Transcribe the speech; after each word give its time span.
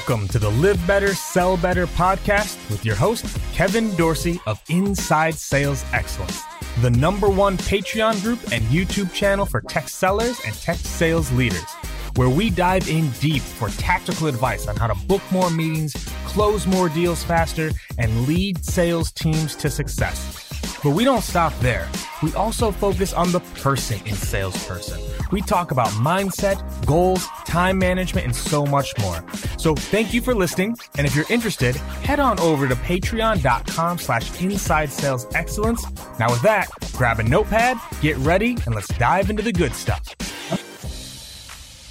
Welcome 0.00 0.28
to 0.28 0.38
the 0.38 0.50
Live 0.50 0.84
Better, 0.86 1.14
Sell 1.14 1.58
Better 1.58 1.86
podcast 1.86 2.56
with 2.70 2.86
your 2.86 2.96
host, 2.96 3.26
Kevin 3.52 3.94
Dorsey 3.96 4.40
of 4.46 4.58
Inside 4.70 5.34
Sales 5.34 5.84
Excellence, 5.92 6.40
the 6.80 6.88
number 6.88 7.28
one 7.28 7.58
Patreon 7.58 8.22
group 8.22 8.40
and 8.50 8.62
YouTube 8.64 9.12
channel 9.12 9.44
for 9.44 9.60
tech 9.60 9.90
sellers 9.90 10.40
and 10.46 10.54
tech 10.54 10.78
sales 10.78 11.30
leaders, 11.32 11.70
where 12.16 12.30
we 12.30 12.48
dive 12.48 12.88
in 12.88 13.10
deep 13.20 13.42
for 13.42 13.68
tactical 13.68 14.26
advice 14.26 14.68
on 14.68 14.76
how 14.76 14.86
to 14.86 14.94
book 15.06 15.20
more 15.30 15.50
meetings, 15.50 15.92
close 16.24 16.66
more 16.66 16.88
deals 16.88 17.22
faster, 17.22 17.70
and 17.98 18.26
lead 18.26 18.64
sales 18.64 19.12
teams 19.12 19.54
to 19.56 19.68
success. 19.68 20.48
But 20.82 20.90
we 20.92 21.04
don't 21.04 21.22
stop 21.22 21.52
there. 21.60 21.86
We 22.22 22.32
also 22.34 22.70
focus 22.70 23.12
on 23.12 23.32
the 23.32 23.40
person 23.40 24.00
in 24.06 24.14
salesperson 24.14 25.09
we 25.30 25.40
talk 25.40 25.70
about 25.70 25.88
mindset, 25.88 26.60
goals, 26.86 27.26
time 27.44 27.78
management, 27.78 28.26
and 28.26 28.34
so 28.34 28.66
much 28.66 28.96
more. 28.98 29.24
So 29.58 29.74
thank 29.74 30.12
you 30.12 30.20
for 30.20 30.34
listening. 30.34 30.76
And 30.96 31.06
if 31.06 31.14
you're 31.14 31.30
interested, 31.30 31.76
head 31.76 32.20
on 32.20 32.38
over 32.40 32.68
to 32.68 32.74
patreon.com 32.74 33.98
slash 33.98 34.40
inside 34.42 34.90
sales 34.90 35.26
excellence. 35.34 35.86
Now 36.18 36.30
with 36.30 36.42
that, 36.42 36.68
grab 36.92 37.20
a 37.20 37.22
notepad, 37.22 37.78
get 38.00 38.16
ready, 38.18 38.56
and 38.66 38.74
let's 38.74 38.88
dive 38.88 39.30
into 39.30 39.42
the 39.42 39.52
good 39.52 39.74
stuff. 39.74 40.14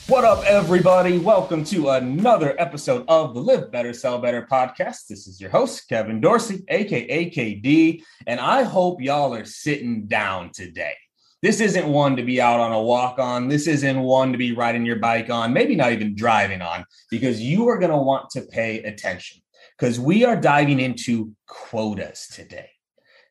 What 0.10 0.26
up, 0.26 0.44
everybody? 0.46 1.20
Welcome 1.20 1.64
to 1.66 1.90
another 1.90 2.60
episode 2.60 3.06
of 3.08 3.36
the 3.36 3.42
Live 3.42 3.72
Better, 3.72 3.94
Sell 3.94 4.18
Better 4.18 4.48
podcast. 4.52 5.06
This 5.08 5.28
is 5.28 5.40
your 5.40 5.52
host, 5.52 5.88
Kevin 5.88 6.20
Dorsey, 6.20 6.64
aka 6.68 7.30
KD, 7.30 8.02
and 8.26 8.40
I 8.40 8.64
hope 8.64 9.04
y'all 9.04 9.36
are 9.36 9.46
sitting 9.46 10.08
down 10.08 10.50
today. 10.52 10.96
This 11.42 11.62
isn't 11.62 11.88
one 11.88 12.18
to 12.18 12.24
be 12.24 12.42
out 12.42 12.60
on 12.60 12.74
a 12.74 12.82
walk 12.82 13.18
on. 13.18 13.48
This 13.48 13.66
isn't 13.66 14.00
one 14.00 14.34
to 14.34 14.38
be 14.38 14.52
riding 14.52 14.86
your 14.86 14.98
bike 14.98 15.30
on, 15.30 15.54
maybe 15.54 15.76
not 15.76 15.94
even 15.94 16.16
driving 16.16 16.62
on, 16.62 16.84
because 17.10 17.42
you 17.42 17.70
are 17.70 17.78
going 17.78 17.92
to 17.92 17.98
want 17.98 18.30
to 18.32 18.42
pay 18.42 18.84
attention 18.84 19.42
because 19.78 20.00
we 20.00 20.26
are 20.26 20.36
diving 20.36 20.80
into 20.80 21.34
quotas 21.48 22.28
today. 22.34 22.70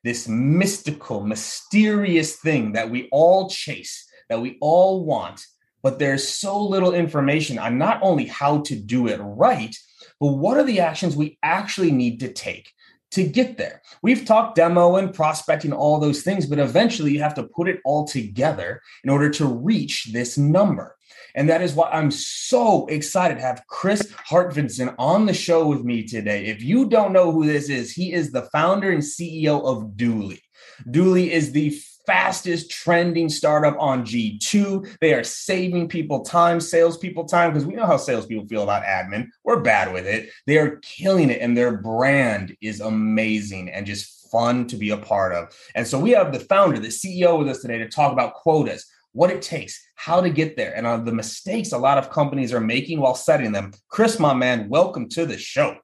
This 0.04 0.26
mystical, 0.26 1.20
mysterious 1.20 2.36
thing 2.36 2.72
that 2.72 2.88
we 2.88 3.08
all 3.12 3.50
chase, 3.50 4.08
that 4.30 4.40
we 4.40 4.56
all 4.60 5.04
want, 5.04 5.44
but 5.82 5.98
there's 5.98 6.26
so 6.26 6.62
little 6.62 6.94
information 6.94 7.58
on 7.58 7.76
not 7.76 8.00
only 8.02 8.24
how 8.24 8.62
to 8.62 8.76
do 8.76 9.08
it 9.08 9.18
right, 9.18 9.76
but 10.18 10.32
what 10.32 10.56
are 10.56 10.64
the 10.64 10.80
actions 10.80 11.14
we 11.14 11.38
actually 11.42 11.90
need 11.90 12.20
to 12.20 12.32
take 12.32 12.72
to 13.12 13.24
get 13.24 13.56
there. 13.56 13.82
We've 14.02 14.24
talked 14.24 14.56
demo 14.56 14.96
and 14.96 15.14
prospecting, 15.14 15.72
all 15.72 15.98
those 15.98 16.22
things, 16.22 16.46
but 16.46 16.58
eventually 16.58 17.12
you 17.12 17.20
have 17.20 17.34
to 17.34 17.44
put 17.44 17.68
it 17.68 17.80
all 17.84 18.06
together 18.06 18.82
in 19.04 19.10
order 19.10 19.30
to 19.30 19.46
reach 19.46 20.10
this 20.12 20.36
number. 20.36 20.96
And 21.34 21.48
that 21.48 21.62
is 21.62 21.74
why 21.74 21.90
I'm 21.90 22.10
so 22.10 22.86
excited 22.86 23.36
to 23.36 23.42
have 23.42 23.64
Kris 23.68 24.12
Hartvigsen 24.28 24.94
on 24.98 25.26
the 25.26 25.34
show 25.34 25.66
with 25.66 25.84
me 25.84 26.02
today. 26.02 26.46
If 26.46 26.62
you 26.62 26.88
don't 26.88 27.12
know 27.12 27.30
who 27.32 27.46
this 27.46 27.68
is, 27.68 27.92
he 27.92 28.12
is 28.12 28.30
the 28.30 28.48
founder 28.52 28.90
and 28.90 29.02
CEO 29.02 29.64
of 29.64 29.92
Dooly. 29.96 30.40
Dooly 30.88 31.28
is 31.28 31.52
the 31.52 31.78
fastest 32.08 32.70
trending 32.70 33.28
startup 33.28 33.76
on 33.78 34.02
G2. 34.02 34.96
They 35.02 35.12
are 35.12 35.22
saving 35.22 35.88
people 35.88 36.24
time, 36.24 36.58
salespeople 36.58 37.26
time, 37.26 37.52
because 37.52 37.66
we 37.66 37.74
know 37.74 37.84
how 37.84 37.98
salespeople 37.98 38.48
feel 38.48 38.62
about 38.62 38.82
admin. 38.82 39.28
We're 39.44 39.60
bad 39.60 39.92
with 39.92 40.06
it. 40.06 40.30
They 40.46 40.56
are 40.56 40.76
killing 40.76 41.28
it, 41.28 41.42
and 41.42 41.54
their 41.54 41.76
brand 41.76 42.56
is 42.62 42.80
amazing 42.80 43.68
and 43.68 43.84
just 43.84 44.30
fun 44.30 44.66
to 44.68 44.76
be 44.76 44.88
a 44.88 44.96
part 44.96 45.34
of. 45.34 45.54
And 45.74 45.86
so 45.86 46.00
we 46.00 46.12
have 46.12 46.32
the 46.32 46.40
founder, 46.40 46.78
the 46.78 46.88
CEO 46.88 47.38
with 47.38 47.48
us 47.48 47.60
today 47.60 47.76
to 47.76 47.88
talk 47.88 48.12
about 48.12 48.34
quotas, 48.34 48.86
what 49.12 49.30
it 49.30 49.42
takes, 49.42 49.78
how 49.94 50.22
to 50.22 50.30
get 50.30 50.56
there, 50.56 50.74
and 50.74 50.86
uh, 50.86 50.96
the 50.96 51.12
mistakes 51.12 51.72
a 51.72 51.78
lot 51.78 51.98
of 51.98 52.08
companies 52.08 52.54
are 52.54 52.60
making 52.60 53.00
while 53.00 53.14
setting 53.14 53.52
them. 53.52 53.72
Chris, 53.88 54.18
my 54.18 54.32
man, 54.32 54.70
welcome 54.70 55.10
to 55.10 55.26
the 55.26 55.36
show. 55.36 55.76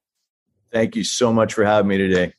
Thank 0.72 0.96
you 0.96 1.04
so 1.04 1.34
much 1.34 1.52
for 1.52 1.64
having 1.66 1.88
me 1.88 1.98
today. 1.98 2.32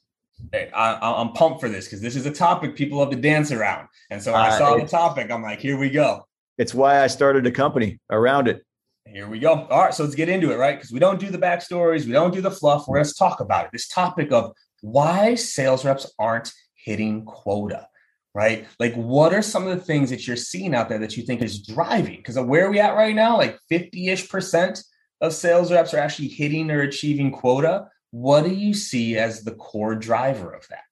Hey, 0.52 0.70
I, 0.72 1.22
am 1.22 1.34
pumped 1.34 1.62
for 1.62 1.70
this 1.70 1.86
because 1.86 2.02
this 2.02 2.16
is 2.16 2.26
a 2.26 2.32
topic 2.32 2.76
people 2.76 3.00
love 3.00 3.10
to 3.12 3.16
dance 3.16 3.52
around. 3.52 3.88
And 4.10 4.22
so 4.22 4.34
I 4.34 4.58
saw 4.58 4.76
uh, 4.76 4.80
the 4.80 4.88
topic. 4.88 5.32
I'm 5.32 5.42
like, 5.42 5.60
here 5.60 5.78
we 5.78 5.90
go. 5.90 6.28
It's 6.58 6.74
why 6.74 7.04
I 7.04 7.08
started 7.08 7.46
a 7.46 7.52
company 7.52 8.00
around 8.10 8.48
it. 8.48 8.66
Here 9.06 9.28
we 9.28 9.40
go. 9.40 9.68
All 9.70 9.82
right, 9.82 9.94
so 9.94 10.04
let's 10.04 10.16
get 10.16 10.30
into 10.30 10.52
it, 10.52 10.58
right? 10.58 10.76
Because 10.76 10.92
we 10.92 11.00
don't 11.00 11.20
do 11.20 11.30
the 11.30 11.38
backstories, 11.38 12.06
we 12.06 12.12
don't 12.12 12.34
do 12.34 12.42
the 12.42 12.52
fluff. 12.52 12.88
We're 12.88 12.98
going 12.98 13.06
to 13.06 13.14
talk 13.14 13.40
about 13.40 13.66
it. 13.66 13.72
This 13.72 13.88
topic 13.88 14.32
of 14.32 14.54
why 14.82 15.36
sales 15.36 15.86
reps 15.86 16.12
aren't 16.18 16.52
hitting 16.74 17.24
quota, 17.26 17.88
right? 18.34 18.68
Like, 18.80 18.94
what 18.96 19.34
are 19.34 19.42
some 19.42 19.68
of 19.68 19.78
the 19.78 19.84
things 19.84 20.10
that 20.10 20.26
you're 20.26 20.36
seeing 20.36 20.74
out 20.74 20.90
there 20.90 21.00
that 21.00 21.16
you 21.18 21.24
think 21.24 21.42
is 21.42 21.62
driving? 21.62 22.18
Because 22.18 22.40
where 22.40 22.66
are 22.66 22.72
we 22.72 22.80
at 22.80 22.96
right 22.96 23.16
now? 23.16 23.38
Like 23.38 23.60
50 23.70 24.10
ish 24.10 24.28
percent 24.28 24.84
of 25.22 25.34
sales 25.34 25.72
reps 25.72 25.94
are 25.94 26.00
actually 26.00 26.30
hitting 26.30 26.72
or 26.72 26.82
achieving 26.82 27.32
quota. 27.32 27.88
What 28.12 28.44
do 28.44 28.54
you 28.54 28.74
see 28.74 29.18
as 29.18 29.44
the 29.44 29.52
core 29.52 29.96
driver 29.96 30.52
of 30.52 30.68
that? 30.70 30.84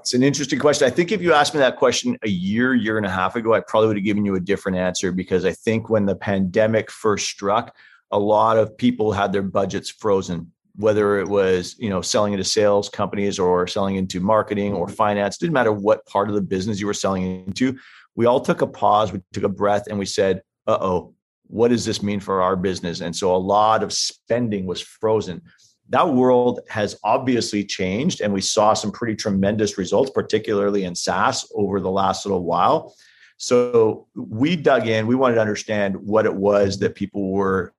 It's 0.00 0.14
an 0.14 0.22
interesting 0.22 0.58
question. 0.58 0.86
I 0.86 0.90
think 0.90 1.12
if 1.12 1.20
you 1.20 1.32
asked 1.32 1.54
me 1.54 1.60
that 1.60 1.76
question 1.76 2.16
a 2.22 2.28
year, 2.28 2.74
year 2.74 2.96
and 2.96 3.06
a 3.06 3.10
half 3.10 3.36
ago, 3.36 3.52
I 3.54 3.60
probably 3.60 3.88
would 3.88 3.96
have 3.96 4.04
given 4.04 4.24
you 4.24 4.36
a 4.36 4.40
different 4.40 4.78
answer 4.78 5.12
because 5.12 5.44
I 5.44 5.52
think 5.52 5.90
when 5.90 6.06
the 6.06 6.14
pandemic 6.14 6.90
first 6.90 7.26
struck, 7.26 7.74
a 8.10 8.18
lot 8.18 8.56
of 8.56 8.76
people 8.76 9.12
had 9.12 9.32
their 9.32 9.42
budgets 9.42 9.90
frozen 9.90 10.52
whether 10.78 11.18
it 11.18 11.26
was 11.26 11.76
you 11.78 11.90
know 11.90 12.00
selling 12.00 12.32
into 12.32 12.44
sales 12.44 12.88
companies 12.88 13.38
or 13.38 13.66
selling 13.66 13.96
into 13.96 14.20
marketing 14.20 14.72
or 14.72 14.88
finance 14.88 15.36
didn't 15.36 15.52
matter 15.52 15.72
what 15.72 16.06
part 16.06 16.28
of 16.28 16.34
the 16.34 16.40
business 16.40 16.80
you 16.80 16.86
were 16.86 16.94
selling 16.94 17.44
into 17.46 17.76
we 18.14 18.26
all 18.26 18.40
took 18.40 18.62
a 18.62 18.66
pause 18.66 19.12
we 19.12 19.20
took 19.32 19.42
a 19.42 19.48
breath 19.48 19.88
and 19.88 19.98
we 19.98 20.06
said 20.06 20.40
uh-oh 20.68 21.12
what 21.48 21.68
does 21.68 21.84
this 21.84 22.02
mean 22.02 22.20
for 22.20 22.40
our 22.40 22.56
business 22.56 23.00
and 23.00 23.14
so 23.14 23.34
a 23.34 23.36
lot 23.36 23.82
of 23.82 23.92
spending 23.92 24.66
was 24.66 24.80
frozen 24.80 25.42
that 25.90 26.08
world 26.08 26.60
has 26.68 26.98
obviously 27.02 27.64
changed 27.64 28.20
and 28.20 28.32
we 28.32 28.40
saw 28.40 28.74
some 28.74 28.92
pretty 28.92 29.14
tremendous 29.14 29.78
results 29.78 30.10
particularly 30.10 30.84
in 30.84 30.94
SaaS 30.94 31.50
over 31.54 31.80
the 31.80 31.90
last 31.90 32.26
little 32.26 32.44
while. 32.44 32.94
So 33.36 34.06
we 34.14 34.56
dug 34.56 34.86
in 34.86 35.06
we 35.06 35.14
wanted 35.14 35.36
to 35.36 35.40
understand 35.40 35.96
what 35.96 36.26
it 36.26 36.34
was 36.34 36.78
that 36.80 36.94
people 36.94 37.30
were 37.30 37.72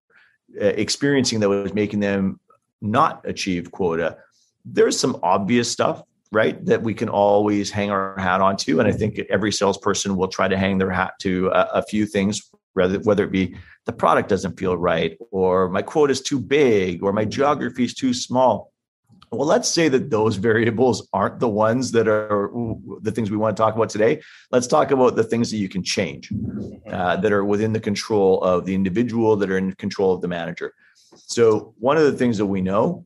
uh, 0.60 0.66
experiencing 0.66 1.40
that 1.42 1.50
was 1.50 1.74
making 1.74 2.00
them 2.00 2.40
not 2.82 3.22
achieve 3.28 3.72
quota. 3.72 4.18
There's 4.66 5.00
some 5.00 5.20
obvious 5.22 5.70
stuff 5.70 6.04
right 6.32 6.64
that 6.66 6.82
we 6.82 6.94
can 6.94 7.10
always 7.10 7.72
hang 7.72 7.90
our 7.90 8.18
hat 8.20 8.42
on 8.42 8.50
onto 8.50 8.80
and 8.80 8.88
i 8.88 8.92
think 8.92 9.20
every 9.30 9.52
salesperson 9.52 10.16
will 10.16 10.28
try 10.28 10.48
to 10.48 10.58
hang 10.58 10.78
their 10.78 10.92
hat 10.92 11.14
to 11.20 11.48
a, 11.48 11.62
a 11.76 11.84
few 11.84 12.06
things 12.06 12.52
rather 12.80 13.00
whether 13.00 13.24
it 13.26 13.32
be 13.32 13.46
the 13.86 13.94
product 14.04 14.30
doesn't 14.30 14.60
feel 14.60 14.76
right 14.78 15.12
or 15.32 15.70
my 15.70 15.84
quote 15.92 16.12
is 16.12 16.22
too 16.22 16.40
big 16.40 17.04
or 17.04 17.12
my 17.14 17.26
geography 17.26 17.84
is 17.84 17.94
too 17.94 18.14
small. 18.14 18.72
Well 19.32 19.48
let's 19.48 19.70
say 19.78 19.90
that 19.90 20.10
those 20.10 20.36
variables 20.52 21.08
aren't 21.20 21.40
the 21.40 21.54
ones 21.66 21.92
that 21.92 22.08
are 22.08 22.50
the 23.02 23.12
things 23.12 23.30
we 23.30 23.38
want 23.38 23.56
to 23.56 23.62
talk 23.62 23.76
about 23.76 23.90
today. 23.90 24.14
Let's 24.52 24.68
talk 24.76 24.92
about 24.92 25.16
the 25.16 25.28
things 25.32 25.52
that 25.52 25.58
you 25.58 25.70
can 25.76 25.84
change 25.84 26.32
uh, 26.92 27.16
that 27.18 27.32
are 27.32 27.46
within 27.54 27.74
the 27.74 27.84
control 27.90 28.42
of 28.52 28.66
the 28.66 28.76
individual 28.76 29.36
that 29.38 29.50
are 29.52 29.58
in 29.58 29.74
control 29.74 30.14
of 30.14 30.22
the 30.22 30.28
manager. 30.28 30.74
So 31.16 31.74
one 31.78 31.98
of 31.98 32.04
the 32.04 32.18
things 32.22 32.38
that 32.38 32.46
we 32.56 32.62
know 32.62 33.06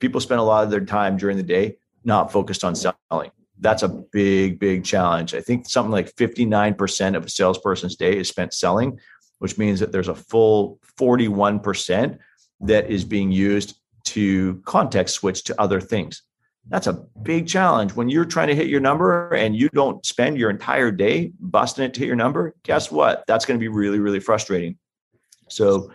people 0.00 0.20
spend 0.20 0.40
a 0.40 0.44
lot 0.52 0.64
of 0.64 0.70
their 0.70 0.84
time 0.98 1.16
during 1.16 1.36
the 1.36 1.48
day 1.58 1.76
not 2.04 2.32
focused 2.32 2.64
on 2.64 2.74
selling 2.74 3.30
That's 3.60 3.82
a 3.82 3.88
big, 3.88 4.58
big 4.58 4.84
challenge. 4.84 5.34
I 5.34 5.40
think 5.40 5.68
something 5.68 5.92
like 5.92 6.14
59% 6.14 7.16
of 7.16 7.24
a 7.24 7.30
salesperson's 7.30 7.96
day 7.96 8.16
is 8.16 8.28
spent 8.28 8.54
selling, 8.54 8.98
which 9.38 9.58
means 9.58 9.80
that 9.80 9.92
there's 9.92 10.08
a 10.08 10.14
full 10.14 10.78
41% 10.98 12.18
that 12.60 12.90
is 12.90 13.04
being 13.04 13.32
used 13.32 13.76
to 14.04 14.62
context 14.64 15.16
switch 15.16 15.44
to 15.44 15.60
other 15.60 15.80
things. 15.80 16.22
That's 16.68 16.86
a 16.86 17.04
big 17.22 17.48
challenge. 17.48 17.94
When 17.94 18.08
you're 18.08 18.26
trying 18.26 18.48
to 18.48 18.54
hit 18.54 18.66
your 18.66 18.80
number 18.80 19.30
and 19.30 19.56
you 19.56 19.68
don't 19.70 20.04
spend 20.04 20.36
your 20.36 20.50
entire 20.50 20.90
day 20.90 21.32
busting 21.40 21.84
it 21.84 21.94
to 21.94 22.00
hit 22.00 22.06
your 22.06 22.16
number, 22.16 22.54
guess 22.62 22.90
what? 22.90 23.24
That's 23.26 23.46
going 23.46 23.58
to 23.58 23.62
be 23.62 23.68
really, 23.68 24.00
really 24.00 24.20
frustrating. 24.20 24.76
So, 25.48 25.90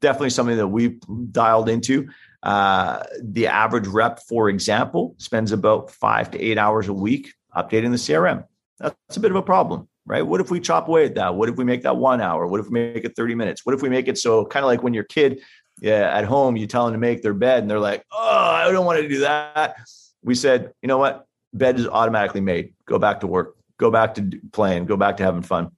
definitely 0.00 0.30
something 0.30 0.56
that 0.56 0.68
we've 0.68 1.00
dialed 1.32 1.68
into. 1.68 2.08
Uh, 2.44 3.02
the 3.22 3.46
average 3.46 3.86
rep, 3.86 4.20
for 4.20 4.50
example, 4.50 5.14
spends 5.18 5.50
about 5.50 5.90
five 5.90 6.30
to 6.30 6.40
eight 6.40 6.58
hours 6.58 6.88
a 6.88 6.92
week 6.92 7.32
updating 7.56 7.90
the 7.90 7.96
CRM. 7.96 8.44
That's 8.78 9.16
a 9.16 9.20
bit 9.20 9.30
of 9.30 9.36
a 9.36 9.42
problem, 9.42 9.88
right? 10.04 10.22
What 10.22 10.42
if 10.42 10.50
we 10.50 10.60
chop 10.60 10.86
away 10.86 11.06
at 11.06 11.14
that? 11.14 11.34
What 11.34 11.48
if 11.48 11.56
we 11.56 11.64
make 11.64 11.82
that 11.82 11.96
one 11.96 12.20
hour? 12.20 12.46
What 12.46 12.60
if 12.60 12.66
we 12.66 12.72
make 12.72 13.04
it 13.04 13.16
30 13.16 13.34
minutes? 13.34 13.64
What 13.64 13.74
if 13.74 13.80
we 13.80 13.88
make 13.88 14.08
it 14.08 14.18
so 14.18 14.44
kind 14.44 14.62
of 14.62 14.66
like 14.66 14.82
when 14.82 14.92
your 14.92 15.04
kid 15.04 15.40
yeah, 15.80 16.16
at 16.16 16.24
home, 16.24 16.56
you 16.56 16.66
tell 16.66 16.84
them 16.84 16.92
to 16.92 16.98
make 16.98 17.22
their 17.22 17.34
bed 17.34 17.62
and 17.62 17.70
they're 17.70 17.80
like, 17.80 18.04
oh, 18.12 18.50
I 18.50 18.70
don't 18.70 18.86
want 18.86 19.00
to 19.00 19.08
do 19.08 19.20
that. 19.20 19.76
We 20.22 20.34
said, 20.34 20.72
you 20.82 20.88
know 20.88 20.98
what? 20.98 21.26
Bed 21.52 21.78
is 21.78 21.86
automatically 21.86 22.40
made. 22.40 22.74
Go 22.86 22.98
back 22.98 23.20
to 23.20 23.26
work, 23.26 23.56
go 23.78 23.90
back 23.90 24.14
to 24.14 24.30
playing, 24.52 24.86
go 24.86 24.96
back 24.96 25.16
to 25.18 25.22
having 25.22 25.42
fun. 25.42 25.70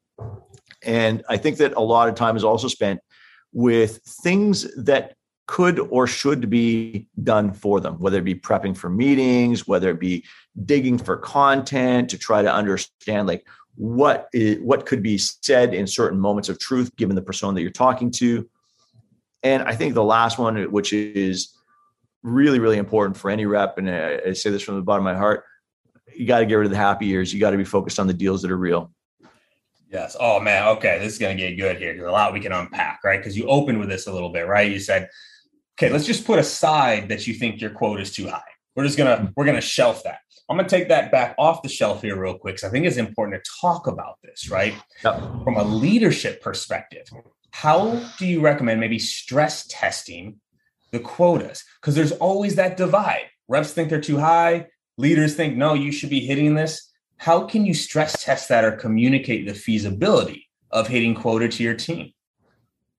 And 0.83 1.23
I 1.29 1.37
think 1.37 1.59
that 1.59 1.75
a 1.75 1.81
lot 1.81 2.09
of 2.09 2.15
time 2.15 2.37
is 2.37 2.45
also 2.45 2.69
spent 2.69 3.01
with 3.53 3.99
things 3.99 4.67
that 4.85 5.15
could 5.47 5.79
or 5.79 6.07
should 6.07 6.51
be 6.51 7.07
done 7.23 7.53
for 7.53 7.81
them, 7.81 7.99
whether 7.99 8.19
it 8.19 8.25
be 8.25 8.35
prepping 8.35 8.77
for 8.77 8.91
meetings, 8.91 9.67
whether 9.67 9.91
it 9.91 10.01
be 10.01 10.25
digging 10.65 10.99
for 10.99 11.17
content 11.17 12.11
to 12.11 12.19
try 12.19 12.43
to 12.43 12.53
understand 12.53 13.29
like 13.29 13.47
what 13.77 14.29
is, 14.33 14.59
what 14.61 14.87
could 14.87 15.03
be 15.03 15.19
said 15.19 15.73
in 15.73 15.87
certain 15.87 16.19
moments 16.19 16.49
of 16.49 16.59
truth 16.59 16.95
given 16.97 17.15
the 17.15 17.23
persona 17.23 17.55
that 17.55 17.63
you're 17.63 17.71
talking 17.71 18.11
to. 18.11 18.49
And 19.43 19.63
I 19.63 19.77
think 19.77 19.95
the 19.95 20.03
last 20.03 20.39
one, 20.39 20.57
which 20.73 20.93
is 20.93 21.55
really, 22.23 22.59
really 22.59 22.79
important 22.79 23.17
for 23.17 23.31
any 23.31 23.47
rep, 23.47 23.79
and 23.79 23.89
I, 23.89 24.33
say 24.33 24.51
this 24.51 24.63
from 24.63 24.77
the 24.77 24.83
bottom 24.83 25.07
of 25.07 25.15
my 25.15 25.19
heart, 25.19 25.45
you 26.13 26.27
got 26.27 26.41
to 26.41 26.47
get 26.47 26.55
rid 26.55 26.65
of 26.65 26.71
the 26.73 26.77
happy 26.77 27.09
ears. 27.11 27.33
You 27.33 27.39
got 27.39 27.51
to 27.51 27.57
be 27.57 27.65
focused 27.65 28.01
on 28.01 28.09
the 28.09 28.15
deals 28.15 28.43
that 28.43 28.51
are 28.51 28.57
real. 28.57 28.91
Yes. 29.93 30.17
Oh 30.19 30.41
man. 30.41 30.67
Okay. 30.77 30.99
This 30.99 31.13
is 31.13 31.19
going 31.19 31.37
to 31.37 31.41
get 31.41 31.57
good 31.57 31.77
here. 31.77 31.95
There's 31.95 32.09
a 32.09 32.11
lot 32.11 32.33
we 32.33 32.41
can 32.41 32.51
unpack, 32.51 33.01
right? 33.05 33.21
Because 33.21 33.37
you 33.37 33.47
opened 33.47 33.79
with 33.79 33.89
this 33.89 34.09
a 34.09 34.13
little 34.13 34.31
bit, 34.31 34.49
right? 34.49 34.71
You 34.71 34.81
said, 34.81 35.09
okay, 35.79 35.93
let's 35.93 36.07
just 36.07 36.25
put 36.25 36.39
aside 36.39 37.09
that 37.09 37.27
you 37.27 37.35
think 37.35 37.61
your 37.61 37.71
quote 37.71 38.01
is 38.01 38.11
too 38.11 38.29
high. 38.29 38.43
We're 38.75 38.85
just 38.85 38.99
gonna 38.99 39.17
mm-hmm. 39.17 39.27
we're 39.37 39.45
gonna 39.45 39.61
shelf 39.61 40.03
that. 40.05 40.19
I'm 40.49 40.57
gonna 40.57 40.69
take 40.69 40.89
that 40.89 41.11
back 41.11 41.35
off 41.39 41.63
the 41.63 41.69
shelf 41.69 42.03
here 42.03 42.21
real 42.21 42.39
quick 42.39 42.57
because 42.57 42.69
I 42.69 42.71
think 42.71 42.87
it's 42.87 42.97
important 42.97 43.43
to 43.43 43.51
talk 43.61 43.87
about 43.87 44.19
this, 44.23 44.51
right? 44.51 44.75
Yep. 45.05 45.21
From 45.45 45.57
a 45.57 45.65
leadership 45.65 46.43
perspective, 46.43 47.07
how 47.51 48.03
do 48.19 48.27
you 48.27 48.41
recommend 48.41 48.81
maybe 48.81 48.99
stress 48.99 49.67
testing 49.67 50.41
the 50.93 51.01
quotas? 51.01 51.65
Because 51.81 51.95
there's 51.95 52.13
always 52.13 52.55
that 52.57 52.77
divide. 52.77 53.27
Reps 53.49 53.73
think 53.73 53.89
they're 53.89 54.01
too 54.01 54.19
high. 54.19 54.67
Leaders 54.99 55.35
think 55.35 55.57
no, 55.57 55.75
you 55.75 55.93
should 55.93 56.11
be 56.11 56.21
hitting 56.21 56.55
this. 56.55 56.93
How 57.19 57.47
can 57.47 57.65
you 57.65 57.75
stress 57.75 58.23
test 58.23 58.49
that 58.51 58.65
or 58.65 58.73
communicate 58.73 59.47
the 59.47 59.55
feasibility 59.55 60.49
of 60.71 60.89
hitting 60.89 61.15
quota 61.15 61.49
to 61.49 61.63
your 61.63 61.75
team? 61.75 62.13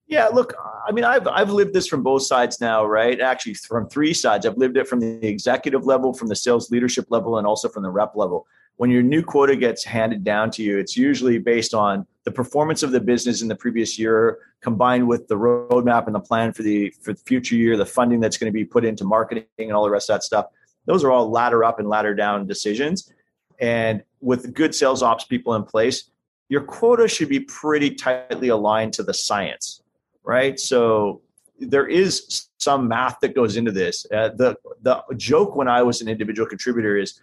Yeah, 0.07 0.27
look, 0.27 0.53
I 0.87 0.93
mean, 0.93 1.03
I've 1.03 1.27
I've 1.27 1.49
lived 1.49 1.73
this 1.73 1.85
from 1.85 2.01
both 2.01 2.23
sides 2.23 2.61
now, 2.61 2.85
right? 2.85 3.19
Actually, 3.19 3.55
from 3.55 3.89
three 3.89 4.13
sides. 4.13 4.45
I've 4.45 4.57
lived 4.57 4.77
it 4.77 4.87
from 4.87 5.01
the 5.01 5.27
executive 5.27 5.85
level, 5.85 6.13
from 6.13 6.29
the 6.29 6.35
sales 6.35 6.71
leadership 6.71 7.07
level, 7.09 7.37
and 7.37 7.45
also 7.45 7.67
from 7.67 7.83
the 7.83 7.89
rep 7.89 8.15
level. 8.15 8.47
When 8.77 8.89
your 8.89 9.01
new 9.01 9.21
quota 9.21 9.55
gets 9.57 9.83
handed 9.83 10.23
down 10.23 10.51
to 10.51 10.63
you, 10.63 10.77
it's 10.77 10.95
usually 10.95 11.39
based 11.39 11.73
on 11.73 12.07
the 12.23 12.31
performance 12.31 12.83
of 12.83 12.91
the 12.91 13.01
business 13.01 13.41
in 13.41 13.49
the 13.49 13.55
previous 13.55 13.99
year, 13.99 14.39
combined 14.61 15.07
with 15.07 15.27
the 15.27 15.35
roadmap 15.35 16.05
and 16.05 16.15
the 16.15 16.21
plan 16.21 16.53
for 16.53 16.63
the 16.63 16.93
for 17.01 17.11
the 17.11 17.19
future 17.19 17.55
year, 17.55 17.75
the 17.75 17.85
funding 17.85 18.21
that's 18.21 18.37
going 18.37 18.51
to 18.51 18.57
be 18.57 18.63
put 18.63 18.85
into 18.85 19.03
marketing 19.03 19.45
and 19.59 19.73
all 19.73 19.83
the 19.83 19.89
rest 19.89 20.09
of 20.09 20.15
that 20.15 20.23
stuff. 20.23 20.45
Those 20.85 21.03
are 21.03 21.11
all 21.11 21.29
ladder 21.29 21.65
up 21.65 21.79
and 21.79 21.89
ladder 21.89 22.15
down 22.15 22.47
decisions. 22.47 23.11
And 23.59 24.03
with 24.21 24.53
good 24.53 24.73
sales 24.73 25.03
ops 25.03 25.25
people 25.25 25.53
in 25.55 25.63
place, 25.63 26.11
your 26.47 26.61
quota 26.61 27.09
should 27.09 27.27
be 27.27 27.41
pretty 27.41 27.91
tightly 27.91 28.47
aligned 28.47 28.93
to 28.93 29.03
the 29.03 29.13
science 29.13 29.81
right? 30.27 30.59
So 30.59 31.21
there 31.59 31.87
is 31.87 32.49
some 32.59 32.87
math 32.87 33.19
that 33.21 33.33
goes 33.33 33.57
into 33.57 33.71
this. 33.71 34.05
Uh, 34.13 34.29
the 34.35 34.55
the 34.81 35.01
joke 35.15 35.55
when 35.55 35.67
I 35.67 35.81
was 35.81 36.01
an 36.01 36.09
individual 36.09 36.47
contributor 36.47 36.97
is 36.97 37.19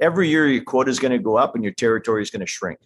every 0.00 0.28
year 0.28 0.48
your 0.48 0.64
quota 0.64 0.90
is 0.90 0.98
going 0.98 1.12
to 1.12 1.18
go 1.18 1.36
up 1.36 1.54
and 1.54 1.62
your 1.62 1.74
territory 1.74 2.22
is 2.22 2.30
going 2.30 2.40
to 2.40 2.46
shrink, 2.46 2.80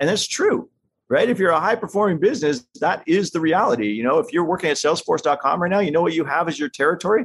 and 0.00 0.10
that's 0.10 0.26
true, 0.26 0.68
right? 1.08 1.28
If 1.30 1.38
you're 1.38 1.52
a 1.52 1.60
high 1.60 1.76
performing 1.76 2.18
business, 2.18 2.66
that 2.80 3.02
is 3.06 3.30
the 3.30 3.40
reality. 3.40 3.92
You 3.92 4.02
know, 4.02 4.18
if 4.18 4.32
you're 4.32 4.44
working 4.44 4.68
at 4.68 4.76
Salesforce.com 4.76 5.62
right 5.62 5.70
now, 5.70 5.78
you 5.78 5.92
know 5.92 6.02
what 6.02 6.12
you 6.12 6.24
have 6.24 6.48
as 6.48 6.58
your 6.58 6.68
territory. 6.68 7.24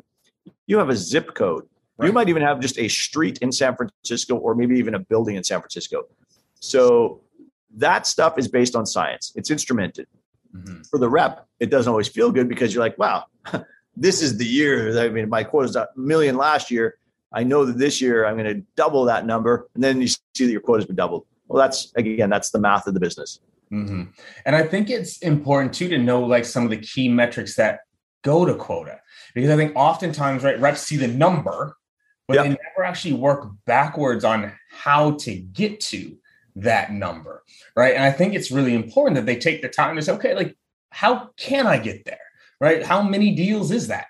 You 0.67 0.77
have 0.77 0.89
a 0.89 0.95
zip 0.95 1.33
code. 1.33 1.67
Right. 1.97 2.07
You 2.07 2.13
might 2.13 2.29
even 2.29 2.43
have 2.43 2.59
just 2.59 2.77
a 2.77 2.87
street 2.87 3.39
in 3.39 3.51
San 3.51 3.75
Francisco, 3.75 4.35
or 4.35 4.53
maybe 4.53 4.77
even 4.77 4.93
a 4.93 4.99
building 4.99 5.35
in 5.35 5.43
San 5.43 5.59
Francisco. 5.59 6.03
So 6.59 7.21
that 7.75 8.05
stuff 8.05 8.37
is 8.37 8.47
based 8.47 8.75
on 8.75 8.85
science. 8.85 9.33
It's 9.35 9.49
instrumented. 9.49 10.05
Mm-hmm. 10.55 10.81
For 10.89 10.99
the 10.99 11.09
rep, 11.09 11.45
it 11.59 11.69
doesn't 11.69 11.89
always 11.89 12.07
feel 12.07 12.31
good 12.31 12.49
because 12.49 12.73
you're 12.73 12.83
like, 12.83 12.97
wow, 12.97 13.25
this 13.95 14.21
is 14.21 14.37
the 14.37 14.45
year. 14.45 14.97
I 14.99 15.09
mean, 15.09 15.29
my 15.29 15.43
quota 15.43 15.69
is 15.69 15.75
a 15.75 15.87
million 15.95 16.37
last 16.37 16.71
year. 16.71 16.97
I 17.33 17.43
know 17.43 17.65
that 17.65 17.77
this 17.77 18.01
year 18.01 18.25
I'm 18.25 18.37
going 18.37 18.55
to 18.55 18.65
double 18.75 19.05
that 19.05 19.25
number. 19.25 19.67
And 19.75 19.83
then 19.83 20.01
you 20.01 20.07
see 20.07 20.45
that 20.45 20.51
your 20.51 20.61
quota 20.61 20.81
has 20.81 20.85
been 20.85 20.95
doubled. 20.95 21.25
Well, 21.47 21.61
that's 21.61 21.91
again, 21.95 22.29
that's 22.29 22.51
the 22.51 22.59
math 22.59 22.87
of 22.87 22.93
the 22.93 22.99
business. 22.99 23.39
Mm-hmm. 23.71 24.03
And 24.45 24.55
I 24.55 24.63
think 24.63 24.89
it's 24.89 25.17
important 25.19 25.73
too 25.73 25.89
to 25.89 25.97
know 25.97 26.23
like 26.23 26.45
some 26.45 26.63
of 26.63 26.69
the 26.69 26.77
key 26.77 27.09
metrics 27.09 27.55
that 27.55 27.81
go 28.23 28.45
to 28.45 28.55
quota 28.55 28.99
because 29.33 29.49
I 29.49 29.55
think 29.55 29.73
oftentimes, 29.75 30.43
right, 30.43 30.59
reps 30.59 30.81
see 30.81 30.97
the 30.97 31.07
number, 31.07 31.75
but 32.27 32.35
yep. 32.35 32.43
they 32.43 32.49
never 32.49 32.85
actually 32.85 33.13
work 33.13 33.49
backwards 33.65 34.23
on 34.23 34.53
how 34.71 35.11
to 35.11 35.35
get 35.35 35.79
to 35.81 36.17
that 36.57 36.91
number, 36.91 37.43
right? 37.75 37.93
And 37.93 38.03
I 38.03 38.11
think 38.11 38.33
it's 38.33 38.51
really 38.51 38.73
important 38.73 39.15
that 39.15 39.25
they 39.25 39.37
take 39.37 39.61
the 39.61 39.69
time 39.69 39.95
to 39.95 40.01
say, 40.01 40.13
okay, 40.13 40.35
like, 40.35 40.57
how 40.89 41.29
can 41.37 41.67
I 41.67 41.77
get 41.77 42.05
there, 42.05 42.19
right? 42.59 42.83
How 42.83 43.01
many 43.01 43.35
deals 43.35 43.71
is 43.71 43.87
that? 43.87 44.07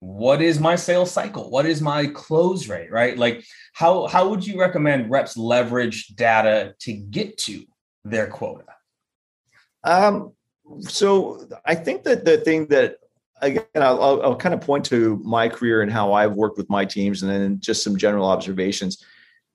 What 0.00 0.42
is 0.42 0.60
my 0.60 0.76
sales 0.76 1.10
cycle? 1.10 1.50
What 1.50 1.64
is 1.64 1.80
my 1.80 2.06
close 2.08 2.68
rate, 2.68 2.92
right? 2.92 3.16
Like, 3.16 3.44
how 3.72 4.06
how 4.06 4.28
would 4.28 4.46
you 4.46 4.60
recommend 4.60 5.10
reps 5.10 5.36
leverage 5.36 6.08
data 6.08 6.74
to 6.80 6.92
get 6.92 7.38
to 7.38 7.64
their 8.04 8.26
quota? 8.26 8.64
Um, 9.84 10.32
so 10.80 11.48
I 11.64 11.74
think 11.74 12.04
that 12.04 12.24
the 12.24 12.38
thing 12.38 12.66
that 12.68 12.98
again, 13.40 13.64
I'll, 13.74 14.02
I'll, 14.02 14.22
I'll, 14.22 14.36
kind 14.36 14.54
of 14.54 14.60
point 14.60 14.84
to 14.86 15.20
my 15.24 15.48
career 15.48 15.82
and 15.82 15.92
how 15.92 16.12
I've 16.12 16.34
worked 16.34 16.58
with 16.58 16.68
my 16.68 16.84
teams, 16.84 17.22
and 17.22 17.30
then 17.30 17.60
just 17.60 17.82
some 17.82 17.96
general 17.96 18.26
observations. 18.26 19.02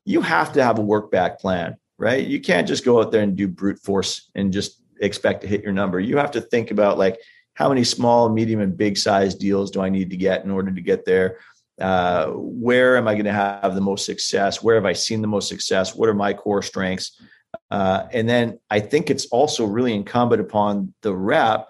You 0.05 0.21
have 0.21 0.53
to 0.53 0.63
have 0.63 0.79
a 0.79 0.81
work 0.81 1.11
back 1.11 1.39
plan 1.39 1.77
right? 2.01 2.25
You 2.25 2.41
can't 2.41 2.67
just 2.67 2.83
go 2.83 2.99
out 2.99 3.11
there 3.11 3.21
and 3.21 3.35
do 3.35 3.47
brute 3.47 3.77
force 3.77 4.31
and 4.33 4.51
just 4.51 4.81
expect 5.01 5.41
to 5.41 5.47
hit 5.47 5.61
your 5.61 5.71
number. 5.71 5.99
You 5.99 6.17
have 6.17 6.31
to 6.31 6.41
think 6.41 6.71
about 6.71 6.97
like 6.97 7.19
how 7.53 7.69
many 7.69 7.83
small, 7.83 8.27
medium, 8.27 8.59
and 8.59 8.75
big 8.75 8.97
size 8.97 9.35
deals 9.35 9.69
do 9.69 9.81
I 9.81 9.89
need 9.89 10.09
to 10.09 10.17
get 10.17 10.43
in 10.43 10.49
order 10.49 10.71
to 10.71 10.81
get 10.81 11.05
there? 11.05 11.37
Uh, 11.79 12.27
where 12.31 12.97
am 12.97 13.07
I 13.07 13.13
going 13.13 13.25
to 13.25 13.31
have 13.31 13.75
the 13.75 13.81
most 13.81 14.05
success? 14.05 14.63
Where 14.63 14.75
have 14.75 14.85
I 14.85 14.93
seen 14.93 15.21
the 15.21 15.27
most 15.27 15.47
success? 15.47 15.95
What 15.95 16.09
are 16.09 16.15
my 16.15 16.33
core 16.33 16.63
strengths? 16.63 17.21
Uh, 17.69 18.07
and 18.11 18.27
then 18.27 18.59
I 18.71 18.79
think 18.79 19.11
it's 19.11 19.27
also 19.27 19.65
really 19.65 19.93
incumbent 19.93 20.41
upon 20.41 20.95
the 21.03 21.15
rep 21.15 21.67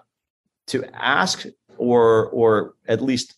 to 0.68 0.82
ask 0.94 1.44
or 1.76 2.30
or 2.30 2.74
at 2.88 3.02
least 3.02 3.36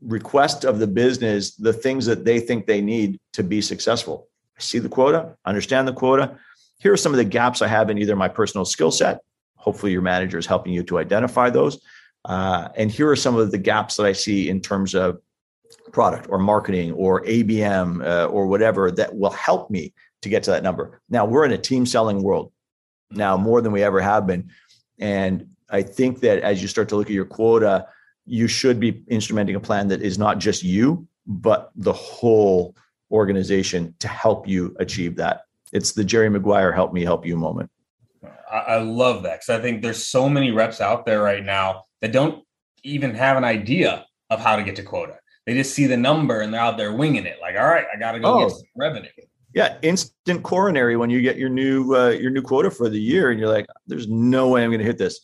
request 0.00 0.64
of 0.64 0.78
the 0.78 0.86
business 0.86 1.54
the 1.56 1.72
things 1.72 2.06
that 2.06 2.24
they 2.24 2.40
think 2.40 2.66
they 2.66 2.80
need 2.80 3.18
to 3.34 3.42
be 3.42 3.60
successful 3.60 4.28
see 4.58 4.78
the 4.78 4.88
quota, 4.88 5.36
understand 5.44 5.88
the 5.88 5.92
quota. 5.92 6.38
Here 6.78 6.92
are 6.92 6.96
some 6.96 7.12
of 7.12 7.18
the 7.18 7.24
gaps 7.24 7.62
I 7.62 7.68
have 7.68 7.90
in 7.90 7.98
either 7.98 8.16
my 8.16 8.28
personal 8.28 8.64
skill 8.64 8.90
set. 8.90 9.20
Hopefully, 9.56 9.92
your 9.92 10.02
manager 10.02 10.38
is 10.38 10.46
helping 10.46 10.72
you 10.72 10.82
to 10.84 10.98
identify 10.98 11.50
those. 11.50 11.80
Uh, 12.24 12.68
and 12.76 12.90
here 12.90 13.10
are 13.10 13.16
some 13.16 13.36
of 13.36 13.50
the 13.50 13.58
gaps 13.58 13.96
that 13.96 14.06
I 14.06 14.12
see 14.12 14.48
in 14.48 14.60
terms 14.60 14.94
of 14.94 15.20
product 15.92 16.26
or 16.28 16.38
marketing 16.38 16.92
or 16.92 17.22
ABM 17.22 18.04
uh, 18.04 18.26
or 18.26 18.46
whatever 18.46 18.90
that 18.90 19.16
will 19.16 19.30
help 19.30 19.70
me 19.70 19.92
to 20.22 20.28
get 20.28 20.42
to 20.44 20.50
that 20.50 20.62
number. 20.62 21.00
Now, 21.08 21.24
we're 21.24 21.44
in 21.44 21.52
a 21.52 21.58
team 21.58 21.86
selling 21.86 22.22
world 22.22 22.52
now 23.10 23.36
more 23.36 23.60
than 23.60 23.72
we 23.72 23.82
ever 23.82 24.00
have 24.00 24.26
been. 24.26 24.50
And 24.98 25.48
I 25.70 25.82
think 25.82 26.20
that 26.20 26.40
as 26.40 26.62
you 26.62 26.68
start 26.68 26.88
to 26.90 26.96
look 26.96 27.08
at 27.08 27.12
your 27.12 27.24
quota, 27.24 27.86
you 28.24 28.46
should 28.46 28.78
be 28.78 28.92
instrumenting 29.10 29.56
a 29.56 29.60
plan 29.60 29.88
that 29.88 30.02
is 30.02 30.18
not 30.18 30.38
just 30.38 30.62
you, 30.62 31.06
but 31.26 31.70
the 31.74 31.92
whole 31.92 32.76
organization 33.12 33.94
to 34.00 34.08
help 34.08 34.48
you 34.48 34.74
achieve 34.80 35.16
that. 35.16 35.42
It's 35.72 35.92
the 35.92 36.04
Jerry 36.04 36.28
Maguire 36.28 36.72
help 36.72 36.92
me 36.92 37.02
help 37.02 37.24
you 37.24 37.36
moment. 37.36 37.70
I, 38.50 38.76
love 38.76 39.22
that 39.22 39.40
because 39.40 39.48
I 39.48 39.62
think 39.62 39.80
there's 39.80 40.06
so 40.06 40.28
many 40.28 40.50
reps 40.50 40.80
out 40.80 41.06
there 41.06 41.22
right 41.22 41.42
now 41.42 41.84
that 42.02 42.12
don't 42.12 42.44
even 42.84 43.14
have 43.14 43.38
an 43.38 43.44
idea 43.44 44.04
of 44.28 44.40
how 44.40 44.56
to 44.56 44.62
get 44.62 44.76
to 44.76 44.82
quota. 44.82 45.18
They 45.46 45.54
just 45.54 45.74
see 45.74 45.86
the 45.86 45.96
number 45.96 46.40
and 46.40 46.52
they're 46.52 46.60
out 46.60 46.76
there 46.76 46.92
winging 46.92 47.24
it. 47.24 47.38
Like, 47.40 47.56
all 47.56 47.66
right, 47.66 47.86
I 47.92 47.98
got 47.98 48.12
to 48.12 48.20
go 48.20 48.34
oh. 48.34 48.40
get 48.40 48.50
some 48.50 48.66
revenue. 48.76 49.08
Yeah, 49.54 49.76
instant 49.82 50.42
coronary 50.42 50.96
when 50.96 51.10
you 51.10 51.20
get 51.20 51.36
your 51.36 51.50
new 51.50 51.94
uh, 51.94 52.10
your 52.10 52.30
new 52.30 52.40
quota 52.40 52.70
for 52.70 52.88
the 52.88 53.00
year, 53.00 53.30
and 53.30 53.38
you're 53.38 53.50
like, 53.50 53.66
"There's 53.86 54.08
no 54.08 54.48
way 54.48 54.64
I'm 54.64 54.70
going 54.70 54.78
to 54.78 54.84
hit 54.84 54.96
this." 54.96 55.20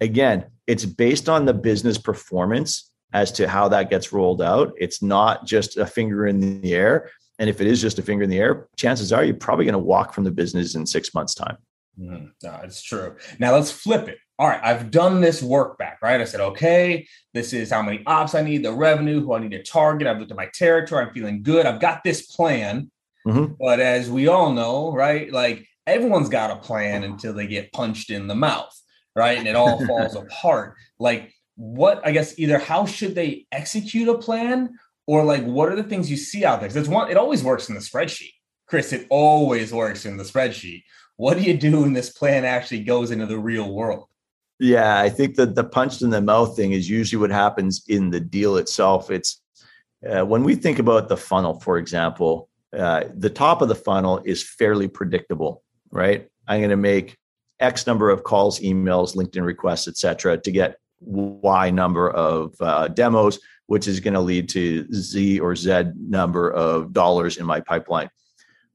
Again, 0.00 0.46
it's 0.66 0.84
based 0.84 1.28
on 1.28 1.44
the 1.44 1.54
business 1.54 1.96
performance 1.96 2.90
as 3.12 3.30
to 3.32 3.48
how 3.48 3.68
that 3.68 3.90
gets 3.90 4.12
rolled 4.12 4.42
out. 4.42 4.72
It's 4.76 5.02
not 5.02 5.46
just 5.46 5.76
a 5.76 5.86
finger 5.86 6.26
in 6.26 6.60
the 6.60 6.74
air. 6.74 7.10
And 7.40 7.48
if 7.48 7.60
it 7.60 7.66
is 7.66 7.80
just 7.80 7.98
a 7.98 8.02
finger 8.02 8.22
in 8.22 8.30
the 8.30 8.38
air, 8.38 8.68
chances 8.76 9.14
are 9.14 9.24
you're 9.24 9.34
probably 9.34 9.64
going 9.64 9.72
to 9.72 9.78
walk 9.78 10.12
from 10.12 10.24
the 10.24 10.30
business 10.30 10.74
in 10.74 10.86
six 10.86 11.14
months' 11.14 11.34
time. 11.34 11.56
Mm, 11.98 12.32
no, 12.42 12.60
it's 12.62 12.82
true. 12.82 13.16
Now 13.38 13.54
let's 13.54 13.70
flip 13.72 14.08
it. 14.08 14.18
All 14.38 14.46
right, 14.46 14.60
I've 14.62 14.90
done 14.90 15.22
this 15.22 15.42
work 15.42 15.78
back, 15.78 15.98
right? 16.02 16.20
I 16.20 16.24
said, 16.24 16.40
okay, 16.40 17.06
this 17.32 17.54
is 17.54 17.70
how 17.70 17.80
many 17.80 18.02
ops 18.06 18.34
I 18.34 18.42
need, 18.42 18.62
the 18.62 18.72
revenue, 18.72 19.22
who 19.22 19.32
I 19.32 19.38
need 19.38 19.52
to 19.52 19.62
target. 19.62 20.06
I've 20.06 20.18
looked 20.18 20.30
at 20.30 20.36
my 20.36 20.50
territory. 20.52 21.04
I'm 21.04 21.14
feeling 21.14 21.42
good. 21.42 21.64
I've 21.64 21.80
got 21.80 22.04
this 22.04 22.26
plan. 22.26 22.90
Mm-hmm. 23.26 23.54
But 23.58 23.80
as 23.80 24.10
we 24.10 24.28
all 24.28 24.52
know, 24.52 24.92
right, 24.92 25.32
like 25.32 25.66
everyone's 25.86 26.28
got 26.28 26.50
a 26.50 26.56
plan 26.56 27.04
until 27.04 27.32
they 27.32 27.46
get 27.46 27.72
punched 27.72 28.10
in 28.10 28.28
the 28.28 28.34
mouth, 28.34 28.78
right? 29.16 29.38
And 29.38 29.48
it 29.48 29.56
all 29.56 29.84
falls 29.86 30.14
apart. 30.14 30.74
Like, 30.98 31.32
what, 31.56 32.06
I 32.06 32.12
guess, 32.12 32.38
either 32.38 32.58
how 32.58 32.84
should 32.84 33.14
they 33.14 33.46
execute 33.50 34.08
a 34.08 34.18
plan 34.18 34.78
or 35.10 35.24
like 35.24 35.44
what 35.44 35.68
are 35.68 35.74
the 35.74 35.82
things 35.82 36.08
you 36.08 36.16
see 36.16 36.44
out 36.44 36.60
there? 36.60 36.68
Because 36.68 36.76
it's 36.76 36.88
one, 36.88 37.10
it 37.10 37.16
always 37.16 37.42
works 37.42 37.68
in 37.68 37.74
the 37.74 37.80
spreadsheet. 37.80 38.32
Chris, 38.68 38.92
it 38.92 39.08
always 39.10 39.72
works 39.72 40.06
in 40.06 40.16
the 40.16 40.22
spreadsheet. 40.22 40.84
What 41.16 41.36
do 41.36 41.42
you 41.42 41.54
do 41.54 41.80
when 41.80 41.94
this 41.94 42.10
plan 42.10 42.44
actually 42.44 42.84
goes 42.84 43.10
into 43.10 43.26
the 43.26 43.36
real 43.36 43.74
world? 43.74 44.06
Yeah, 44.60 45.00
I 45.00 45.08
think 45.08 45.34
that 45.34 45.56
the 45.56 45.64
punched 45.64 46.02
in 46.02 46.10
the 46.10 46.20
mouth 46.20 46.54
thing 46.54 46.70
is 46.70 46.88
usually 46.88 47.20
what 47.20 47.32
happens 47.32 47.82
in 47.88 48.10
the 48.10 48.20
deal 48.20 48.56
itself. 48.56 49.10
It's 49.10 49.42
uh, 50.08 50.24
when 50.24 50.44
we 50.44 50.54
think 50.54 50.78
about 50.78 51.08
the 51.08 51.16
funnel, 51.16 51.58
for 51.58 51.76
example, 51.76 52.48
uh, 52.78 53.06
the 53.12 53.30
top 53.30 53.62
of 53.62 53.68
the 53.68 53.74
funnel 53.74 54.22
is 54.24 54.44
fairly 54.44 54.86
predictable, 54.86 55.64
right? 55.90 56.28
I'm 56.46 56.60
going 56.60 56.70
to 56.70 56.76
make 56.76 57.16
X 57.58 57.84
number 57.84 58.10
of 58.10 58.22
calls, 58.22 58.60
emails, 58.60 59.16
LinkedIn 59.16 59.44
requests, 59.44 59.88
etc., 59.88 60.38
to 60.38 60.50
get 60.52 60.76
Y 61.00 61.70
number 61.70 62.08
of 62.10 62.54
uh, 62.60 62.86
demos, 62.86 63.40
which 63.70 63.86
is 63.86 64.00
going 64.00 64.14
to 64.14 64.20
lead 64.20 64.48
to 64.48 64.84
Z 64.92 65.38
or 65.38 65.54
Z 65.54 65.92
number 65.96 66.50
of 66.50 66.92
dollars 66.92 67.36
in 67.36 67.46
my 67.46 67.60
pipeline. 67.60 68.10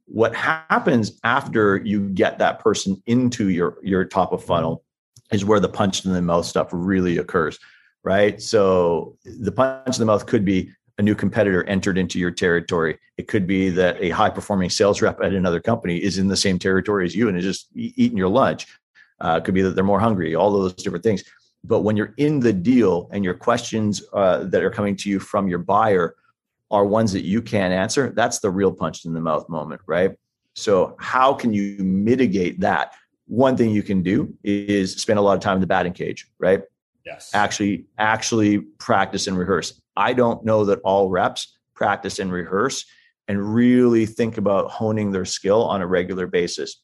What 0.05 0.33
happens 0.33 1.19
after 1.23 1.77
you 1.77 2.07
get 2.09 2.39
that 2.39 2.59
person 2.59 3.03
into 3.05 3.49
your 3.49 3.77
your 3.83 4.05
top 4.05 4.31
of 4.31 4.41
funnel 4.43 4.83
is 5.31 5.43
where 5.43 5.59
the 5.59 5.67
punch 5.67 6.05
in 6.05 6.13
the 6.13 6.21
mouth 6.21 6.45
stuff 6.45 6.69
really 6.71 7.17
occurs 7.17 7.59
right? 8.05 8.39
So 8.39 9.17
the 9.25 9.51
punch 9.51 9.97
in 9.97 9.99
the 9.99 10.05
mouth 10.05 10.27
could 10.27 10.45
be 10.45 10.71
a 10.97 11.01
new 11.01 11.15
competitor 11.15 11.65
entered 11.65 11.97
into 11.97 12.19
your 12.19 12.31
territory. 12.31 12.97
It 13.17 13.27
could 13.27 13.45
be 13.47 13.69
that 13.71 13.97
a 13.99 14.11
high 14.11 14.29
performing 14.29 14.69
sales 14.69 15.01
rep 15.01 15.19
at 15.21 15.33
another 15.33 15.59
company 15.59 15.97
is 15.97 16.19
in 16.19 16.27
the 16.27 16.37
same 16.37 16.57
territory 16.57 17.05
as 17.05 17.15
you 17.15 17.27
and 17.27 17.37
is 17.37 17.43
just 17.43 17.67
eating 17.75 18.17
your 18.17 18.29
lunch. 18.29 18.67
Uh, 19.19 19.39
it 19.41 19.43
could 19.43 19.55
be 19.55 19.61
that 19.63 19.71
they're 19.75 19.83
more 19.83 19.99
hungry 19.99 20.35
all 20.35 20.51
those 20.51 20.73
different 20.75 21.03
things 21.03 21.23
but 21.67 21.81
when 21.81 21.98
you're 21.98 22.13
in 22.17 22.39
the 22.39 22.53
deal 22.53 23.10
and 23.12 23.24
your 23.24 23.34
questions 23.34 24.03
uh, 24.13 24.43
that 24.45 24.63
are 24.63 24.69
coming 24.69 24.95
to 24.98 25.10
you 25.10 25.19
from 25.19 25.48
your 25.48 25.60
buyer 25.60 26.15
are 26.72 26.86
ones 26.86 27.12
that 27.13 27.24
you 27.24 27.41
can't 27.41 27.74
answer, 27.74 28.12
that's 28.15 28.39
the 28.39 28.50
real 28.50 28.72
punch 28.72 29.05
in 29.05 29.13
the 29.13 29.22
mouth 29.22 29.48
moment, 29.50 29.81
right? 29.88 30.12
So, 30.55 30.95
how 31.00 31.34
can 31.34 31.53
you 31.53 31.84
mitigate 31.84 32.60
that? 32.62 32.93
One 33.27 33.57
thing 33.57 33.72
you 33.72 33.84
can 33.84 34.03
do 34.03 34.34
is 34.43 34.93
spend 35.01 35.19
a 35.19 35.22
lot 35.22 35.34
of 35.34 35.41
time 35.41 35.55
in 35.55 35.62
the 35.62 35.67
batting 35.67 35.93
cage, 35.93 36.27
right? 36.39 36.62
Yes. 37.05 37.31
Actually, 37.34 37.86
actually 37.98 38.60
practice 38.60 39.27
and 39.27 39.38
rehearse. 39.38 39.81
I 39.95 40.13
don't 40.13 40.43
know 40.45 40.65
that 40.65 40.79
all 40.84 41.10
reps 41.10 41.57
practice 41.74 42.19
and 42.19 42.31
rehearse 42.31 42.86
and 43.27 43.53
really 43.53 44.05
think 44.05 44.38
about 44.38 44.72
honing 44.72 45.12
their 45.12 45.25
skill 45.25 45.63
on 45.63 45.81
a 45.81 45.88
regular 45.88 46.27
basis. 46.27 46.81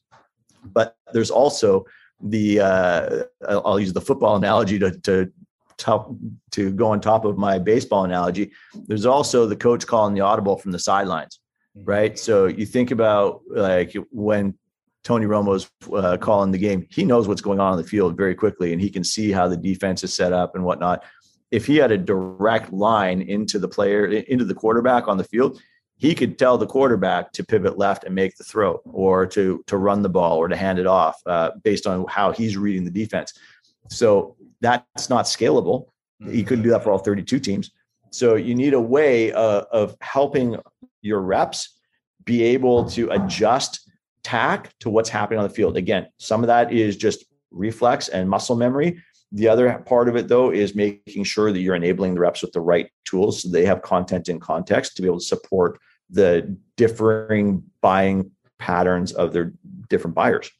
But 0.64 0.96
there's 1.12 1.30
also 1.30 1.86
the 2.22 2.60
uh, 2.60 3.22
I'll 3.48 3.80
use 3.80 3.92
the 3.92 4.00
football 4.00 4.36
analogy 4.36 4.78
to, 4.78 4.90
to 5.00 5.32
top 5.82 6.14
to 6.52 6.72
go 6.72 6.90
on 6.90 7.00
top 7.00 7.24
of 7.24 7.36
my 7.36 7.58
baseball 7.58 8.04
analogy, 8.04 8.52
there's 8.86 9.06
also 9.06 9.46
the 9.46 9.56
coach 9.56 9.86
calling 9.86 10.14
the 10.14 10.20
audible 10.20 10.56
from 10.56 10.72
the 10.72 10.78
sidelines, 10.78 11.40
mm-hmm. 11.76 11.88
right? 11.88 12.18
So 12.18 12.46
you 12.46 12.66
think 12.66 12.90
about 12.90 13.42
like 13.48 13.94
when 14.10 14.54
Tony 15.04 15.26
Romo's 15.26 15.68
uh, 15.92 16.16
calling 16.18 16.52
the 16.52 16.58
game, 16.58 16.86
he 16.90 17.04
knows 17.04 17.26
what's 17.26 17.40
going 17.40 17.60
on 17.60 17.72
on 17.72 17.78
the 17.78 17.84
field 17.84 18.16
very 18.16 18.34
quickly, 18.34 18.72
and 18.72 18.80
he 18.80 18.90
can 18.90 19.04
see 19.04 19.32
how 19.32 19.48
the 19.48 19.56
defense 19.56 20.04
is 20.04 20.14
set 20.14 20.32
up 20.32 20.54
and 20.54 20.64
whatnot. 20.64 21.04
If 21.50 21.66
he 21.66 21.76
had 21.76 21.92
a 21.92 21.98
direct 21.98 22.72
line 22.72 23.20
into 23.22 23.58
the 23.58 23.68
player, 23.68 24.06
into 24.06 24.44
the 24.44 24.54
quarterback 24.54 25.08
on 25.08 25.18
the 25.18 25.24
field, 25.24 25.60
he 26.02 26.16
could 26.16 26.36
tell 26.36 26.58
the 26.58 26.66
quarterback 26.66 27.30
to 27.30 27.44
pivot 27.44 27.78
left 27.78 28.02
and 28.02 28.12
make 28.12 28.36
the 28.36 28.42
throw, 28.42 28.80
or 28.86 29.24
to 29.24 29.62
to 29.68 29.76
run 29.76 30.02
the 30.02 30.08
ball, 30.08 30.36
or 30.36 30.48
to 30.48 30.56
hand 30.56 30.80
it 30.80 30.86
off, 30.86 31.22
uh, 31.26 31.52
based 31.62 31.86
on 31.86 32.04
how 32.08 32.32
he's 32.32 32.56
reading 32.56 32.84
the 32.84 32.90
defense. 32.90 33.32
So 33.88 34.34
that's 34.60 35.08
not 35.08 35.26
scalable. 35.26 35.86
You 36.18 36.42
couldn't 36.42 36.64
do 36.64 36.70
that 36.70 36.82
for 36.82 36.90
all 36.90 36.98
32 36.98 37.38
teams. 37.38 37.70
So 38.10 38.34
you 38.34 38.56
need 38.56 38.74
a 38.74 38.80
way 38.80 39.32
uh, 39.32 39.62
of 39.70 39.96
helping 40.00 40.56
your 41.02 41.20
reps 41.20 41.78
be 42.24 42.42
able 42.42 42.90
to 42.90 43.08
adjust 43.10 43.88
tack 44.24 44.76
to 44.80 44.90
what's 44.90 45.08
happening 45.08 45.38
on 45.38 45.46
the 45.46 45.54
field. 45.54 45.76
Again, 45.76 46.08
some 46.18 46.42
of 46.42 46.48
that 46.48 46.72
is 46.72 46.96
just 46.96 47.24
reflex 47.52 48.08
and 48.08 48.28
muscle 48.28 48.56
memory. 48.56 49.00
The 49.30 49.48
other 49.48 49.82
part 49.86 50.08
of 50.08 50.16
it, 50.16 50.26
though, 50.26 50.50
is 50.50 50.74
making 50.74 51.24
sure 51.24 51.52
that 51.52 51.60
you're 51.60 51.76
enabling 51.76 52.14
the 52.14 52.20
reps 52.20 52.42
with 52.42 52.52
the 52.52 52.60
right 52.60 52.90
tools 53.04 53.42
so 53.42 53.48
they 53.48 53.64
have 53.64 53.82
content 53.82 54.28
in 54.28 54.40
context 54.40 54.96
to 54.96 55.02
be 55.02 55.06
able 55.06 55.20
to 55.20 55.24
support 55.24 55.78
the 56.10 56.56
differing 56.76 57.62
buying 57.80 58.30
patterns 58.58 59.12
of 59.12 59.32
their 59.32 59.52
different 59.88 60.14
buyers. 60.14 60.50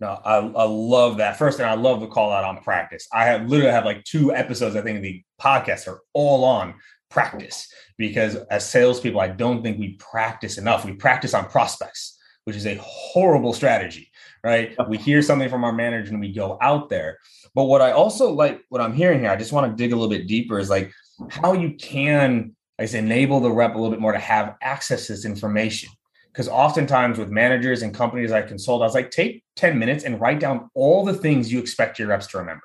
No, 0.00 0.18
I, 0.24 0.36
I 0.36 0.64
love 0.64 1.18
that. 1.18 1.36
First 1.38 1.58
thing, 1.58 1.66
I 1.66 1.74
love 1.74 2.00
the 2.00 2.06
call 2.06 2.32
out 2.32 2.44
on 2.44 2.62
practice. 2.62 3.06
I 3.12 3.24
have 3.24 3.48
literally 3.48 3.70
have 3.70 3.84
like 3.84 4.02
two 4.04 4.34
episodes, 4.34 4.74
I 4.74 4.80
think, 4.80 5.02
the 5.02 5.22
podcast 5.40 5.88
are 5.88 6.00
all 6.14 6.44
on 6.44 6.74
practice 7.10 7.70
because 7.98 8.36
as 8.50 8.66
salespeople, 8.66 9.20
I 9.20 9.28
don't 9.28 9.62
think 9.62 9.78
we 9.78 9.94
practice 9.94 10.56
enough. 10.56 10.86
We 10.86 10.94
practice 10.94 11.34
on 11.34 11.50
prospects, 11.50 12.18
which 12.44 12.56
is 12.56 12.66
a 12.66 12.76
horrible 12.76 13.52
strategy, 13.52 14.10
right? 14.42 14.74
We 14.88 14.96
hear 14.96 15.20
something 15.20 15.50
from 15.50 15.64
our 15.64 15.72
manager 15.72 16.12
and 16.12 16.20
we 16.20 16.32
go 16.32 16.56
out 16.62 16.88
there. 16.88 17.18
But 17.54 17.64
what 17.64 17.82
I 17.82 17.92
also 17.92 18.32
like, 18.32 18.64
what 18.70 18.80
I'm 18.80 18.94
hearing 18.94 19.20
here, 19.20 19.30
I 19.30 19.36
just 19.36 19.52
want 19.52 19.70
to 19.70 19.82
dig 19.82 19.92
a 19.92 19.96
little 19.96 20.08
bit 20.08 20.26
deeper 20.26 20.58
is 20.58 20.70
like 20.70 20.92
how 21.28 21.52
you 21.52 21.74
can, 21.74 22.56
I 22.80 22.86
say, 22.86 22.98
enable 22.98 23.40
the 23.40 23.50
rep 23.50 23.74
a 23.74 23.78
little 23.78 23.90
bit 23.90 24.00
more 24.00 24.12
to 24.12 24.18
have 24.18 24.56
access 24.62 25.06
to 25.06 25.12
this 25.12 25.24
information 25.24 25.90
because 26.32 26.48
oftentimes 26.48 27.18
with 27.18 27.28
managers 27.28 27.82
and 27.82 27.94
companies 27.94 28.32
I 28.32 28.42
consult, 28.42 28.82
I 28.82 28.86
was 28.86 28.94
like, 28.94 29.10
take 29.10 29.44
10 29.56 29.78
minutes 29.78 30.04
and 30.04 30.20
write 30.20 30.40
down 30.40 30.70
all 30.74 31.04
the 31.04 31.14
things 31.14 31.52
you 31.52 31.58
expect 31.58 31.98
your 31.98 32.08
reps 32.08 32.28
to 32.28 32.38
remember. 32.38 32.62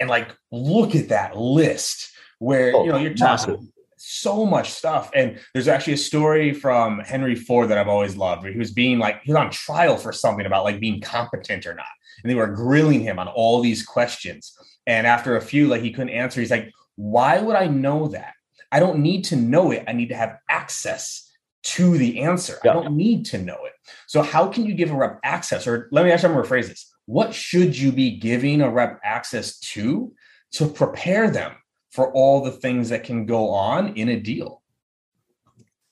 And 0.00 0.08
like, 0.10 0.34
look 0.50 0.96
at 0.96 1.10
that 1.10 1.36
list 1.36 2.10
where, 2.38 2.74
oh, 2.74 2.84
you 2.84 2.90
know, 2.90 2.98
you're 2.98 3.14
talking 3.14 3.54
massive. 3.54 3.68
so 3.98 4.44
much 4.44 4.70
stuff. 4.70 5.10
And 5.14 5.38
there's 5.52 5.68
actually 5.68 5.92
a 5.92 5.98
story 5.98 6.52
from 6.52 6.98
Henry 7.00 7.36
Ford 7.36 7.68
that 7.68 7.78
I've 7.78 7.86
always 7.86 8.16
loved 8.16 8.42
where 8.42 8.52
he 8.52 8.58
was 8.58 8.72
being 8.72 8.98
like, 8.98 9.22
he 9.22 9.30
was 9.30 9.38
on 9.38 9.50
trial 9.50 9.96
for 9.96 10.12
something 10.12 10.46
about 10.46 10.64
like 10.64 10.80
being 10.80 11.00
competent 11.00 11.66
or 11.66 11.74
not. 11.74 11.86
And 12.22 12.30
they 12.30 12.34
were 12.34 12.48
grilling 12.48 13.00
him 13.00 13.18
on 13.18 13.28
all 13.28 13.60
these 13.60 13.84
questions. 13.84 14.56
And 14.86 15.06
after 15.06 15.36
a 15.36 15.40
few, 15.40 15.68
like 15.68 15.82
he 15.82 15.92
couldn't 15.92 16.10
answer, 16.10 16.40
he's 16.40 16.50
like, 16.50 16.72
why 16.96 17.38
would 17.40 17.56
I 17.56 17.68
know 17.68 18.08
that? 18.08 18.34
I 18.72 18.80
don't 18.80 19.00
need 19.00 19.24
to 19.24 19.36
know 19.36 19.70
it. 19.70 19.84
I 19.86 19.92
need 19.92 20.08
to 20.08 20.16
have 20.16 20.38
access 20.48 21.30
to 21.64 21.96
the 21.96 22.22
answer. 22.22 22.58
Yeah. 22.64 22.72
I 22.72 22.74
don't 22.74 22.96
need 22.96 23.26
to 23.26 23.38
know 23.38 23.58
it. 23.64 23.72
So 24.06 24.22
how 24.22 24.48
can 24.48 24.66
you 24.66 24.74
give 24.74 24.90
a 24.90 24.96
rep 24.96 25.20
access? 25.22 25.66
Or 25.66 25.88
let 25.92 26.04
me 26.04 26.10
actually 26.10 26.34
rephrase 26.34 26.68
this. 26.68 26.92
What 27.06 27.34
should 27.34 27.76
you 27.76 27.92
be 27.92 28.18
giving 28.18 28.62
a 28.62 28.70
rep 28.70 29.00
access 29.04 29.58
to 29.60 30.12
to 30.52 30.66
prepare 30.66 31.30
them 31.30 31.52
for 31.90 32.12
all 32.12 32.42
the 32.42 32.50
things 32.50 32.88
that 32.88 33.04
can 33.04 33.26
go 33.26 33.50
on 33.50 33.94
in 33.94 34.08
a 34.08 34.18
deal? 34.18 34.62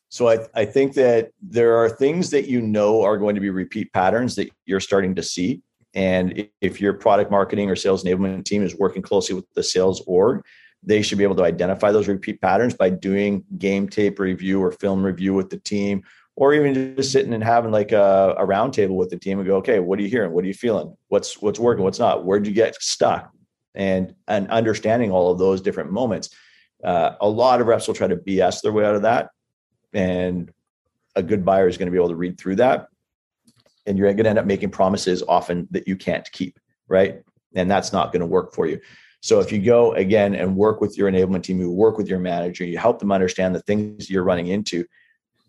So 0.08 0.28
I, 0.28 0.38
I 0.54 0.64
think 0.64 0.94
that 0.94 1.30
there 1.40 1.76
are 1.76 1.88
things 1.88 2.30
that 2.30 2.48
you 2.48 2.60
know 2.60 3.02
are 3.02 3.16
going 3.16 3.36
to 3.36 3.40
be 3.40 3.50
repeat 3.50 3.92
patterns 3.92 4.34
that 4.36 4.50
you're 4.66 4.80
starting 4.80 5.14
to 5.14 5.22
see. 5.22 5.62
And 5.94 6.48
if 6.60 6.80
your 6.80 6.94
product 6.94 7.30
marketing 7.30 7.70
or 7.70 7.76
sales 7.76 8.02
enablement 8.02 8.44
team 8.44 8.62
is 8.62 8.76
working 8.76 9.02
closely 9.02 9.34
with 9.36 9.46
the 9.54 9.62
sales 9.62 10.02
org, 10.06 10.42
they 10.82 11.02
should 11.02 11.18
be 11.18 11.24
able 11.24 11.36
to 11.36 11.44
identify 11.44 11.92
those 11.92 12.08
repeat 12.08 12.40
patterns 12.40 12.74
by 12.74 12.90
doing 12.90 13.44
game 13.58 13.88
tape 13.88 14.18
review 14.18 14.62
or 14.62 14.72
film 14.72 15.04
review 15.04 15.34
with 15.34 15.50
the 15.50 15.58
team 15.58 16.02
or 16.36 16.54
even 16.54 16.96
just 16.96 17.12
sitting 17.12 17.34
and 17.34 17.44
having 17.44 17.70
like 17.70 17.92
a, 17.92 18.34
a 18.38 18.46
roundtable 18.46 18.96
with 18.96 19.10
the 19.10 19.18
team 19.18 19.38
and 19.38 19.46
go 19.46 19.56
okay 19.56 19.78
what 19.78 19.98
are 19.98 20.02
you 20.02 20.08
hearing? 20.08 20.32
What 20.32 20.44
are 20.44 20.48
you 20.48 20.54
feeling? 20.54 20.96
What's 21.08 21.40
what's 21.42 21.58
working? 21.58 21.84
What's 21.84 21.98
not? 21.98 22.24
Where'd 22.24 22.46
you 22.46 22.54
get 22.54 22.74
stuck? 22.82 23.30
And 23.74 24.14
and 24.26 24.48
understanding 24.48 25.10
all 25.10 25.30
of 25.30 25.38
those 25.38 25.60
different 25.60 25.92
moments. 25.92 26.30
Uh, 26.82 27.14
a 27.20 27.28
lot 27.28 27.60
of 27.60 27.66
reps 27.66 27.86
will 27.86 27.94
try 27.94 28.06
to 28.06 28.16
bs 28.16 28.62
their 28.62 28.72
way 28.72 28.86
out 28.86 28.94
of 28.94 29.02
that 29.02 29.28
and 29.92 30.50
a 31.14 31.22
good 31.22 31.44
buyer 31.44 31.68
is 31.68 31.76
going 31.76 31.86
to 31.86 31.92
be 31.92 31.98
able 31.98 32.08
to 32.08 32.16
read 32.16 32.38
through 32.38 32.56
that. 32.56 32.86
And 33.84 33.98
you're 33.98 34.10
going 34.14 34.24
to 34.24 34.30
end 34.30 34.38
up 34.38 34.46
making 34.46 34.70
promises 34.70 35.22
often 35.28 35.68
that 35.72 35.86
you 35.86 35.96
can't 35.96 36.30
keep 36.32 36.58
right? 36.90 37.22
And 37.54 37.70
that's 37.70 37.92
not 37.92 38.12
going 38.12 38.20
to 38.20 38.26
work 38.26 38.52
for 38.52 38.66
you 38.66 38.80
So 39.20 39.40
if 39.40 39.52
you 39.52 39.60
go 39.60 39.92
again 39.94 40.34
and 40.34 40.56
work 40.56 40.80
with 40.80 40.96
your 40.96 41.10
enablement 41.10 41.42
team, 41.42 41.60
you 41.60 41.70
work 41.70 41.98
with 41.98 42.08
your 42.08 42.18
manager, 42.18 42.64
you 42.64 42.78
help 42.78 42.98
them 42.98 43.12
understand 43.12 43.54
the 43.54 43.60
things 43.60 44.08
you're 44.08 44.24
running 44.24 44.48
into, 44.48 44.84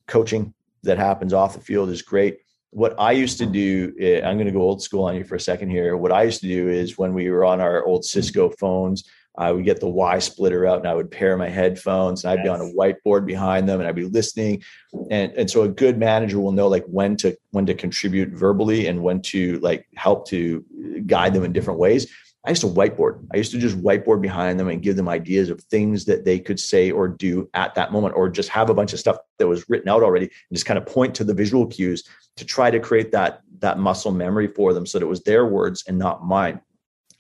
coaching 0.08 0.54
that 0.84 0.98
happens 0.98 1.34
off 1.34 1.54
the 1.54 1.62
field 1.62 1.90
is 1.90 2.02
great. 2.02 2.40
What 2.72 2.96
I 3.00 3.12
used 3.12 3.38
to 3.40 3.46
do, 3.46 3.94
eh, 4.00 4.22
I'm 4.22 4.38
going 4.38 4.46
to 4.46 4.52
go 4.52 4.62
old 4.62 4.82
school 4.82 5.04
on 5.04 5.16
you 5.16 5.24
for 5.24 5.36
a 5.36 5.40
second 5.40 5.70
here. 5.70 5.98
What 5.98 6.12
I 6.12 6.24
used 6.24 6.42
to 6.42 6.48
do 6.48 6.70
is 6.70 6.98
when 6.98 7.14
we 7.14 7.30
were 7.30 7.46
on 7.46 7.60
our 7.62 7.84
old 7.86 8.06
Cisco 8.06 8.50
phones, 8.50 9.10
I 9.38 9.52
would 9.52 9.64
get 9.64 9.80
the 9.80 9.88
Y 9.88 10.20
splitter 10.20 10.66
out 10.66 10.80
and 10.80 10.88
I 10.88 10.94
would 10.94 11.10
pair 11.10 11.38
my 11.38 11.48
headphones 11.48 12.24
and 12.24 12.32
I'd 12.32 12.44
be 12.44 12.50
on 12.50 12.60
a 12.60 12.74
whiteboard 12.74 13.26
behind 13.26 13.68
them 13.68 13.80
and 13.80 13.88
I'd 13.88 13.96
be 13.96 14.04
listening. 14.04 14.62
And, 15.10 15.32
and 15.34 15.50
so 15.50 15.64
a 15.64 15.70
good 15.70 15.98
manager 15.98 16.40
will 16.40 16.52
know 16.52 16.68
like 16.68 16.84
when 16.86 17.16
to 17.18 17.38
when 17.52 17.66
to 17.68 17.74
contribute 17.74 18.30
verbally 18.30 18.88
and 18.88 19.02
when 19.02 19.22
to 19.24 19.60
like 19.60 19.88
help 19.96 20.28
to 20.30 20.66
guide 21.06 21.34
them 21.34 21.46
in 21.46 21.54
different 21.54 21.80
ways. 21.80 22.12
I 22.46 22.50
used 22.50 22.62
to 22.62 22.68
whiteboard. 22.68 23.24
I 23.34 23.38
used 23.38 23.52
to 23.52 23.60
just 23.60 23.82
whiteboard 23.82 24.20
behind 24.20 24.60
them 24.60 24.68
and 24.68 24.82
give 24.82 24.96
them 24.96 25.08
ideas 25.08 25.50
of 25.52 25.62
things 25.62 26.06
that 26.06 26.26
they 26.26 26.40
could 26.40 26.60
say 26.60 26.90
or 26.90 27.08
do 27.08 27.48
at 27.54 27.76
that 27.76 27.92
moment, 27.92 28.16
or 28.16 28.30
just 28.30 28.50
have 28.50 28.70
a 28.70 28.74
bunch 28.74 28.94
of 28.94 29.00
stuff 29.00 29.18
that 29.38 29.48
was 29.48 29.70
written 29.70 29.90
out 29.90 30.02
already 30.02 30.26
and 30.26 30.56
just 30.56 30.66
kind 30.66 30.80
of 30.80 30.86
point 30.86 31.14
to 31.16 31.24
the 31.24 31.34
visual 31.34 31.68
cues 31.68 32.04
to 32.38 32.46
try 32.46 32.72
to 32.72 32.80
create 32.80 33.12
that 33.12 33.42
that 33.60 33.78
muscle 33.78 34.12
memory 34.12 34.48
for 34.48 34.74
them 34.74 34.88
so 34.88 34.98
that 34.98 35.06
it 35.06 35.10
was 35.10 35.22
their 35.22 35.46
words 35.46 35.84
and 35.88 36.00
not 36.00 36.26
mine 36.26 36.60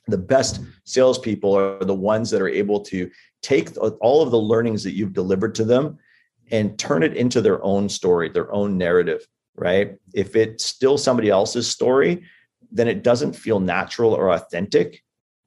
the 0.07 0.17
best 0.17 0.61
salespeople 0.83 1.55
are 1.55 1.83
the 1.83 1.93
ones 1.93 2.29
that 2.29 2.41
are 2.41 2.47
able 2.47 2.79
to 2.81 3.09
take 3.41 3.69
all 3.99 4.21
of 4.21 4.31
the 4.31 4.39
learnings 4.39 4.83
that 4.83 4.93
you've 4.93 5.13
delivered 5.13 5.55
to 5.55 5.65
them 5.65 5.97
and 6.51 6.77
turn 6.77 7.01
it 7.01 7.15
into 7.15 7.41
their 7.41 7.63
own 7.63 7.87
story, 7.87 8.29
their 8.29 8.51
own 8.51 8.77
narrative, 8.77 9.25
right? 9.55 9.95
If 10.13 10.35
it's 10.35 10.65
still 10.65 10.97
somebody 10.97 11.29
else's 11.29 11.67
story, 11.67 12.23
then 12.71 12.87
it 12.87 13.03
doesn't 13.03 13.35
feel 13.35 13.59
natural 13.59 14.13
or 14.13 14.31
authentic 14.31 15.03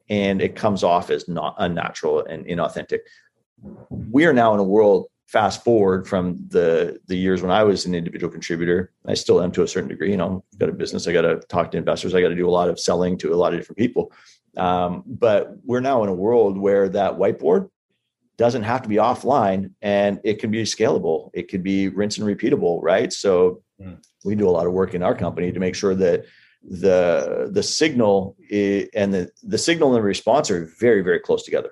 and 0.08 0.42
it 0.42 0.56
comes 0.56 0.82
off 0.82 1.11
as 1.11 1.28
not 1.28 1.54
unnatural 1.58 2.25
and 2.25 2.46
inauthentic. 2.46 3.00
We 3.88 4.26
are 4.26 4.32
now 4.32 4.54
in 4.54 4.61
a 4.61 4.64
world 4.64 5.06
fast 5.26 5.64
forward 5.64 6.06
from 6.06 6.37
the 6.49 7.00
the 7.06 7.16
years 7.16 7.42
when 7.42 7.50
I 7.50 7.64
was 7.64 7.87
an 7.87 7.94
individual 7.94 8.30
contributor. 8.30 8.92
I 9.06 9.14
still 9.14 9.42
am 9.42 9.52
to 9.52 9.62
a 9.62 9.68
certain 9.68 9.88
degree, 9.88 10.11
you 10.11 10.16
know, 10.16 10.44
I've 10.52 10.58
got 10.58 10.68
a 10.68 10.73
business, 10.73 11.08
I 11.08 11.12
got 11.12 11.23
to 11.23 11.40
talk 11.49 11.70
to 11.70 11.78
investors, 11.78 12.14
I 12.14 12.20
got 12.20 12.28
to 12.28 12.34
do 12.34 12.49
a 12.49 12.50
lot 12.50 12.68
of 12.68 12.78
selling 12.78 13.18
to 13.18 13.32
a 13.32 13.37
lot 13.37 13.54
of 13.54 13.61
different 13.61 13.78
people. 13.78 14.12
Um, 14.56 15.02
but 15.06 15.56
we're 15.64 15.80
now 15.80 16.02
in 16.02 16.08
a 16.08 16.14
world 16.14 16.58
where 16.58 16.88
that 16.90 17.14
whiteboard 17.14 17.68
doesn't 18.37 18.62
have 18.62 18.82
to 18.82 18.88
be 18.88 18.96
offline 18.96 19.73
and 19.82 20.20
it 20.25 20.38
can 20.38 20.50
be 20.50 20.62
scalable. 20.64 21.30
It 21.34 21.49
could 21.49 21.62
be 21.62 21.88
rinse 21.88 22.18
and 22.18 22.26
repeatable, 22.26 22.80
right? 22.82 23.12
So 23.12 23.62
mm. 23.80 23.96
we 24.25 24.34
do 24.34 24.49
a 24.49 24.50
lot 24.50 24.66
of 24.66 24.73
work 24.73 24.94
in 24.94 25.02
our 25.02 25.14
company 25.14 25.52
to 25.52 25.61
make 25.61 25.75
sure 25.75 25.94
that 25.94 26.25
the 26.68 27.50
the 27.52 27.62
signal 27.62 28.37
is, 28.49 28.88
and 28.94 29.12
the 29.12 29.30
the 29.42 29.59
signal 29.59 29.90
and 29.90 29.97
the 29.97 30.02
response 30.02 30.50
are 30.50 30.66
very 30.80 31.02
very 31.02 31.21
close 31.21 31.44
together. 31.44 31.71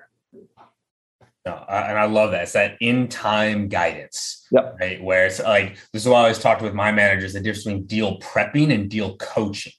No, 1.45 1.65
and 1.67 1.97
I 1.97 2.05
love 2.05 2.31
that. 2.31 2.43
It's 2.43 2.53
that 2.53 2.77
in 2.79 3.09
time 3.09 3.67
guidance, 3.67 4.47
yep. 4.49 4.77
right? 4.79 5.03
Where 5.03 5.25
it's 5.25 5.41
like 5.41 5.75
this 5.91 6.03
is 6.03 6.07
why 6.07 6.19
I 6.19 6.21
always 6.21 6.39
talked 6.39 6.61
with 6.61 6.73
my 6.73 6.91
managers: 6.91 7.33
the 7.33 7.41
difference 7.41 7.65
between 7.65 7.85
deal 7.85 8.19
prepping 8.19 8.73
and 8.73 8.89
deal 8.89 9.17
coaching 9.17 9.73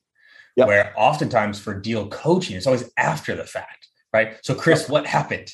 Yep. 0.56 0.68
Where 0.68 0.92
oftentimes 0.96 1.58
for 1.58 1.78
deal 1.78 2.06
coaching, 2.08 2.56
it's 2.56 2.66
always 2.66 2.88
after 2.96 3.34
the 3.34 3.44
fact, 3.44 3.88
right? 4.12 4.36
So, 4.42 4.54
Chris, 4.54 4.82
yep. 4.82 4.90
what 4.90 5.06
happened? 5.06 5.52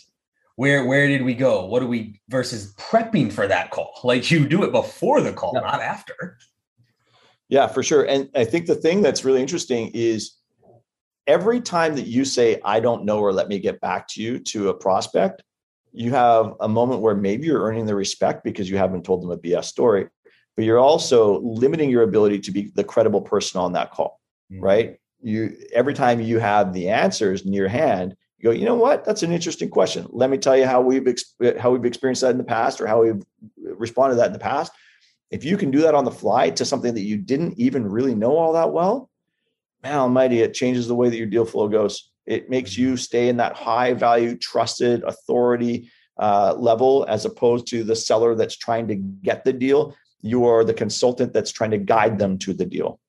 Where 0.56 0.84
where 0.84 1.08
did 1.08 1.22
we 1.22 1.32
go? 1.32 1.64
What 1.64 1.80
do 1.80 1.86
we 1.86 2.20
versus 2.28 2.74
prepping 2.74 3.32
for 3.32 3.46
that 3.46 3.70
call? 3.70 3.92
Like 4.04 4.30
you 4.30 4.46
do 4.46 4.62
it 4.62 4.72
before 4.72 5.22
the 5.22 5.32
call, 5.32 5.54
not 5.54 5.80
after. 5.80 6.38
Yeah, 7.50 7.66
for 7.66 7.82
sure. 7.82 8.04
And 8.04 8.30
I 8.34 8.44
think 8.44 8.66
the 8.66 8.74
thing 8.74 9.02
that's 9.02 9.24
really 9.24 9.42
interesting 9.42 9.90
is 9.92 10.36
every 11.26 11.60
time 11.60 11.94
that 11.96 12.06
you 12.06 12.24
say, 12.24 12.60
I 12.64 12.80
don't 12.80 13.04
know, 13.04 13.18
or 13.18 13.32
let 13.32 13.48
me 13.48 13.58
get 13.58 13.80
back 13.80 14.08
to 14.08 14.22
you 14.22 14.38
to 14.38 14.70
a 14.70 14.74
prospect, 14.74 15.42
you 15.92 16.12
have 16.12 16.54
a 16.60 16.68
moment 16.68 17.02
where 17.02 17.14
maybe 17.14 17.46
you're 17.46 17.62
earning 17.62 17.84
the 17.84 17.94
respect 17.94 18.44
because 18.44 18.70
you 18.70 18.78
haven't 18.78 19.04
told 19.04 19.22
them 19.22 19.30
a 19.32 19.36
BS 19.36 19.64
story, 19.64 20.08
but 20.56 20.64
you're 20.64 20.78
also 20.78 21.40
limiting 21.40 21.90
your 21.90 22.04
ability 22.04 22.38
to 22.38 22.52
be 22.52 22.70
the 22.74 22.84
credible 22.84 23.20
person 23.20 23.60
on 23.60 23.72
that 23.72 23.90
call 23.90 24.20
mm-hmm. 24.50 24.62
right? 24.62 24.96
You 25.22 25.56
every 25.72 25.94
time 25.94 26.20
you 26.20 26.38
have 26.38 26.72
the 26.72 26.88
answers 26.88 27.44
near 27.44 27.68
hand, 27.68 28.16
you 28.38 28.44
go, 28.44 28.50
you 28.50 28.64
know 28.64 28.74
what? 28.74 29.04
That's 29.04 29.22
an 29.22 29.32
interesting 29.32 29.68
question. 29.68 30.06
Let 30.10 30.30
me 30.30 30.38
tell 30.38 30.56
you 30.56 30.66
how 30.66 30.80
we've 30.80 31.06
how 31.58 31.70
we've 31.70 31.84
experienced 31.84 32.22
that 32.22 32.30
in 32.30 32.38
the 32.38 32.44
past, 32.44 32.80
or 32.80 32.86
how 32.86 33.02
we've 33.02 33.22
responded 33.58 34.14
to 34.14 34.20
that 34.20 34.28
in 34.28 34.32
the 34.32 34.38
past. 34.38 34.72
If 35.30 35.44
you 35.44 35.56
can 35.56 35.70
do 35.70 35.80
that 35.82 35.94
on 35.94 36.04
the 36.04 36.10
fly 36.10 36.50
to 36.50 36.64
something 36.64 36.94
that 36.94 37.02
you 37.02 37.16
didn't 37.16 37.58
even 37.58 37.86
really 37.86 38.14
know 38.14 38.36
all 38.36 38.52
that 38.54 38.72
well, 38.72 39.10
man 39.82 39.98
almighty, 39.98 40.40
it 40.40 40.54
changes 40.54 40.88
the 40.88 40.94
way 40.94 41.08
that 41.08 41.16
your 41.16 41.26
deal 41.26 41.44
flow 41.44 41.68
goes. 41.68 42.10
It 42.26 42.50
makes 42.50 42.76
you 42.76 42.96
stay 42.96 43.28
in 43.28 43.36
that 43.38 43.56
high 43.56 43.92
value, 43.92 44.36
trusted 44.36 45.02
authority 45.04 45.90
uh, 46.18 46.54
level 46.58 47.06
as 47.08 47.24
opposed 47.24 47.66
to 47.68 47.82
the 47.82 47.96
seller 47.96 48.34
that's 48.34 48.56
trying 48.56 48.88
to 48.88 48.94
get 48.96 49.44
the 49.44 49.52
deal. 49.52 49.96
You 50.20 50.46
are 50.46 50.64
the 50.64 50.74
consultant 50.74 51.32
that's 51.32 51.50
trying 51.50 51.70
to 51.70 51.78
guide 51.78 52.18
them 52.18 52.38
to 52.38 52.52
the 52.52 52.66
deal. 52.66 53.00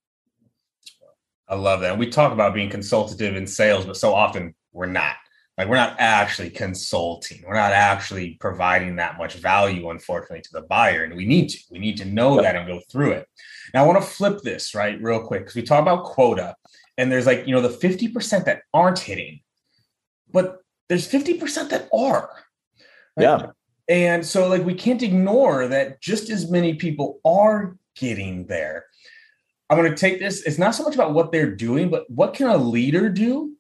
I 1.47 1.55
love 1.55 1.81
that. 1.81 1.91
And 1.91 1.99
we 1.99 2.07
talk 2.07 2.31
about 2.31 2.53
being 2.53 2.69
consultative 2.69 3.36
in 3.36 3.45
sales, 3.45 3.86
but 3.86 3.97
so 3.97 4.13
often 4.13 4.55
we're 4.71 4.86
not. 4.86 5.15
Like 5.62 5.69
we're 5.69 5.76
not 5.76 5.95
actually 6.00 6.50
consulting. 6.50 7.43
We're 7.45 7.54
not 7.54 7.71
actually 7.71 8.32
providing 8.39 8.95
that 8.95 9.19
much 9.19 9.36
value, 9.36 9.91
unfortunately, 9.91 10.41
to 10.41 10.54
the 10.54 10.63
buyer. 10.63 11.04
And 11.04 11.15
we 11.15 11.24
need 11.24 11.50
to. 11.50 11.60
We 11.69 11.78
need 11.78 11.97
to 11.97 12.06
know 12.06 12.41
that 12.41 12.56
and 12.56 12.65
go 12.65 12.82
through 12.89 13.12
it. 13.12 13.28
Now 13.71 13.84
I 13.84 13.88
want 13.88 14.02
to 14.02 14.10
flip 14.10 14.41
this 14.41 14.74
right 14.74 15.00
real 15.00 15.21
quick 15.21 15.41
because 15.41 15.54
we 15.54 15.62
talk 15.62 15.84
about 15.84 16.06
quota, 16.06 16.56
and 16.97 17.12
there's 17.12 17.28
like, 17.28 17.45
you 17.45 17.54
know, 17.54 17.62
the 17.62 17.69
50% 17.69 18.45
that 18.45 18.63
aren't 18.74 18.97
hitting, 18.97 19.41
but 20.32 20.58
there's 20.89 21.08
50% 21.08 21.69
that 21.69 21.88
are. 21.93 22.32
Right? 23.15 23.24
Yeah. 23.24 23.52
And 23.88 24.26
so 24.26 24.47
like 24.47 24.65
we 24.65 24.74
can't 24.74 25.04
ignore 25.04 25.67
that 25.67 26.02
just 26.02 26.32
as 26.32 26.50
many 26.50 26.74
people 26.74 27.19
are 27.24 27.78
getting 27.95 28.47
there 28.47 28.86
I'm 29.69 29.78
going 29.78 29.89
to 29.89 29.95
take 29.95 30.19
this. 30.19 30.41
It's 30.41 30.58
not 30.58 30.76
so 30.76 30.84
much 30.84 30.95
about 30.95 31.13
what 31.13 31.32
they're 31.32 31.56
doing, 31.56 31.89
but 31.89 32.04
what 32.10 32.34
can 32.34 32.47
a 32.47 32.58
leader 32.58 33.08
do 33.08 33.56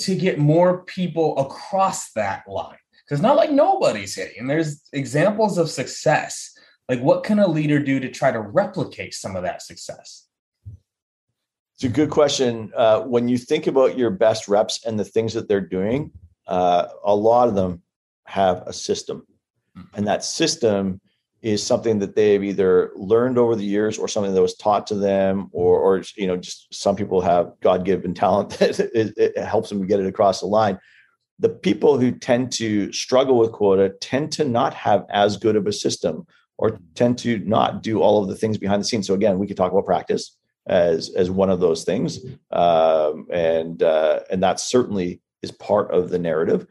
to 0.00 0.14
get 0.14 0.38
more 0.38 0.84
people 0.84 1.38
across 1.38 2.12
that 2.12 2.44
line? 2.48 2.76
Because 3.04 3.22
not 3.22 3.36
like 3.36 3.50
nobody's 3.50 4.14
hitting. 4.14 4.38
And 4.38 4.50
there's 4.50 4.88
examples 4.92 5.58
of 5.58 5.68
success. 5.68 6.50
Like, 6.88 7.00
what 7.00 7.24
can 7.24 7.38
a 7.38 7.46
leader 7.48 7.78
do 7.78 8.00
to 8.00 8.10
try 8.10 8.30
to 8.30 8.40
replicate 8.40 9.14
some 9.14 9.36
of 9.36 9.42
that 9.42 9.62
success? 9.62 10.28
It's 11.74 11.84
a 11.84 11.88
good 11.88 12.10
question. 12.10 12.72
Uh, 12.76 13.00
when 13.00 13.28
you 13.28 13.38
think 13.38 13.66
about 13.66 13.98
your 13.98 14.10
best 14.10 14.48
reps 14.48 14.84
and 14.84 14.98
the 14.98 15.04
things 15.04 15.34
that 15.34 15.48
they're 15.48 15.60
doing, 15.60 16.12
uh, 16.46 16.88
a 17.04 17.14
lot 17.14 17.48
of 17.48 17.54
them 17.54 17.82
have 18.26 18.62
a 18.66 18.72
system, 18.72 19.26
hmm. 19.74 19.82
and 19.94 20.06
that 20.06 20.24
system 20.24 21.00
is 21.42 21.64
something 21.64 21.98
that 21.98 22.14
they've 22.14 22.44
either 22.44 22.92
learned 22.94 23.36
over 23.36 23.56
the 23.56 23.64
years 23.64 23.98
or 23.98 24.06
something 24.06 24.32
that 24.32 24.40
was 24.40 24.54
taught 24.54 24.86
to 24.86 24.94
them 24.94 25.48
or, 25.52 25.78
or 25.78 26.02
you 26.16 26.26
know 26.26 26.36
just 26.36 26.72
some 26.72 26.94
people 26.94 27.20
have 27.20 27.52
god-given 27.60 28.14
talent 28.14 28.50
that 28.58 28.78
it, 28.78 29.12
it 29.16 29.36
helps 29.44 29.68
them 29.68 29.86
get 29.86 30.00
it 30.00 30.06
across 30.06 30.40
the 30.40 30.46
line. 30.46 30.78
The 31.40 31.48
people 31.48 31.98
who 31.98 32.12
tend 32.12 32.52
to 32.52 32.92
struggle 32.92 33.38
with 33.38 33.52
quota 33.52 33.94
tend 34.00 34.30
to 34.32 34.44
not 34.44 34.72
have 34.74 35.04
as 35.10 35.36
good 35.36 35.56
of 35.56 35.66
a 35.66 35.72
system 35.72 36.26
or 36.58 36.78
tend 36.94 37.18
to 37.18 37.38
not 37.40 37.82
do 37.82 38.00
all 38.00 38.22
of 38.22 38.28
the 38.28 38.36
things 38.36 38.56
behind 38.56 38.80
the 38.80 38.86
scenes. 38.86 39.08
So 39.08 39.14
again 39.14 39.38
we 39.38 39.48
could 39.48 39.56
talk 39.56 39.72
about 39.72 39.84
practice 39.84 40.36
as 40.68 41.10
as 41.16 41.28
one 41.28 41.50
of 41.50 41.58
those 41.58 41.82
things. 41.82 42.20
Um, 42.52 43.26
and 43.32 43.82
uh, 43.82 44.20
and 44.30 44.40
that 44.44 44.60
certainly 44.60 45.20
is 45.42 45.50
part 45.50 45.90
of 45.90 46.10
the 46.10 46.20
narrative. 46.20 46.66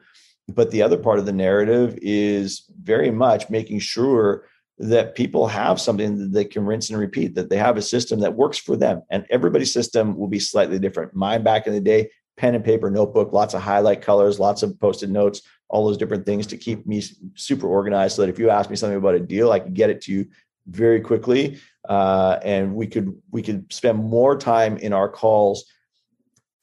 But 0.48 0.72
the 0.72 0.82
other 0.82 0.98
part 0.98 1.20
of 1.20 1.26
the 1.26 1.34
narrative 1.34 1.98
is 2.02 2.64
very 2.82 3.12
much 3.12 3.50
making 3.50 3.80
sure 3.80 4.46
that 4.78 5.16
people 5.16 5.48
have 5.48 5.80
something 5.80 6.18
that 6.18 6.32
they 6.32 6.46
can 6.46 6.66
rinse 6.66 6.90
and 6.90 7.00
repeat, 7.00 7.36
that 7.36 7.50
they 7.50 7.58
have 7.58 7.78
a 7.78 7.82
system 7.82 8.20
that 8.20 8.36
works 8.36 8.58
for 8.58 8.76
them. 8.76 9.04
And 9.10 9.26
everybody's 9.30 9.72
system 9.72 10.18
will 10.18 10.28
be 10.28 10.40
slightly 10.40 10.80
different. 10.80 11.14
Mine 11.14 11.44
back 11.44 11.68
in 11.68 11.74
the 11.74 11.80
day, 11.80 12.10
pen 12.38 12.56
and 12.56 12.66
paper 12.66 12.90
notebook, 12.90 13.32
lots 13.32 13.54
of 13.54 13.62
highlight 13.62 14.02
colors, 14.02 14.40
lots 14.40 14.64
of 14.64 14.80
post-it 14.80 15.10
notes, 15.10 15.42
all 15.70 15.86
those 15.86 15.98
different 15.98 16.26
things 16.26 16.48
to 16.48 16.58
keep 16.58 16.88
me 16.88 17.04
super 17.36 17.68
organized 17.68 18.16
so 18.16 18.24
that 18.24 18.30
if 18.30 18.40
you 18.40 18.50
ask 18.50 18.70
me 18.70 18.76
something 18.76 18.98
about 18.98 19.16
a 19.16 19.20
deal, 19.20 19.52
I 19.52 19.60
can 19.60 19.74
get 19.74 19.90
it 19.90 20.02
to 20.02 20.12
you 20.12 20.26
very 20.68 21.00
quickly. 21.00 21.60
Uh, 21.88 22.40
and 22.44 22.76
we 22.76 22.88
could 22.88 23.16
we 23.32 23.42
could 23.42 23.72
spend 23.72 23.98
more 23.98 24.38
time 24.38 24.78
in 24.78 24.94
our 24.94 25.10
calls 25.10 25.66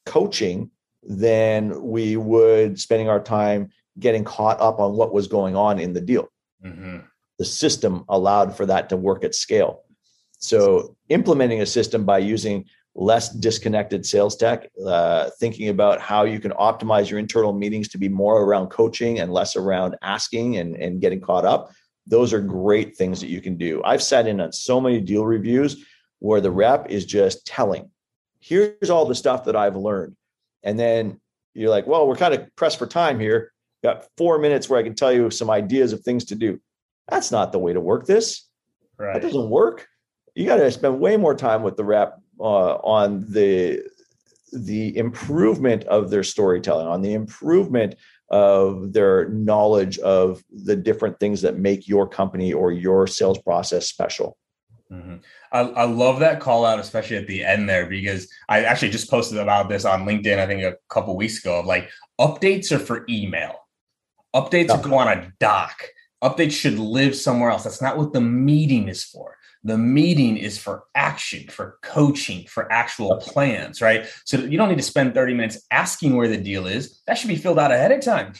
coaching 0.05 0.71
than 1.03 1.81
we 1.81 2.17
would 2.17 2.79
spending 2.79 3.09
our 3.09 3.21
time 3.21 3.69
getting 3.97 4.23
caught 4.23 4.59
up 4.61 4.79
on 4.79 4.93
what 4.93 5.13
was 5.13 5.27
going 5.27 5.55
on 5.55 5.79
in 5.79 5.93
the 5.93 6.01
deal. 6.01 6.29
Mm-hmm 6.63 6.99
the 7.39 7.45
system 7.45 8.05
allowed 8.09 8.55
for 8.55 8.65
that 8.67 8.89
to 8.89 8.97
work 8.97 9.23
at 9.23 9.33
scale. 9.33 9.83
So 10.37 10.95
implementing 11.09 11.61
a 11.61 11.65
system 11.65 12.05
by 12.05 12.19
using 12.19 12.65
less 12.95 13.29
disconnected 13.29 14.05
sales 14.05 14.35
tech, 14.35 14.69
uh, 14.85 15.29
thinking 15.39 15.69
about 15.69 16.01
how 16.01 16.25
you 16.25 16.39
can 16.39 16.51
optimize 16.51 17.09
your 17.09 17.19
internal 17.19 17.53
meetings 17.53 17.87
to 17.89 17.97
be 17.97 18.09
more 18.09 18.41
around 18.43 18.67
coaching 18.67 19.19
and 19.19 19.31
less 19.31 19.55
around 19.55 19.95
asking 20.01 20.57
and, 20.57 20.75
and 20.75 21.01
getting 21.01 21.21
caught 21.21 21.45
up. 21.45 21.71
Those 22.07 22.33
are 22.33 22.41
great 22.41 22.97
things 22.97 23.21
that 23.21 23.29
you 23.29 23.41
can 23.41 23.57
do. 23.57 23.81
I've 23.85 24.03
sat 24.03 24.27
in 24.27 24.41
on 24.41 24.51
so 24.51 24.81
many 24.81 24.99
deal 24.99 25.25
reviews 25.25 25.85
where 26.19 26.41
the 26.41 26.51
rep 26.51 26.89
is 26.89 27.05
just 27.05 27.45
telling, 27.45 27.89
here's 28.39 28.89
all 28.89 29.05
the 29.05 29.15
stuff 29.15 29.45
that 29.45 29.55
I've 29.55 29.77
learned. 29.77 30.15
And 30.63 30.77
then 30.77 31.21
you're 31.53 31.69
like, 31.69 31.87
well, 31.87 32.07
we're 32.07 32.15
kind 32.15 32.33
of 32.33 32.53
pressed 32.55 32.79
for 32.79 32.87
time 32.87 33.19
here. 33.19 33.53
Got 33.83 34.07
four 34.17 34.39
minutes 34.39 34.67
where 34.67 34.79
I 34.79 34.83
can 34.83 34.95
tell 34.95 35.13
you 35.13 35.29
some 35.29 35.49
ideas 35.49 35.93
of 35.93 36.01
things 36.01 36.25
to 36.25 36.35
do. 36.35 36.59
That's 37.09 37.31
not 37.31 37.51
the 37.51 37.59
way 37.59 37.73
to 37.73 37.81
work 37.81 38.05
this. 38.05 38.47
Right. 38.97 39.13
That 39.13 39.21
doesn't 39.21 39.49
work. 39.49 39.87
You 40.35 40.45
got 40.45 40.57
to 40.57 40.71
spend 40.71 40.99
way 40.99 41.17
more 41.17 41.35
time 41.35 41.63
with 41.63 41.77
the 41.77 41.83
rep 41.83 42.19
uh, 42.39 42.75
on 42.75 43.25
the 43.29 43.81
the 44.51 44.97
improvement 44.97 45.83
of 45.85 46.09
their 46.09 46.23
storytelling, 46.23 46.87
on 46.87 47.01
the 47.01 47.13
improvement 47.13 47.95
of 48.31 48.93
their 48.93 49.29
knowledge 49.29 49.99
of 49.99 50.43
the 50.51 50.75
different 50.75 51.19
things 51.19 51.41
that 51.41 51.57
make 51.57 51.87
your 51.87 52.07
company 52.07 52.53
or 52.53 52.71
your 52.71 53.07
sales 53.07 53.37
process 53.39 53.87
special. 53.87 54.37
Mm-hmm. 54.91 55.17
I, 55.51 55.59
I 55.59 55.83
love 55.85 56.19
that 56.19 56.39
call 56.39 56.65
out, 56.65 56.79
especially 56.79 57.17
at 57.17 57.27
the 57.27 57.43
end 57.43 57.69
there, 57.69 57.85
because 57.85 58.27
I 58.47 58.63
actually 58.63 58.89
just 58.89 59.09
posted 59.09 59.37
about 59.37 59.69
this 59.69 59.85
on 59.85 60.05
LinkedIn, 60.05 60.39
I 60.39 60.47
think 60.47 60.63
a 60.63 60.77
couple 60.89 61.15
weeks 61.15 61.39
ago, 61.39 61.59
of 61.59 61.65
like 61.65 61.89
updates 62.19 62.71
are 62.71 62.79
for 62.79 63.05
email. 63.07 63.53
Updates 64.35 64.81
go 64.83 64.97
on 64.97 65.07
a 65.07 65.31
doc. 65.39 65.83
Updates 66.23 66.51
should 66.51 66.77
live 66.77 67.15
somewhere 67.15 67.49
else. 67.49 67.63
That's 67.63 67.81
not 67.81 67.97
what 67.97 68.13
the 68.13 68.21
meeting 68.21 68.87
is 68.87 69.03
for. 69.03 69.37
The 69.63 69.77
meeting 69.77 70.37
is 70.37 70.57
for 70.57 70.83
action, 70.95 71.47
for 71.49 71.79
coaching, 71.81 72.45
for 72.47 72.71
actual 72.71 73.17
plans, 73.17 73.81
right? 73.81 74.05
So 74.25 74.37
you 74.37 74.57
don't 74.57 74.69
need 74.69 74.77
to 74.77 74.83
spend 74.83 75.13
30 75.13 75.33
minutes 75.33 75.65
asking 75.69 76.15
where 76.15 76.29
the 76.29 76.37
deal 76.37 76.65
is. 76.65 77.01
That 77.07 77.17
should 77.17 77.27
be 77.27 77.35
filled 77.35 77.59
out 77.59 77.71
ahead 77.71 77.91
of 77.91 78.01
time. 78.01 78.33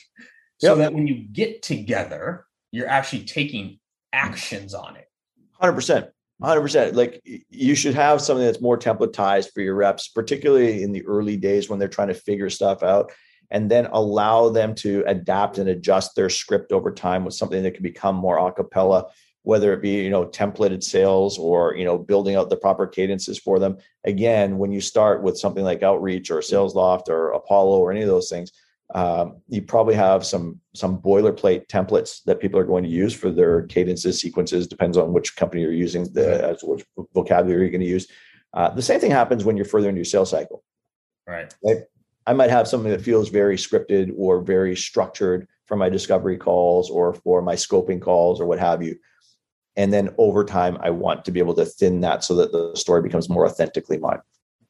So 0.60 0.70
yep. 0.70 0.78
that 0.78 0.94
when 0.94 1.08
you 1.08 1.16
get 1.16 1.62
together, 1.62 2.46
you're 2.72 2.88
actually 2.88 3.24
taking 3.26 3.80
actions 4.14 4.74
on 4.74 4.96
it. 4.96 5.08
100%. 5.62 6.10
100% 6.42 6.94
like 6.94 7.22
you 7.50 7.76
should 7.76 7.96
have 7.96 8.22
something 8.22 8.46
that's 8.46 8.62
more 8.62 8.78
templatized 8.78 9.52
for 9.54 9.60
your 9.60 9.76
reps 9.76 10.08
particularly 10.08 10.84
in 10.84 10.94
the 10.94 11.06
early 11.06 11.36
days 11.36 11.70
when 11.70 11.80
they're 11.80 11.90
trying 11.90 12.08
to 12.08 12.14
figure 12.14 12.50
stuff 12.50 12.82
out 12.82 13.12
and 13.52 13.70
then 13.70 13.88
allow 13.92 14.50
them 14.50 14.76
to 14.76 15.04
adapt 15.08 15.58
and 15.58 15.70
adjust 15.70 16.16
their 16.16 16.30
script 16.30 16.72
over 16.72 16.92
time 16.92 17.26
with 17.26 17.34
something 17.34 17.64
that 17.64 17.74
can 17.74 17.84
become 17.84 18.16
more 18.16 18.38
a 18.38 18.52
cappella 18.52 19.06
whether 19.44 19.74
it 19.74 19.82
be 19.82 20.04
you 20.04 20.10
know 20.10 20.26
templated 20.26 20.84
sales 20.84 21.38
or 21.40 21.76
you 21.76 21.86
know 21.86 21.98
building 21.98 22.36
out 22.36 22.50
the 22.50 22.58
proper 22.58 22.86
cadences 22.86 23.40
for 23.40 23.58
them. 23.58 23.78
Again 24.06 24.58
when 24.58 24.72
you 24.72 24.82
start 24.82 25.24
with 25.24 25.38
something 25.38 25.64
like 25.64 25.82
outreach 25.84 26.30
or 26.30 26.40
Salesloft 26.40 27.10
or 27.10 27.32
apollo 27.32 27.80
or 27.80 27.92
any 27.92 28.02
of 28.02 28.08
those 28.08 28.30
things 28.30 28.52
um, 28.96 29.38
you 29.48 29.62
probably 29.62 29.96
have 29.96 30.26
some 30.26 30.60
some 30.74 31.00
boilerplate 31.00 31.68
templates 31.68 32.24
that 32.24 32.40
people 32.40 32.60
are 32.60 32.66
going 32.66 32.84
to 32.84 32.90
use 32.90 33.14
for 33.14 33.30
their 33.30 33.64
cadences 33.64 34.20
sequences 34.20 34.68
depends 34.68 34.98
on 34.98 35.14
which 35.14 35.36
company 35.36 35.62
you're 35.62 35.72
using 35.72 36.12
the 36.14 36.44
as 36.44 36.64
which 36.64 36.86
vocabulary 37.14 37.62
you're 37.62 37.72
going 37.72 37.82
to 37.82 37.88
use. 37.88 38.08
Uh, 38.54 38.70
the 38.72 38.82
same 38.82 39.00
thing 39.00 39.12
happens 39.12 39.46
when 39.46 39.56
you're 39.56 39.66
further 39.66 39.90
into 39.90 40.00
your 40.00 40.06
sales 40.06 40.32
cycle. 40.32 40.64
Right 41.64 41.84
i 42.30 42.34
might 42.34 42.50
have 42.50 42.68
something 42.68 42.92
that 42.92 43.02
feels 43.02 43.30
very 43.30 43.58
scripted 43.58 44.12
or 44.18 44.42
very 44.42 44.76
structured 44.76 45.48
for 45.66 45.76
my 45.76 45.90
discovery 45.90 46.38
calls 46.38 46.90
or 46.90 47.14
for 47.14 47.42
my 47.42 47.56
scoping 47.56 48.02
calls 48.02 48.40
or 48.40 48.46
what 48.46 48.60
have 48.60 48.82
you 48.82 48.96
and 49.76 49.92
then 49.92 50.10
over 50.18 50.44
time 50.44 50.78
i 50.82 50.90
want 50.90 51.26
to 51.26 51.32
be 51.32 51.40
able 51.40 51.54
to 51.54 51.66
thin 51.66 52.02
that 52.02 52.24
so 52.24 52.36
that 52.36 52.52
the 52.52 52.76
story 52.76 53.02
becomes 53.02 53.30
more 53.30 53.46
authentically 53.46 53.98
mine 53.98 54.20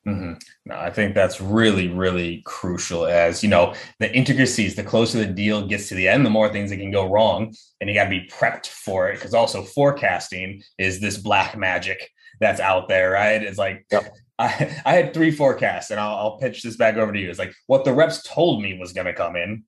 Mm-hmm. 0.07 0.33
No, 0.65 0.75
I 0.75 0.89
think 0.89 1.13
that's 1.13 1.41
really, 1.41 1.87
really 1.89 2.41
crucial. 2.45 3.05
As 3.05 3.43
you 3.43 3.49
know, 3.49 3.73
the 3.99 4.13
intricacies, 4.15 4.75
the 4.75 4.83
closer 4.83 5.19
the 5.19 5.25
deal 5.25 5.67
gets 5.67 5.89
to 5.89 5.95
the 5.95 6.07
end, 6.07 6.25
the 6.25 6.29
more 6.29 6.49
things 6.49 6.69
that 6.69 6.77
can 6.77 6.91
go 6.91 7.11
wrong, 7.11 7.53
and 7.79 7.89
you 7.89 7.95
got 7.95 8.05
to 8.05 8.09
be 8.09 8.27
prepped 8.27 8.67
for 8.67 9.09
it. 9.09 9.15
Because 9.15 9.33
also, 9.33 9.61
forecasting 9.61 10.63
is 10.77 11.01
this 11.01 11.17
black 11.17 11.57
magic 11.57 12.09
that's 12.39 12.61
out 12.61 12.87
there, 12.87 13.11
right? 13.11 13.43
It's 13.43 13.57
like 13.57 13.85
yep. 13.91 14.13
I, 14.39 14.81
I 14.85 14.95
had 14.95 15.13
three 15.13 15.31
forecasts, 15.31 15.91
and 15.91 15.99
I'll, 15.99 16.15
I'll 16.15 16.37
pitch 16.37 16.63
this 16.63 16.77
back 16.77 16.95
over 16.95 17.11
to 17.11 17.19
you. 17.19 17.29
It's 17.29 17.39
like 17.39 17.53
what 17.67 17.85
the 17.85 17.93
reps 17.93 18.23
told 18.23 18.61
me 18.61 18.77
was 18.79 18.93
going 18.93 19.07
to 19.07 19.13
come 19.13 19.35
in. 19.35 19.65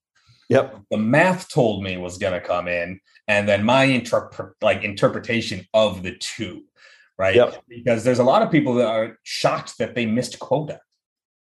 Yep. 0.50 0.82
The 0.90 0.98
math 0.98 1.50
told 1.50 1.84
me 1.84 1.98
was 1.98 2.18
going 2.18 2.34
to 2.34 2.42
come 2.42 2.68
in, 2.68 3.00
and 3.28 3.48
then 3.48 3.64
my 3.64 3.84
interpret 3.84 4.56
like 4.62 4.84
interpretation 4.84 5.66
of 5.74 6.04
the 6.04 6.16
two 6.16 6.64
right? 7.22 7.36
Yep. 7.36 7.64
Because 7.70 8.04
there's 8.04 8.18
a 8.18 8.24
lot 8.24 8.42
of 8.42 8.50
people 8.50 8.74
that 8.76 8.88
are 8.88 9.20
shocked 9.22 9.78
that 9.78 9.94
they 9.94 10.08
missed 10.08 10.40
quota. 10.40 10.80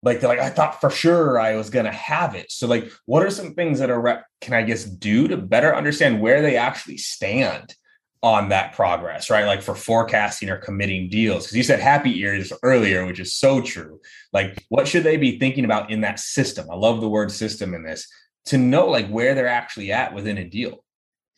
Like 0.04 0.20
they're 0.20 0.30
like, 0.30 0.39
I 0.39 0.50
thought 0.50 0.82
for 0.82 0.89
sure 0.89 1.39
I 1.39 1.56
was 1.56 1.70
gonna 1.70 1.92
have 1.92 2.36
it. 2.36 2.52
So, 2.52 2.68
like, 2.68 2.92
what 3.06 3.26
are 3.26 3.30
some 3.30 3.54
things 3.54 3.80
that 3.80 3.89
a 3.89 3.98
rep 3.98 4.26
can 4.42 4.54
I 4.54 4.63
guess 4.63 4.84
do 4.84 5.30
to 5.30 5.38
better 5.38 5.74
understand 5.74 6.22
where 6.22 6.42
they 6.42 6.58
actually 6.58 6.98
stand 6.98 7.74
on 8.21 8.49
that 8.49 8.73
progress, 8.73 9.29
right? 9.29 9.45
Like 9.45 9.62
for 9.62 9.75
forecasting 9.75 10.49
or 10.49 10.58
committing 10.58 11.10
deals. 11.10 11.45
Because 11.45 11.58
you 11.58 11.63
said 11.63 11.79
happy 11.79 12.19
ears 12.19 12.51
earlier, 12.63 13.05
which 13.05 13.19
is 13.19 13.36
so 13.36 13.62
true. 13.62 14.01
Like, 14.34 14.65
what 14.69 14.88
should 14.88 15.03
they 15.03 15.17
be 15.17 15.39
thinking 15.39 15.65
about 15.65 15.89
in 15.89 16.01
that 16.01 16.19
system? 16.19 16.67
I 16.69 16.75
love 16.75 16.99
the 16.99 17.10
word 17.10 17.32
system 17.32 17.73
in 17.73 17.84
this 17.84 18.08
to 18.47 18.58
know 18.58 18.88
like 18.88 19.08
where 19.10 19.36
they're 19.36 19.47
actually 19.47 19.91
at 19.91 20.13
within 20.13 20.38
a 20.38 20.43
deal. 20.43 20.84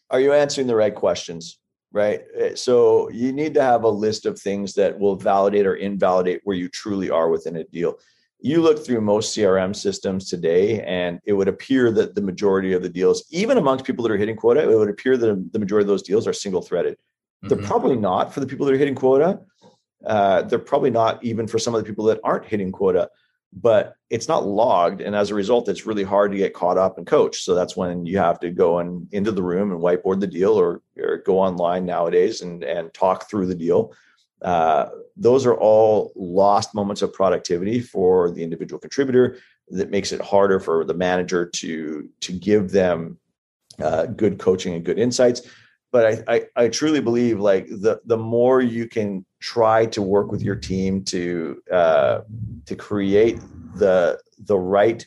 Are 0.09 0.19
you 0.19 0.33
answering 0.33 0.67
the 0.67 0.75
right 0.75 0.93
questions? 0.93 1.59
right? 1.91 2.21
Eh, 2.37 2.55
so 2.55 3.09
you 3.09 3.31
need 3.31 3.53
to 3.53 3.61
have 3.61 3.83
a 3.83 3.89
list 3.89 4.25
of 4.25 4.39
things 4.39 4.73
that 4.75 4.99
will 4.99 5.15
validate 5.15 5.65
or 5.65 5.75
invalidate 5.75 6.41
where 6.43 6.55
you 6.55 6.69
truly 6.69 7.09
are 7.09 7.29
within 7.29 7.57
a 7.57 7.63
deal. 7.65 7.99
You 8.41 8.61
look 8.61 8.83
through 8.83 9.01
most 9.01 9.35
CRM 9.35 9.75
systems 9.75 10.29
today, 10.29 10.81
and 10.81 11.19
it 11.25 11.33
would 11.33 11.47
appear 11.47 11.91
that 11.91 12.15
the 12.15 12.21
majority 12.21 12.73
of 12.73 12.81
the 12.81 12.89
deals, 12.89 13.23
even 13.29 13.57
amongst 13.57 13.85
people 13.85 14.03
that 14.03 14.11
are 14.11 14.17
hitting 14.17 14.35
quota, 14.35 14.61
it 14.61 14.77
would 14.77 14.89
appear 14.89 15.15
that 15.17 15.53
the 15.53 15.59
majority 15.59 15.83
of 15.83 15.87
those 15.87 16.01
deals 16.01 16.27
are 16.27 16.33
single 16.33 16.61
threaded. 16.61 16.93
Mm-hmm. 16.93 17.47
They're 17.49 17.67
probably 17.67 17.95
not 17.95 18.33
for 18.33 18.39
the 18.39 18.47
people 18.47 18.65
that 18.65 18.73
are 18.73 18.79
hitting 18.79 18.95
quota. 18.95 19.39
Uh, 20.05 20.41
they're 20.43 20.59
probably 20.59 20.89
not 20.89 21.23
even 21.23 21.47
for 21.47 21.59
some 21.59 21.75
of 21.75 21.81
the 21.81 21.87
people 21.87 22.05
that 22.05 22.19
aren't 22.23 22.45
hitting 22.45 22.71
quota 22.71 23.09
but 23.53 23.95
it's 24.09 24.27
not 24.27 24.45
logged 24.45 25.01
and 25.01 25.15
as 25.15 25.29
a 25.29 25.35
result 25.35 25.67
it's 25.67 25.85
really 25.85 26.03
hard 26.03 26.31
to 26.31 26.37
get 26.37 26.53
caught 26.53 26.77
up 26.77 26.97
and 26.97 27.05
coach 27.05 27.41
so 27.41 27.53
that's 27.53 27.75
when 27.75 28.05
you 28.05 28.17
have 28.17 28.39
to 28.39 28.49
go 28.49 28.79
and 28.79 29.07
into 29.11 29.31
the 29.31 29.43
room 29.43 29.71
and 29.71 29.81
whiteboard 29.81 30.19
the 30.19 30.27
deal 30.27 30.53
or, 30.53 30.81
or 30.97 31.17
go 31.17 31.37
online 31.37 31.85
nowadays 31.85 32.41
and 32.41 32.63
and 32.63 32.93
talk 32.93 33.29
through 33.29 33.45
the 33.45 33.55
deal 33.55 33.93
uh, 34.41 34.89
those 35.15 35.45
are 35.45 35.55
all 35.55 36.11
lost 36.15 36.73
moments 36.73 37.01
of 37.01 37.13
productivity 37.13 37.79
for 37.79 38.31
the 38.31 38.43
individual 38.43 38.79
contributor 38.79 39.37
that 39.69 39.89
makes 39.89 40.11
it 40.11 40.21
harder 40.21 40.59
for 40.59 40.83
the 40.83 40.93
manager 40.93 41.45
to 41.45 42.09
to 42.21 42.33
give 42.33 42.71
them 42.71 43.17
uh, 43.81 44.05
good 44.05 44.39
coaching 44.39 44.73
and 44.73 44.83
good 44.83 44.99
insights. 44.99 45.41
But 45.91 46.05
I, 46.05 46.35
I, 46.35 46.63
I 46.63 46.67
truly 46.69 47.01
believe 47.01 47.39
like 47.39 47.67
the 47.67 48.01
the 48.05 48.17
more 48.17 48.61
you 48.61 48.87
can 48.87 49.25
try 49.39 49.85
to 49.87 50.01
work 50.01 50.31
with 50.31 50.41
your 50.41 50.55
team 50.55 51.03
to 51.05 51.61
uh, 51.71 52.21
to 52.65 52.75
create 52.75 53.39
the 53.75 54.19
the 54.39 54.57
right 54.57 55.05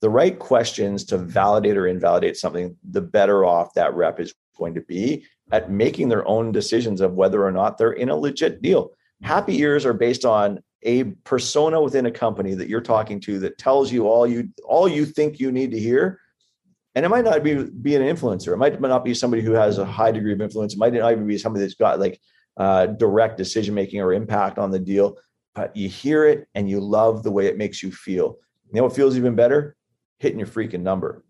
the 0.00 0.10
right 0.10 0.38
questions 0.38 1.04
to 1.04 1.16
validate 1.16 1.76
or 1.76 1.86
invalidate 1.86 2.36
something, 2.36 2.76
the 2.90 3.00
better 3.00 3.44
off 3.44 3.72
that 3.74 3.94
rep 3.94 4.18
is 4.18 4.34
going 4.56 4.74
to 4.74 4.80
be 4.80 5.24
at 5.52 5.70
making 5.70 6.08
their 6.08 6.26
own 6.26 6.50
decisions 6.50 7.00
of 7.00 7.12
whether 7.14 7.44
or 7.44 7.52
not 7.52 7.78
they're 7.78 7.92
in 7.92 8.08
a 8.08 8.16
legit 8.16 8.60
deal. 8.62 8.90
Happy 9.22 9.60
ears 9.60 9.86
are 9.86 9.92
based 9.92 10.24
on 10.24 10.60
a 10.82 11.04
persona 11.22 11.80
within 11.80 12.06
a 12.06 12.10
company 12.10 12.54
that 12.54 12.68
you're 12.68 12.80
talking 12.80 13.20
to 13.20 13.38
that 13.38 13.56
tells 13.58 13.92
you 13.92 14.08
all 14.08 14.26
you 14.26 14.48
all 14.64 14.88
you 14.88 15.06
think 15.06 15.38
you 15.38 15.52
need 15.52 15.70
to 15.70 15.78
hear 15.78 16.18
and 16.94 17.06
it 17.06 17.08
might 17.08 17.24
not 17.24 17.42
be 17.42 17.64
be 17.64 17.94
an 17.94 18.02
influencer. 18.02 18.52
It 18.52 18.58
might 18.58 18.80
not 18.80 19.04
be 19.04 19.14
somebody 19.14 19.42
who 19.42 19.52
has 19.52 19.78
a 19.78 19.84
high 19.84 20.12
degree 20.12 20.32
of 20.32 20.40
influence. 20.40 20.74
It 20.74 20.78
might 20.78 20.92
not 20.92 21.12
even 21.12 21.26
be 21.26 21.38
somebody 21.38 21.64
that's 21.64 21.74
got 21.74 22.00
like 22.00 22.20
uh, 22.56 22.86
direct 22.86 23.38
decision 23.38 23.74
making 23.74 24.00
or 24.00 24.12
impact 24.12 24.58
on 24.58 24.70
the 24.70 24.78
deal. 24.78 25.16
But 25.54 25.74
you 25.76 25.88
hear 25.88 26.26
it 26.26 26.48
and 26.54 26.68
you 26.68 26.80
love 26.80 27.22
the 27.22 27.30
way 27.30 27.46
it 27.46 27.56
makes 27.56 27.82
you 27.82 27.92
feel. 27.92 28.36
You 28.66 28.76
know 28.76 28.84
what 28.84 28.96
feels 28.96 29.16
even 29.16 29.34
better? 29.34 29.76
Hitting 30.18 30.38
your 30.38 30.48
freaking 30.48 30.80
number. 30.80 31.24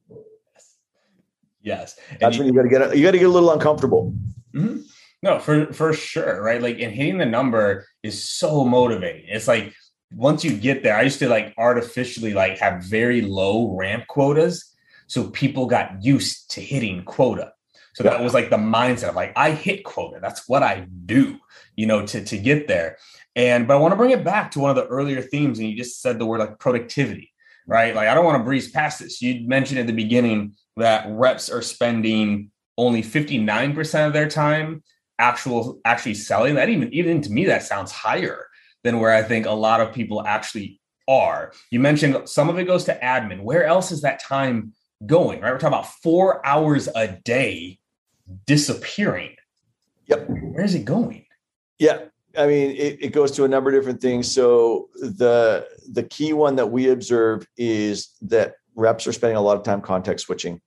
Yes, 1.62 1.98
that's 2.20 2.38
when 2.38 2.46
you 2.46 2.52
got 2.52 2.62
to 2.62 2.68
get 2.68 2.96
you 2.96 3.04
got 3.04 3.12
to 3.12 3.18
get 3.18 3.28
a 3.28 3.32
little 3.32 3.52
uncomfortable. 3.52 4.14
Mm-hmm. 4.54 4.80
No, 5.22 5.38
for 5.38 5.72
for 5.72 5.92
sure, 5.92 6.42
right? 6.42 6.60
Like, 6.60 6.80
and 6.80 6.92
hitting 6.92 7.18
the 7.18 7.26
number 7.26 7.86
is 8.02 8.28
so 8.28 8.64
motivating. 8.64 9.26
It's 9.28 9.46
like 9.46 9.72
once 10.14 10.44
you 10.44 10.56
get 10.56 10.82
there, 10.82 10.96
I 10.96 11.02
used 11.02 11.20
to 11.20 11.28
like 11.28 11.54
artificially 11.56 12.34
like 12.34 12.58
have 12.58 12.82
very 12.82 13.22
low 13.22 13.74
ramp 13.76 14.06
quotas 14.08 14.72
so 15.12 15.28
people 15.28 15.66
got 15.66 16.02
used 16.02 16.50
to 16.52 16.62
hitting 16.62 17.04
quota. 17.04 17.52
So 17.94 18.02
that 18.04 18.22
was 18.22 18.32
like 18.32 18.48
the 18.48 18.56
mindset 18.56 19.10
of 19.10 19.14
like, 19.14 19.34
I 19.36 19.50
hit 19.50 19.84
quota. 19.84 20.20
That's 20.22 20.48
what 20.48 20.62
I 20.62 20.86
do, 21.04 21.38
you 21.76 21.84
know, 21.84 22.06
to, 22.06 22.24
to 22.24 22.38
get 22.38 22.66
there. 22.66 22.96
And, 23.36 23.68
but 23.68 23.74
I 23.74 23.76
want 23.78 23.92
to 23.92 23.96
bring 23.96 24.12
it 24.12 24.24
back 24.24 24.52
to 24.52 24.60
one 24.60 24.70
of 24.70 24.76
the 24.76 24.86
earlier 24.86 25.20
themes. 25.20 25.58
And 25.58 25.68
you 25.68 25.76
just 25.76 26.00
said 26.00 26.18
the 26.18 26.24
word 26.24 26.40
like 26.40 26.58
productivity, 26.58 27.30
right? 27.66 27.94
Like, 27.94 28.08
I 28.08 28.14
don't 28.14 28.24
want 28.24 28.38
to 28.38 28.44
breeze 28.44 28.70
past 28.70 29.00
this. 29.00 29.20
You 29.20 29.46
mentioned 29.46 29.78
at 29.78 29.86
the 29.86 29.92
beginning 29.92 30.54
that 30.76 31.06
reps 31.08 31.50
are 31.50 31.62
spending 31.62 32.50
only 32.78 33.02
59% 33.02 34.06
of 34.06 34.12
their 34.12 34.28
time 34.28 34.82
actual 35.18 35.80
actually 35.84 36.14
selling 36.14 36.54
that 36.54 36.68
even 36.68 36.92
even 36.92 37.20
to 37.20 37.30
me 37.30 37.44
that 37.44 37.62
sounds 37.62 37.92
higher 37.92 38.46
than 38.82 38.98
where 38.98 39.12
i 39.12 39.22
think 39.22 39.44
a 39.44 39.50
lot 39.50 39.80
of 39.80 39.92
people 39.92 40.26
actually 40.26 40.80
are 41.06 41.52
you 41.70 41.78
mentioned 41.78 42.28
some 42.28 42.48
of 42.48 42.58
it 42.58 42.64
goes 42.64 42.84
to 42.84 42.98
admin 43.00 43.42
where 43.42 43.64
else 43.64 43.92
is 43.92 44.00
that 44.00 44.20
time 44.20 44.72
going, 45.06 45.40
right? 45.40 45.52
We're 45.52 45.58
talking 45.58 45.78
about 45.78 45.92
four 46.02 46.44
hours 46.46 46.88
a 46.94 47.08
day 47.08 47.78
disappearing. 48.46 49.36
Yep. 50.06 50.26
Where's 50.28 50.74
it 50.74 50.84
going? 50.84 51.26
Yeah. 51.78 52.04
I 52.36 52.46
mean, 52.46 52.70
it, 52.70 52.98
it 53.00 53.12
goes 53.12 53.30
to 53.32 53.44
a 53.44 53.48
number 53.48 53.70
of 53.70 53.76
different 53.76 54.00
things. 54.00 54.30
So 54.30 54.88
the 54.94 55.68
the 55.90 56.02
key 56.02 56.32
one 56.32 56.56
that 56.56 56.70
we 56.70 56.88
observe 56.88 57.46
is 57.58 58.16
that 58.22 58.54
reps 58.74 59.06
are 59.06 59.12
spending 59.12 59.36
a 59.36 59.40
lot 59.40 59.56
of 59.56 59.62
time 59.62 59.80
context 59.80 60.26
switching. 60.26 60.60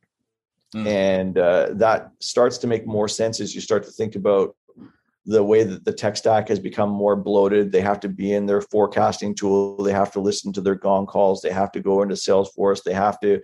Mm. 0.76 0.88
And 0.88 1.38
uh, 1.38 1.70
that 1.74 2.12
starts 2.20 2.58
to 2.60 2.68
make 2.68 2.86
more 2.86 3.08
sense 3.08 3.40
as 3.40 3.56
you 3.56 3.62
start 3.62 3.84
to 3.86 3.92
think 3.92 4.16
about 4.16 4.56
the 5.26 5.44
way 5.44 5.64
that 5.64 5.86
the 5.86 5.94
tech 5.94 6.18
stack 6.18 6.50
has 6.50 6.60
become 6.60 6.90
more 6.90 7.16
bloated. 7.16 7.72
They 7.72 7.82
have 7.82 8.00
to 8.02 8.10
be 8.10 8.34
in 8.34 8.46
their 8.46 8.62
forecasting 8.62 9.34
tool. 9.34 9.78
They 9.78 9.94
have 9.94 10.12
to 10.12 10.20
listen 10.20 10.54
to 10.54 10.62
their 10.62 10.76
gong 10.76 11.08
calls. 11.08 11.42
They 11.42 11.52
have 11.52 11.72
to 11.72 11.80
go 11.80 12.02
into 12.02 12.16
Salesforce. 12.16 12.84
They 12.84 12.94
have 12.94 13.20
to 13.22 13.42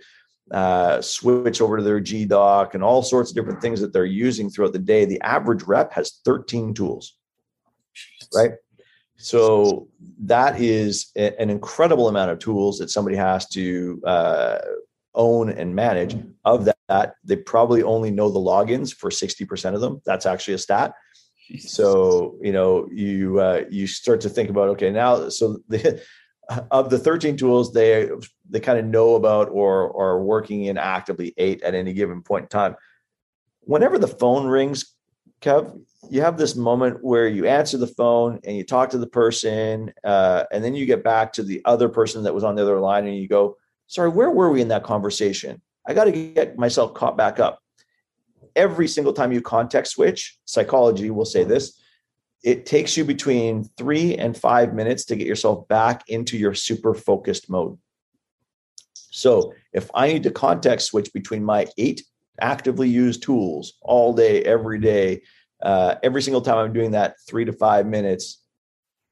uh, 0.52 1.00
switch 1.00 1.60
over 1.60 1.78
to 1.78 1.82
their 1.82 2.00
GDoc 2.00 2.74
and 2.74 2.84
all 2.84 3.02
sorts 3.02 3.30
of 3.30 3.36
different 3.36 3.60
things 3.60 3.80
that 3.80 3.92
they're 3.92 4.04
using 4.04 4.48
throughout 4.48 4.72
the 4.72 4.78
day. 4.78 5.04
The 5.04 5.20
average 5.22 5.62
rep 5.62 5.92
has 5.92 6.20
13 6.24 6.74
tools, 6.74 7.16
right? 8.34 8.52
So 9.22 9.88
that 10.24 10.60
is 10.60 11.12
a, 11.16 11.40
an 11.40 11.48
incredible 11.48 12.08
amount 12.08 12.30
of 12.30 12.38
tools 12.40 12.78
that 12.78 12.90
somebody 12.90 13.16
has 13.16 13.48
to 13.50 14.02
uh, 14.04 14.58
own 15.14 15.50
and 15.50 15.74
manage. 15.74 16.16
Of 16.44 16.68
that, 16.88 17.14
they 17.24 17.36
probably 17.36 17.82
only 17.82 18.10
know 18.10 18.30
the 18.30 18.40
logins 18.40 18.94
for 18.94 19.10
60% 19.10 19.74
of 19.74 19.80
them. 19.80 20.02
That's 20.04 20.26
actually 20.26 20.54
a 20.54 20.58
stat. 20.58 20.94
So 21.58 22.38
you 22.40 22.52
know 22.52 22.88
you 22.90 23.40
uh, 23.40 23.64
you 23.70 23.86
start 23.86 24.20
to 24.22 24.28
think 24.28 24.48
about 24.48 24.68
okay 24.70 24.90
now 24.90 25.28
so 25.28 25.58
the 25.68 26.02
of 26.70 26.90
the 26.90 26.98
13 26.98 27.36
tools 27.36 27.72
they 27.72 28.08
they 28.48 28.60
kind 28.60 28.78
of 28.78 28.84
know 28.86 29.16
about 29.16 29.48
or 29.50 29.94
are 30.00 30.22
working 30.22 30.64
in 30.64 30.78
actively 30.78 31.34
eight 31.36 31.62
at 31.62 31.74
any 31.74 31.92
given 31.92 32.22
point 32.22 32.44
in 32.44 32.48
time. 32.48 32.76
Whenever 33.60 33.98
the 33.98 34.08
phone 34.08 34.46
rings, 34.46 34.94
Kev, 35.42 35.80
you 36.08 36.20
have 36.20 36.38
this 36.38 36.54
moment 36.56 37.02
where 37.02 37.26
you 37.26 37.46
answer 37.46 37.76
the 37.76 37.86
phone 37.86 38.38
and 38.44 38.56
you 38.56 38.64
talk 38.64 38.90
to 38.90 38.98
the 38.98 39.06
person, 39.06 39.92
uh, 40.04 40.44
and 40.52 40.64
then 40.64 40.74
you 40.74 40.86
get 40.86 41.02
back 41.02 41.32
to 41.34 41.42
the 41.42 41.60
other 41.64 41.88
person 41.88 42.22
that 42.22 42.34
was 42.34 42.44
on 42.44 42.54
the 42.54 42.62
other 42.62 42.80
line, 42.80 43.06
and 43.06 43.16
you 43.16 43.28
go, 43.28 43.56
"Sorry, 43.88 44.08
where 44.08 44.30
were 44.30 44.50
we 44.50 44.60
in 44.60 44.68
that 44.68 44.84
conversation? 44.84 45.60
I 45.86 45.94
got 45.94 46.04
to 46.04 46.12
get 46.12 46.58
myself 46.58 46.94
caught 46.94 47.16
back 47.16 47.40
up." 47.40 47.60
Every 48.54 48.86
single 48.86 49.12
time 49.12 49.32
you 49.32 49.40
context 49.40 49.92
switch, 49.92 50.38
psychology 50.44 51.10
will 51.10 51.24
say 51.24 51.44
this: 51.44 51.80
it 52.44 52.66
takes 52.66 52.96
you 52.96 53.04
between 53.04 53.64
three 53.76 54.16
and 54.16 54.36
five 54.36 54.74
minutes 54.74 55.04
to 55.06 55.16
get 55.16 55.26
yourself 55.26 55.66
back 55.68 56.08
into 56.08 56.36
your 56.36 56.54
super 56.54 56.94
focused 56.94 57.50
mode. 57.50 57.78
So 58.94 59.52
if 59.72 59.90
I 59.94 60.08
need 60.12 60.22
to 60.24 60.30
context 60.30 60.88
switch 60.88 61.12
between 61.12 61.44
my 61.44 61.66
eight 61.78 62.02
actively 62.42 62.88
use 62.88 63.18
tools 63.18 63.74
all 63.80 64.12
day, 64.12 64.42
every 64.42 64.78
day, 64.78 65.22
uh, 65.62 65.94
every 66.02 66.20
single 66.20 66.42
time 66.42 66.58
I'm 66.58 66.72
doing 66.72 66.90
that 66.90 67.16
three 67.26 67.44
to 67.44 67.52
five 67.52 67.86
minutes, 67.86 68.42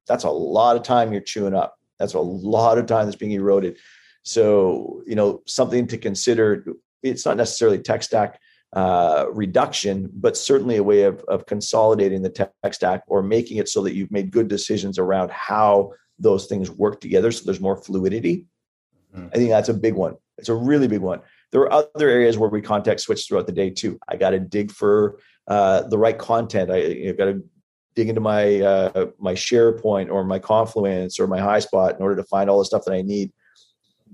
that's 0.07 0.25
a 0.25 0.31
lot 0.31 0.77
of 0.77 0.83
time 0.83 1.13
you're 1.13 1.23
chewing 1.23 1.55
up. 1.55 1.79
That's 1.99 2.15
a 2.15 2.21
lot 2.21 2.77
of 2.77 2.87
time 2.87 3.07
that's 3.07 3.17
being 3.17 3.33
eroded. 3.33 3.79
So, 4.23 5.03
you 5.07 5.15
know, 5.15 5.43
something 5.47 5.87
to 5.87 5.97
consider. 5.97 6.67
It's 7.03 7.25
not 7.25 7.37
necessarily 7.37 7.79
tech 7.79 8.03
stack 8.03 8.41
uh, 8.73 9.27
reduction, 9.33 10.11
but 10.13 10.37
certainly 10.37 10.77
a 10.77 10.83
way 10.83 11.03
of, 11.03 11.25
of 11.29 11.47
consolidating 11.47 12.23
the 12.23 12.31
tech 12.31 12.75
stack 12.75 13.05
or 13.07 13.23
making 13.23 13.59
it 13.59 13.69
so 13.69 13.83
that 13.83 13.95
you've 13.95 14.11
made 14.11 14.31
good 14.31 14.49
decisions 14.49 14.99
around 14.99 15.31
how 15.31 15.93
those 16.19 16.47
things 16.47 16.71
work 16.71 17.01
together 17.01 17.33
so 17.33 17.45
there's 17.45 17.61
more 17.61 17.77
fluidity. 17.77 18.47
Mm-hmm. 19.15 19.29
I 19.33 19.37
think 19.37 19.51
that's 19.51 19.69
a 19.69 19.75
big 19.75 19.95
one. 19.95 20.17
It's 20.39 20.49
a 20.49 20.55
really 20.55 20.89
big 20.89 21.01
one. 21.01 21.21
There 21.53 21.63
are 21.63 21.73
other 21.73 22.09
areas 22.09 22.39
where 22.39 22.51
we 22.51 22.63
context 22.63 23.07
switch 23.07 23.27
throughout 23.27 23.47
the 23.47 23.53
day 23.53 23.71
too. 23.71 23.99
I 24.09 24.17
got 24.17 24.31
to 24.31 24.41
dig 24.41 24.71
for 24.71 25.19
uh, 25.49 25.83
the 25.83 25.99
right 25.99 26.17
content. 26.17 26.71
I, 26.71 27.13
got 27.13 27.25
to 27.27 27.43
dig 27.95 28.09
into 28.09 28.21
my 28.21 28.61
uh, 28.61 29.07
my 29.19 29.35
SharePoint 29.35 30.11
or 30.11 30.25
my 30.25 30.39
Confluence 30.39 31.19
or 31.19 31.27
my 31.27 31.41
HighSpot 31.41 31.97
in 31.97 32.03
order 32.03 32.17
to 32.17 32.25
find 32.25 32.49
all 32.49 32.59
the 32.59 32.65
stuff 32.65 32.85
that 32.85 32.95
I 32.95 33.03
need. 33.03 33.33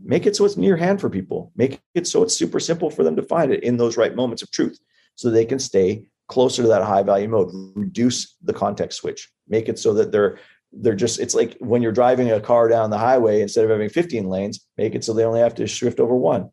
Make 0.03 0.27
it 0.27 0.37
so 0.37 0.44
it's 0.44 0.57
near 0.57 0.77
hand 0.77 1.01
for 1.01 1.11
people. 1.11 1.53
Make 1.57 1.81
it 1.94 2.07
so 2.07 2.22
it's 2.22 2.37
super 2.37 2.61
simple 2.61 2.90
for 2.90 3.03
them 3.05 3.16
to 3.16 3.22
find 3.22 3.53
it 3.53 3.62
in 3.62 3.77
those 3.77 3.96
right 3.96 4.14
moments 4.14 4.42
of 4.42 4.51
truth 4.51 4.79
so 5.14 5.31
they 5.31 5.44
can 5.44 5.59
stay 5.59 6.07
closer 6.29 6.62
to 6.62 6.68
that 6.68 6.85
high 6.85 7.03
value 7.03 7.29
mode. 7.29 7.51
Reduce 7.75 8.37
the 8.42 8.53
context 8.53 8.99
switch. 8.99 9.31
Make 9.49 9.68
it 9.68 9.79
so 9.79 9.94
that 9.94 10.12
they're 10.12 10.38
they're 10.72 10.94
just 10.94 11.20
it's 11.20 11.35
like 11.35 11.57
when 11.61 11.83
you're 11.83 11.92
driving 11.92 12.31
a 12.31 12.40
car 12.40 12.68
down 12.68 12.90
the 12.90 12.99
highway 12.99 13.40
instead 13.40 13.64
of 13.64 13.70
having 13.70 13.88
15 13.88 14.29
lanes 14.29 14.66
make 14.77 14.94
it 14.94 15.05
so 15.05 15.12
they 15.12 15.25
only 15.25 15.40
have 15.40 15.55
to 15.55 15.66
shift 15.66 16.01
over 16.01 16.14
one 16.14 16.51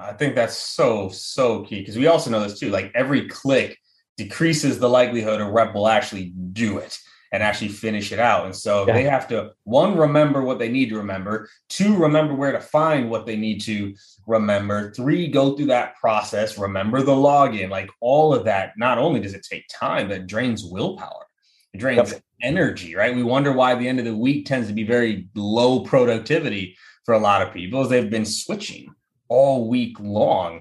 i 0.00 0.12
think 0.12 0.34
that's 0.34 0.56
so 0.56 1.08
so 1.08 1.62
key 1.64 1.80
because 1.80 1.96
we 1.96 2.06
also 2.06 2.30
know 2.30 2.40
this 2.40 2.58
too 2.58 2.70
like 2.70 2.90
every 2.94 3.28
click 3.28 3.78
decreases 4.16 4.78
the 4.78 4.88
likelihood 4.88 5.40
a 5.40 5.44
rep 5.44 5.74
will 5.74 5.88
actually 5.88 6.32
do 6.52 6.78
it 6.78 6.98
and 7.32 7.42
actually 7.42 7.68
finish 7.68 8.12
it 8.12 8.18
out. 8.18 8.44
And 8.44 8.54
so 8.54 8.86
yeah. 8.86 8.92
they 8.92 9.04
have 9.04 9.28
to 9.28 9.52
one 9.64 9.96
remember 9.96 10.42
what 10.42 10.58
they 10.58 10.68
need 10.68 10.88
to 10.88 10.96
remember, 10.96 11.48
two 11.68 11.96
remember 11.96 12.34
where 12.34 12.52
to 12.52 12.60
find 12.60 13.08
what 13.08 13.24
they 13.24 13.36
need 13.36 13.60
to 13.62 13.94
remember, 14.26 14.92
three 14.92 15.28
go 15.28 15.56
through 15.56 15.66
that 15.66 15.96
process, 15.96 16.58
remember 16.58 17.02
the 17.02 17.12
login, 17.12 17.70
like 17.70 17.90
all 18.00 18.34
of 18.34 18.44
that. 18.44 18.72
Not 18.76 18.98
only 18.98 19.20
does 19.20 19.34
it 19.34 19.46
take 19.48 19.64
time, 19.68 20.08
but 20.08 20.18
it 20.18 20.26
drains 20.26 20.64
willpower. 20.64 21.26
It 21.72 21.78
drains 21.78 22.10
yep. 22.10 22.22
energy, 22.42 22.96
right? 22.96 23.14
We 23.14 23.22
wonder 23.22 23.52
why 23.52 23.76
the 23.76 23.86
end 23.86 24.00
of 24.00 24.04
the 24.04 24.16
week 24.16 24.46
tends 24.46 24.66
to 24.66 24.74
be 24.74 24.82
very 24.82 25.28
low 25.36 25.80
productivity 25.80 26.76
for 27.04 27.14
a 27.14 27.18
lot 27.18 27.42
of 27.42 27.54
people 27.54 27.80
as 27.80 27.88
they've 27.88 28.10
been 28.10 28.26
switching 28.26 28.92
all 29.30 29.68
week 29.68 29.98
long 29.98 30.60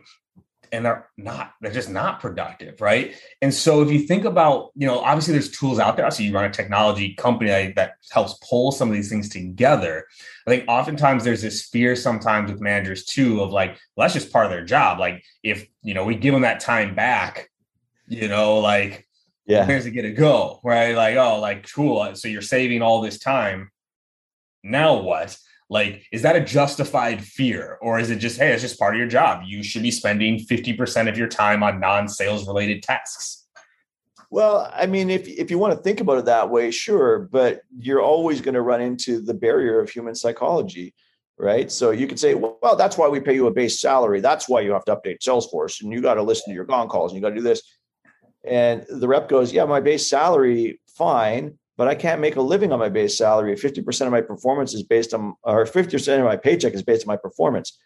and 0.72 0.86
they're 0.86 1.10
not 1.18 1.54
they're 1.62 1.72
just 1.72 1.90
not 1.90 2.20
productive 2.20 2.80
right? 2.80 3.16
And 3.42 3.54
so 3.54 3.82
if 3.82 3.92
you 3.92 4.00
think 4.00 4.26
about 4.26 4.70
you 4.76 4.88
know 4.88 5.00
obviously 5.00 5.34
there's 5.34 5.52
tools 5.52 5.80
out 5.80 5.98
there. 5.98 6.10
So 6.12 6.24
you 6.24 6.34
run 6.34 6.46
a 6.46 6.52
technology 6.52 7.16
company 7.16 7.74
that 7.76 7.94
helps 8.12 8.38
pull 8.48 8.72
some 8.72 8.88
of 8.88 8.96
these 8.96 9.10
things 9.10 9.30
together. 9.30 10.06
I 10.48 10.50
think 10.52 10.66
oftentimes 10.68 11.24
there's 11.24 11.42
this 11.42 11.64
fear 11.64 11.96
sometimes 11.96 12.52
with 12.52 12.62
managers 12.62 13.06
too 13.06 13.42
of 13.42 13.52
like 13.52 13.78
well 13.96 14.06
that's 14.06 14.14
just 14.14 14.32
part 14.32 14.46
of 14.46 14.52
their 14.52 14.66
job. 14.66 15.00
Like 15.00 15.24
if 15.44 15.68
you 15.82 15.94
know 15.94 16.06
we 16.06 16.16
give 16.16 16.34
them 16.34 16.44
that 16.44 16.60
time 16.60 16.96
back 16.96 17.50
you 18.08 18.28
know 18.28 18.60
like 18.60 19.08
yeah. 19.46 19.66
where's 19.66 19.86
it 19.86 19.92
gonna 19.92 20.12
go 20.12 20.60
right? 20.64 20.96
Like 20.96 21.18
oh 21.18 21.40
like 21.40 21.70
cool. 21.72 22.16
So 22.16 22.28
you're 22.28 22.42
saving 22.42 22.82
all 22.82 23.02
this 23.02 23.20
time. 23.20 23.72
Now 24.64 25.00
what 25.02 25.38
like 25.70 26.06
is 26.12 26.24
that 26.24 26.36
a 26.36 26.42
justified 26.42 27.24
fear? 27.24 27.78
Or 27.82 28.00
is 28.00 28.10
it 28.10 28.18
just 28.18 28.38
hey 28.38 28.52
it's 28.52 28.62
just 28.62 28.80
part 28.80 28.96
of 28.96 29.00
your 29.00 29.08
job. 29.08 29.44
You 29.46 29.64
should 29.64 29.84
be 29.84 29.92
spending 29.92 30.40
50% 30.40 31.10
of 31.10 31.18
your 31.18 31.28
time 31.28 31.64
on 31.64 31.80
non-sales 31.80 32.48
related 32.48 32.84
tasks. 32.84 33.48
Well 34.32 34.72
i 34.74 34.86
mean 34.86 35.10
if, 35.10 35.28
if 35.28 35.50
you 35.50 35.58
want 35.58 35.76
to 35.76 35.82
think 35.82 36.02
about 36.02 36.20
it 36.20 36.26
that 36.26 36.50
way 36.50 36.70
sure 36.72 37.20
but 37.20 37.62
you're 37.78 38.02
always 38.02 38.42
going 38.42 38.54
to 38.54 38.62
run 38.62 38.82
into 38.82 39.22
the 39.22 39.34
barrier 39.34 39.80
of 39.80 39.90
human 39.90 40.16
psychology 40.16 40.94
right? 41.40 41.72
So 41.72 41.92
you 41.92 42.06
could 42.06 42.20
say 42.20 42.36
well 42.36 42.76
that's 42.78 42.98
why 42.98 43.08
we 43.08 43.20
pay 43.20 43.34
you 43.34 43.48
a 43.48 43.52
base 43.52 43.80
salary. 43.80 44.20
That's 44.20 44.48
why 44.48 44.62
you 44.62 44.74
have 44.74 44.86
to 44.86 44.96
update 44.96 45.20
salesforce 45.20 45.82
and 45.82 45.92
you 45.92 46.02
got 46.02 46.16
to 46.16 46.22
listen 46.22 46.52
to 46.52 46.54
your 46.54 46.66
gong 46.66 46.90
calls 46.90 47.12
and 47.12 47.16
you 47.16 47.22
got 47.22 47.30
to 47.30 47.36
do 47.36 47.42
this. 47.42 47.64
And 48.46 48.86
the 48.90 49.08
rep 49.08 49.30
goes 49.30 49.52
yeah 49.52 49.66
my 49.66 49.80
base 49.80 50.08
salary 50.08 50.80
fine 50.96 51.58
but 51.80 51.88
I 51.88 51.96
can't 51.96 52.20
make 52.20 52.36
a 52.36 52.42
living 52.42 52.74
on 52.74 52.80
my 52.80 52.90
base 52.90 53.18
salary. 53.18 53.56
50% 53.56 54.06
of 54.06 54.12
my 54.12 54.20
performance 54.20 54.74
is 54.74 54.84
based 54.84 55.14
on, 55.14 55.36
or 55.44 55.64
50% 55.64 56.20
of 56.20 56.26
my 56.26 56.36
paycheck 56.36 56.74
is 56.74 56.84
based 56.84 57.06
on 57.06 57.08
my 57.08 57.16
performance. 57.16 57.80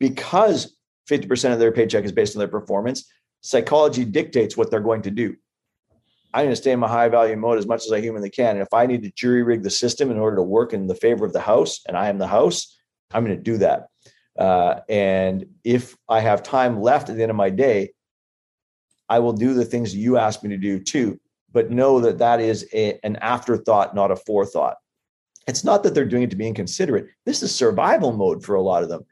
Because 0.00 0.76
50% 1.08 1.52
of 1.52 1.60
their 1.60 1.70
paycheck 1.70 2.02
is 2.02 2.10
based 2.10 2.34
on 2.34 2.40
their 2.40 2.48
performance, 2.48 3.08
psychology 3.40 4.04
dictates 4.04 4.56
what 4.56 4.72
they're 4.72 4.80
going 4.80 5.02
to 5.02 5.12
do. 5.12 5.36
I'm 6.34 6.46
going 6.46 6.50
to 6.50 6.56
stay 6.56 6.72
in 6.72 6.80
my 6.80 6.88
high 6.88 7.08
value 7.08 7.36
mode 7.36 7.58
as 7.58 7.68
much 7.68 7.86
as 7.86 7.92
I 7.92 8.00
humanly 8.00 8.30
can. 8.30 8.56
And 8.56 8.62
if 8.62 8.74
I 8.74 8.84
need 8.86 9.04
to 9.04 9.12
jury 9.12 9.44
rig 9.44 9.62
the 9.62 9.70
system 9.70 10.10
in 10.10 10.18
order 10.18 10.34
to 10.34 10.42
work 10.42 10.72
in 10.72 10.88
the 10.88 10.96
favor 10.96 11.24
of 11.24 11.32
the 11.32 11.40
house, 11.40 11.82
and 11.86 11.96
I 11.96 12.08
am 12.08 12.18
the 12.18 12.26
house, 12.26 12.76
I'm 13.14 13.24
going 13.24 13.36
to 13.36 13.40
do 13.40 13.58
that. 13.58 13.86
Uh, 14.36 14.80
and 14.88 15.46
if 15.62 15.96
I 16.08 16.18
have 16.18 16.42
time 16.42 16.82
left 16.82 17.10
at 17.10 17.14
the 17.14 17.22
end 17.22 17.30
of 17.30 17.36
my 17.36 17.50
day, 17.50 17.92
I 19.08 19.20
will 19.20 19.34
do 19.34 19.54
the 19.54 19.64
things 19.64 19.94
you 19.94 20.16
asked 20.16 20.42
me 20.42 20.50
to 20.50 20.58
do 20.58 20.80
too 20.80 21.20
but 21.52 21.70
know 21.70 22.00
that 22.00 22.18
that 22.18 22.40
is 22.40 22.66
a, 22.72 22.98
an 23.04 23.16
afterthought, 23.16 23.94
not 23.94 24.10
a 24.10 24.16
forethought. 24.16 24.76
It's 25.46 25.64
not 25.64 25.82
that 25.82 25.94
they're 25.94 26.04
doing 26.04 26.24
it 26.24 26.30
to 26.30 26.36
be 26.36 26.46
inconsiderate. 26.46 27.08
This 27.24 27.42
is 27.42 27.54
survival 27.54 28.12
mode 28.12 28.44
for 28.44 28.54
a 28.54 28.62
lot 28.62 28.82
of 28.82 28.88
them, 28.88 29.06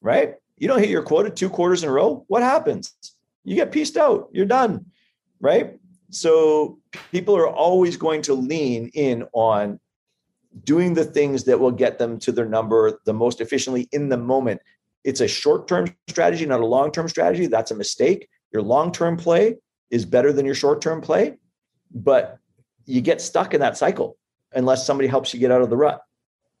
right? 0.00 0.34
You 0.56 0.68
don't 0.68 0.78
hit 0.78 0.88
your 0.88 1.02
quota 1.02 1.28
two 1.30 1.50
quarters 1.50 1.82
in 1.82 1.88
a 1.88 1.92
row. 1.92 2.24
What 2.28 2.42
happens? 2.42 2.94
You 3.44 3.56
get 3.56 3.72
pieced 3.72 3.96
out. 3.96 4.28
You're 4.32 4.46
done, 4.46 4.86
right? 5.40 5.78
So 6.10 6.78
people 7.10 7.36
are 7.36 7.48
always 7.48 7.96
going 7.96 8.22
to 8.22 8.34
lean 8.34 8.90
in 8.94 9.24
on 9.32 9.80
doing 10.64 10.94
the 10.94 11.04
things 11.04 11.44
that 11.44 11.58
will 11.58 11.70
get 11.70 11.98
them 11.98 12.18
to 12.20 12.32
their 12.32 12.46
number 12.46 13.00
the 13.04 13.14
most 13.14 13.40
efficiently 13.40 13.88
in 13.92 14.08
the 14.08 14.16
moment. 14.16 14.60
It's 15.04 15.20
a 15.20 15.28
short 15.28 15.66
term 15.66 15.94
strategy, 16.08 16.46
not 16.46 16.60
a 16.60 16.66
long 16.66 16.92
term 16.92 17.08
strategy. 17.08 17.46
That's 17.46 17.70
a 17.70 17.74
mistake. 17.74 18.28
Your 18.52 18.62
long 18.62 18.92
term 18.92 19.16
play 19.16 19.56
is 19.90 20.04
better 20.04 20.32
than 20.32 20.46
your 20.46 20.54
short 20.54 20.80
term 20.80 21.00
play 21.00 21.36
but 21.94 22.38
you 22.86 23.00
get 23.00 23.20
stuck 23.20 23.54
in 23.54 23.60
that 23.60 23.76
cycle 23.76 24.16
unless 24.52 24.86
somebody 24.86 25.08
helps 25.08 25.32
you 25.32 25.40
get 25.40 25.50
out 25.50 25.62
of 25.62 25.70
the 25.70 25.76
rut. 25.76 26.02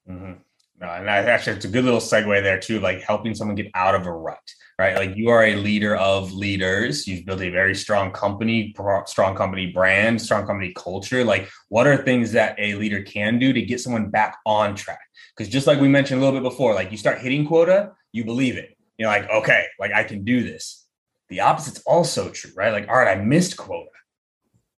Mm-hmm. 0.08 0.32
No, 0.80 0.88
and 0.88 1.08
I, 1.08 1.18
actually, 1.18 1.56
it's 1.56 1.64
a 1.64 1.68
good 1.68 1.84
little 1.84 2.00
segue 2.00 2.42
there 2.42 2.58
too, 2.58 2.80
like 2.80 3.02
helping 3.02 3.36
someone 3.36 3.54
get 3.54 3.70
out 3.74 3.94
of 3.94 4.06
a 4.06 4.12
rut, 4.12 4.42
right? 4.80 4.96
Like 4.96 5.16
you 5.16 5.28
are 5.28 5.44
a 5.44 5.54
leader 5.54 5.94
of 5.94 6.32
leaders. 6.32 7.06
You've 7.06 7.24
built 7.24 7.40
a 7.40 7.50
very 7.50 7.74
strong 7.74 8.10
company, 8.10 8.74
strong 9.06 9.36
company 9.36 9.66
brand, 9.66 10.20
strong 10.20 10.44
company 10.44 10.72
culture. 10.74 11.24
Like, 11.24 11.48
what 11.68 11.86
are 11.86 11.96
things 11.96 12.32
that 12.32 12.56
a 12.58 12.74
leader 12.74 13.00
can 13.02 13.38
do 13.38 13.52
to 13.52 13.62
get 13.62 13.80
someone 13.80 14.10
back 14.10 14.38
on 14.44 14.74
track? 14.74 14.98
Because 15.36 15.52
just 15.52 15.68
like 15.68 15.80
we 15.80 15.86
mentioned 15.86 16.20
a 16.20 16.24
little 16.24 16.40
bit 16.40 16.48
before, 16.48 16.74
like 16.74 16.90
you 16.90 16.98
start 16.98 17.20
hitting 17.20 17.46
quota, 17.46 17.92
you 18.10 18.24
believe 18.24 18.56
it. 18.56 18.76
You're 18.98 19.08
like, 19.08 19.30
okay, 19.30 19.66
like 19.78 19.92
I 19.92 20.02
can 20.02 20.24
do 20.24 20.42
this. 20.42 20.84
The 21.28 21.42
opposite's 21.42 21.80
also 21.86 22.28
true, 22.30 22.50
right? 22.56 22.72
Like, 22.72 22.88
all 22.88 22.96
right, 22.96 23.16
I 23.16 23.22
missed 23.22 23.56
quota. 23.56 23.88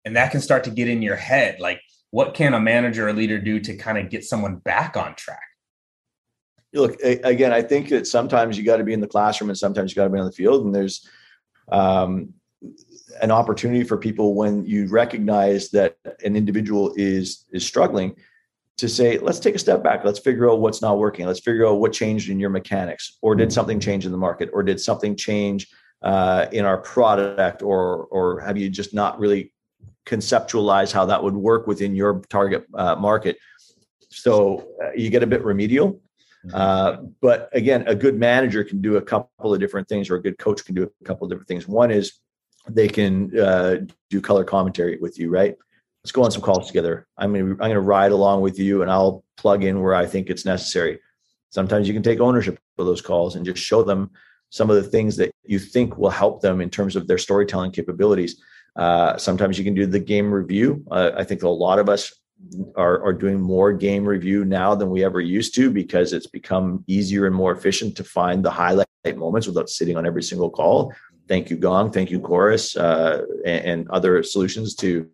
And 0.04 0.16
that 0.16 0.32
can 0.32 0.40
start 0.40 0.64
to 0.64 0.70
get 0.70 0.88
in 0.88 1.02
your 1.02 1.16
head. 1.16 1.60
Like, 1.60 1.80
what 2.10 2.34
can 2.34 2.54
a 2.54 2.60
manager 2.60 3.08
or 3.08 3.12
leader 3.12 3.38
do 3.38 3.60
to 3.60 3.76
kind 3.76 3.98
of 3.98 4.10
get 4.10 4.24
someone 4.24 4.56
back 4.56 4.96
on 4.96 5.14
track? 5.14 5.40
Look, 6.74 7.00
again, 7.02 7.52
I 7.52 7.62
think 7.62 7.88
that 7.90 8.06
sometimes 8.06 8.56
you 8.56 8.64
got 8.64 8.78
to 8.78 8.84
be 8.84 8.92
in 8.92 9.00
the 9.00 9.06
classroom 9.06 9.50
and 9.50 9.58
sometimes 9.58 9.92
you 9.92 9.96
got 9.96 10.04
to 10.04 10.10
be 10.10 10.18
on 10.18 10.26
the 10.26 10.32
field. 10.32 10.64
And 10.64 10.74
there's 10.74 11.06
um, 11.70 12.32
an 13.20 13.30
opportunity 13.30 13.84
for 13.84 13.96
people 13.96 14.34
when 14.34 14.64
you 14.64 14.86
recognize 14.88 15.70
that 15.70 15.96
an 16.24 16.36
individual 16.36 16.92
is 16.96 17.44
is 17.50 17.66
struggling 17.66 18.16
to 18.78 18.88
say, 18.88 19.18
let's 19.18 19.38
take 19.38 19.54
a 19.54 19.58
step 19.58 19.82
back. 19.82 20.04
Let's 20.04 20.18
figure 20.18 20.50
out 20.50 20.60
what's 20.60 20.82
not 20.82 20.98
working. 20.98 21.26
Let's 21.26 21.40
figure 21.40 21.66
out 21.66 21.74
what 21.78 21.92
changed 21.92 22.30
in 22.30 22.40
your 22.40 22.50
mechanics, 22.50 23.18
or 23.22 23.34
did 23.34 23.52
something 23.52 23.78
change 23.78 24.06
in 24.06 24.12
the 24.12 24.18
market, 24.18 24.48
or 24.52 24.62
did 24.62 24.80
something 24.80 25.14
change 25.14 25.68
uh, 26.02 26.46
in 26.52 26.64
our 26.64 26.78
product, 26.78 27.62
or 27.62 28.06
or 28.06 28.40
have 28.40 28.56
you 28.56 28.68
just 28.70 28.94
not 28.94 29.18
really 29.18 29.52
conceptualized 30.06 30.92
how 30.92 31.06
that 31.06 31.22
would 31.22 31.34
work 31.34 31.66
within 31.66 31.94
your 31.94 32.22
target 32.28 32.66
uh, 32.74 32.96
market? 32.96 33.38
So 34.10 34.68
uh, 34.82 34.92
you 34.94 35.10
get 35.10 35.22
a 35.22 35.26
bit 35.26 35.44
remedial. 35.44 36.00
Mm-hmm. 36.44 36.54
Uh, 36.54 36.96
but 37.20 37.48
again, 37.52 37.84
a 37.86 37.94
good 37.94 38.18
manager 38.18 38.64
can 38.64 38.80
do 38.80 38.96
a 38.96 39.02
couple 39.02 39.54
of 39.54 39.60
different 39.60 39.88
things, 39.88 40.10
or 40.10 40.16
a 40.16 40.22
good 40.22 40.38
coach 40.38 40.64
can 40.64 40.74
do 40.74 40.90
a 41.00 41.04
couple 41.04 41.24
of 41.24 41.30
different 41.30 41.48
things. 41.48 41.68
One 41.68 41.90
is 41.90 42.14
they 42.68 42.88
can 42.88 43.38
uh, 43.38 43.76
do 44.10 44.20
color 44.20 44.44
commentary 44.44 44.98
with 44.98 45.18
you, 45.18 45.30
right? 45.30 45.56
let's 46.02 46.12
go 46.12 46.24
on 46.24 46.30
some 46.30 46.42
calls 46.42 46.66
together. 46.66 47.06
I'm 47.16 47.32
gonna 47.32 47.50
I'm 47.52 47.56
gonna 47.56 47.80
ride 47.80 48.12
along 48.12 48.42
with 48.42 48.58
you, 48.58 48.82
and 48.82 48.90
I'll 48.90 49.24
plug 49.36 49.64
in 49.64 49.80
where 49.80 49.94
I 49.94 50.06
think 50.06 50.30
it's 50.30 50.44
necessary. 50.44 50.98
Sometimes 51.50 51.86
you 51.86 51.94
can 51.94 52.02
take 52.02 52.20
ownership 52.20 52.58
of 52.78 52.86
those 52.86 53.02
calls 53.02 53.36
and 53.36 53.44
just 53.44 53.62
show 53.62 53.82
them 53.82 54.10
some 54.50 54.70
of 54.70 54.76
the 54.76 54.82
things 54.82 55.16
that 55.16 55.30
you 55.44 55.58
think 55.58 55.96
will 55.96 56.10
help 56.10 56.40
them 56.40 56.60
in 56.60 56.70
terms 56.70 56.96
of 56.96 57.06
their 57.06 57.18
storytelling 57.18 57.70
capabilities. 57.70 58.40
Uh, 58.76 59.16
sometimes 59.16 59.58
you 59.58 59.64
can 59.64 59.74
do 59.74 59.86
the 59.86 59.98
game 59.98 60.32
review. 60.32 60.84
Uh, 60.90 61.10
I 61.16 61.24
think 61.24 61.42
a 61.42 61.48
lot 61.48 61.78
of 61.78 61.88
us 61.88 62.12
are, 62.76 63.02
are 63.02 63.12
doing 63.12 63.40
more 63.40 63.72
game 63.72 64.04
review 64.04 64.44
now 64.44 64.74
than 64.74 64.90
we 64.90 65.04
ever 65.04 65.20
used 65.20 65.54
to 65.56 65.70
because 65.70 66.12
it's 66.12 66.26
become 66.26 66.84
easier 66.86 67.26
and 67.26 67.34
more 67.34 67.52
efficient 67.52 67.96
to 67.96 68.04
find 68.04 68.44
the 68.44 68.50
highlight 68.50 68.86
moments 69.16 69.46
without 69.46 69.68
sitting 69.68 69.96
on 69.96 70.06
every 70.06 70.22
single 70.22 70.50
call. 70.50 70.92
Thank 71.28 71.50
you, 71.50 71.56
Gong. 71.56 71.92
Thank 71.92 72.10
you, 72.10 72.20
Chorus, 72.20 72.76
uh, 72.76 73.22
and, 73.44 73.64
and, 73.64 73.90
other 73.90 74.22
solutions 74.22 74.74
to 74.76 75.08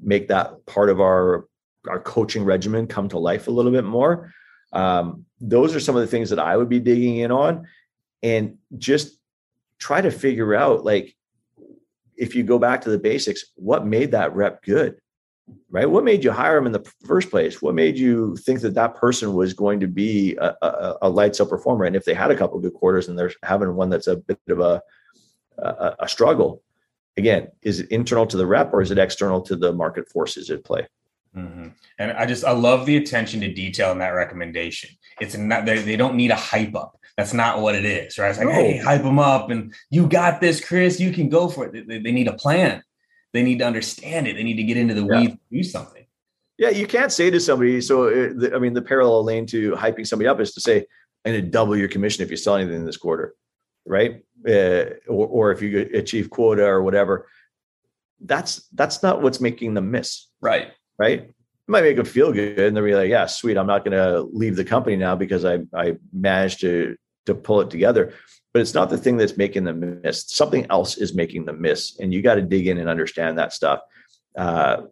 make 0.00 0.28
that 0.28 0.64
part 0.66 0.90
of 0.90 1.00
our 1.00 1.46
our 1.88 2.00
coaching 2.00 2.44
regimen 2.44 2.86
come 2.86 3.08
to 3.08 3.18
life 3.18 3.48
a 3.48 3.50
little 3.50 3.72
bit 3.72 3.84
more. 3.84 4.32
Um, 4.72 5.24
those 5.40 5.74
are 5.74 5.80
some 5.80 5.96
of 5.96 6.02
the 6.02 6.06
things 6.06 6.30
that 6.30 6.38
I 6.38 6.56
would 6.56 6.68
be 6.68 6.80
digging 6.80 7.16
in 7.16 7.30
on, 7.30 7.66
and 8.22 8.58
just 8.76 9.18
try 9.78 10.00
to 10.00 10.10
figure 10.10 10.54
out 10.54 10.84
like 10.84 11.16
if 12.18 12.34
you 12.34 12.42
go 12.42 12.58
back 12.58 12.80
to 12.82 12.90
the 12.90 12.98
basics, 12.98 13.44
what 13.54 13.86
made 13.86 14.10
that 14.10 14.34
rep 14.34 14.62
good, 14.62 14.98
right? 15.70 15.88
What 15.88 16.04
made 16.04 16.24
you 16.24 16.32
hire 16.32 16.58
him 16.58 16.66
in 16.66 16.72
the 16.72 16.84
first 17.06 17.30
place? 17.30 17.62
What 17.62 17.74
made 17.74 17.96
you 17.96 18.36
think 18.36 18.60
that 18.60 18.74
that 18.74 18.96
person 18.96 19.34
was 19.34 19.54
going 19.54 19.80
to 19.80 19.86
be 19.86 20.36
a, 20.36 20.54
a, 20.60 20.98
a 21.02 21.08
lights 21.08 21.38
performer? 21.38 21.84
And 21.84 21.96
if 21.96 22.04
they 22.04 22.14
had 22.14 22.30
a 22.30 22.36
couple 22.36 22.58
good 22.60 22.74
quarters 22.74 23.08
and 23.08 23.18
they're 23.18 23.32
having 23.44 23.74
one 23.74 23.88
that's 23.88 24.08
a 24.08 24.16
bit 24.16 24.38
of 24.48 24.60
a 24.60 24.82
a, 25.58 25.96
a 26.00 26.08
struggle, 26.08 26.62
again, 27.16 27.48
is 27.62 27.80
it 27.80 27.90
internal 27.90 28.26
to 28.26 28.36
the 28.36 28.46
rep 28.46 28.72
or 28.72 28.80
is 28.80 28.90
it 28.90 28.98
external 28.98 29.40
to 29.42 29.56
the 29.56 29.72
market 29.72 30.08
forces 30.08 30.50
at 30.50 30.64
play? 30.64 30.86
Mm-hmm. 31.36 31.68
And 31.98 32.12
I 32.12 32.26
just 32.26 32.44
I 32.44 32.52
love 32.52 32.86
the 32.86 32.96
attention 32.96 33.40
to 33.40 33.52
detail 33.52 33.92
in 33.92 33.98
that 33.98 34.10
recommendation. 34.10 34.90
It's 35.20 35.36
not 35.36 35.66
they, 35.66 35.78
they 35.78 35.96
don't 35.96 36.16
need 36.16 36.30
a 36.30 36.36
hype 36.36 36.74
up. 36.74 36.98
That's 37.18 37.34
not 37.34 37.60
what 37.60 37.74
it 37.74 37.84
is, 37.84 38.16
right? 38.16 38.30
It's 38.30 38.38
like, 38.38 38.48
no. 38.48 38.54
hey, 38.54 38.78
hype 38.78 39.02
them 39.02 39.18
up, 39.18 39.50
and 39.50 39.74
you 39.90 40.06
got 40.06 40.40
this, 40.40 40.64
Chris. 40.64 40.98
You 40.98 41.12
can 41.12 41.28
go 41.28 41.48
for 41.48 41.66
it. 41.66 41.86
They, 41.86 41.98
they, 41.98 42.12
need 42.12 42.28
a 42.28 42.32
plan. 42.32 42.82
They 43.34 43.42
need 43.42 43.58
to 43.58 43.66
understand 43.66 44.26
it. 44.26 44.36
They 44.36 44.44
need 44.44 44.56
to 44.56 44.62
get 44.62 44.76
into 44.76 44.94
the 44.94 45.02
yeah. 45.02 45.20
weeds, 45.20 45.36
do 45.50 45.62
something. 45.64 46.06
Yeah, 46.56 46.70
you 46.70 46.86
can't 46.86 47.12
say 47.12 47.28
to 47.28 47.40
somebody. 47.40 47.80
So, 47.80 48.08
uh, 48.08 48.54
I 48.54 48.58
mean, 48.58 48.72
the 48.72 48.82
parallel 48.82 49.24
lane 49.24 49.46
to 49.46 49.72
hyping 49.72 50.06
somebody 50.06 50.28
up 50.28 50.40
is 50.40 50.54
to 50.54 50.60
say, 50.60 50.86
"I'm 51.24 51.32
going 51.32 51.44
to 51.44 51.50
double 51.50 51.76
your 51.76 51.88
commission 51.88 52.22
if 52.22 52.30
you 52.30 52.36
sell 52.36 52.54
anything 52.54 52.76
in 52.76 52.86
this 52.86 52.96
quarter." 52.96 53.34
right? 53.88 54.22
Uh, 54.46 54.84
or, 55.08 55.26
or 55.26 55.52
if 55.52 55.62
you 55.62 55.90
achieve 55.94 56.30
quota 56.30 56.64
or 56.64 56.82
whatever, 56.82 57.26
that's 58.20 58.68
that's 58.74 59.02
not 59.02 59.22
what's 59.22 59.40
making 59.40 59.74
them 59.74 59.90
miss. 59.90 60.28
Right. 60.40 60.68
Right. 60.98 61.20
It 61.20 61.34
might 61.66 61.82
make 61.82 61.96
them 61.96 62.06
feel 62.06 62.32
good, 62.32 62.58
and 62.58 62.76
they'll 62.76 62.84
be 62.84 62.94
like, 62.94 63.10
"Yeah, 63.10 63.26
sweet. 63.26 63.56
I'm 63.56 63.66
not 63.66 63.84
going 63.84 63.96
to 63.96 64.22
leave 64.32 64.56
the 64.56 64.64
company 64.64 64.96
now 64.96 65.16
because 65.16 65.44
I 65.44 65.60
I 65.74 65.96
managed 66.12 66.60
to 66.60 66.96
to 67.28 67.34
pull 67.34 67.60
it 67.60 67.70
together." 67.70 68.12
But 68.52 68.62
it's 68.62 68.74
not 68.74 68.90
the 68.90 68.98
thing 68.98 69.16
that's 69.16 69.36
making 69.36 69.64
them 69.64 70.00
miss. 70.02 70.24
Something 70.26 70.66
else 70.70 70.96
is 70.96 71.14
making 71.14 71.44
them 71.44 71.60
miss, 71.60 71.98
and 72.00 72.12
you 72.12 72.22
got 72.22 72.34
to 72.34 72.42
dig 72.42 72.66
in 72.66 72.78
and 72.78 72.88
understand 72.88 73.38
that 73.38 73.52
stuff. 73.52 73.80
Uh, 74.36 74.82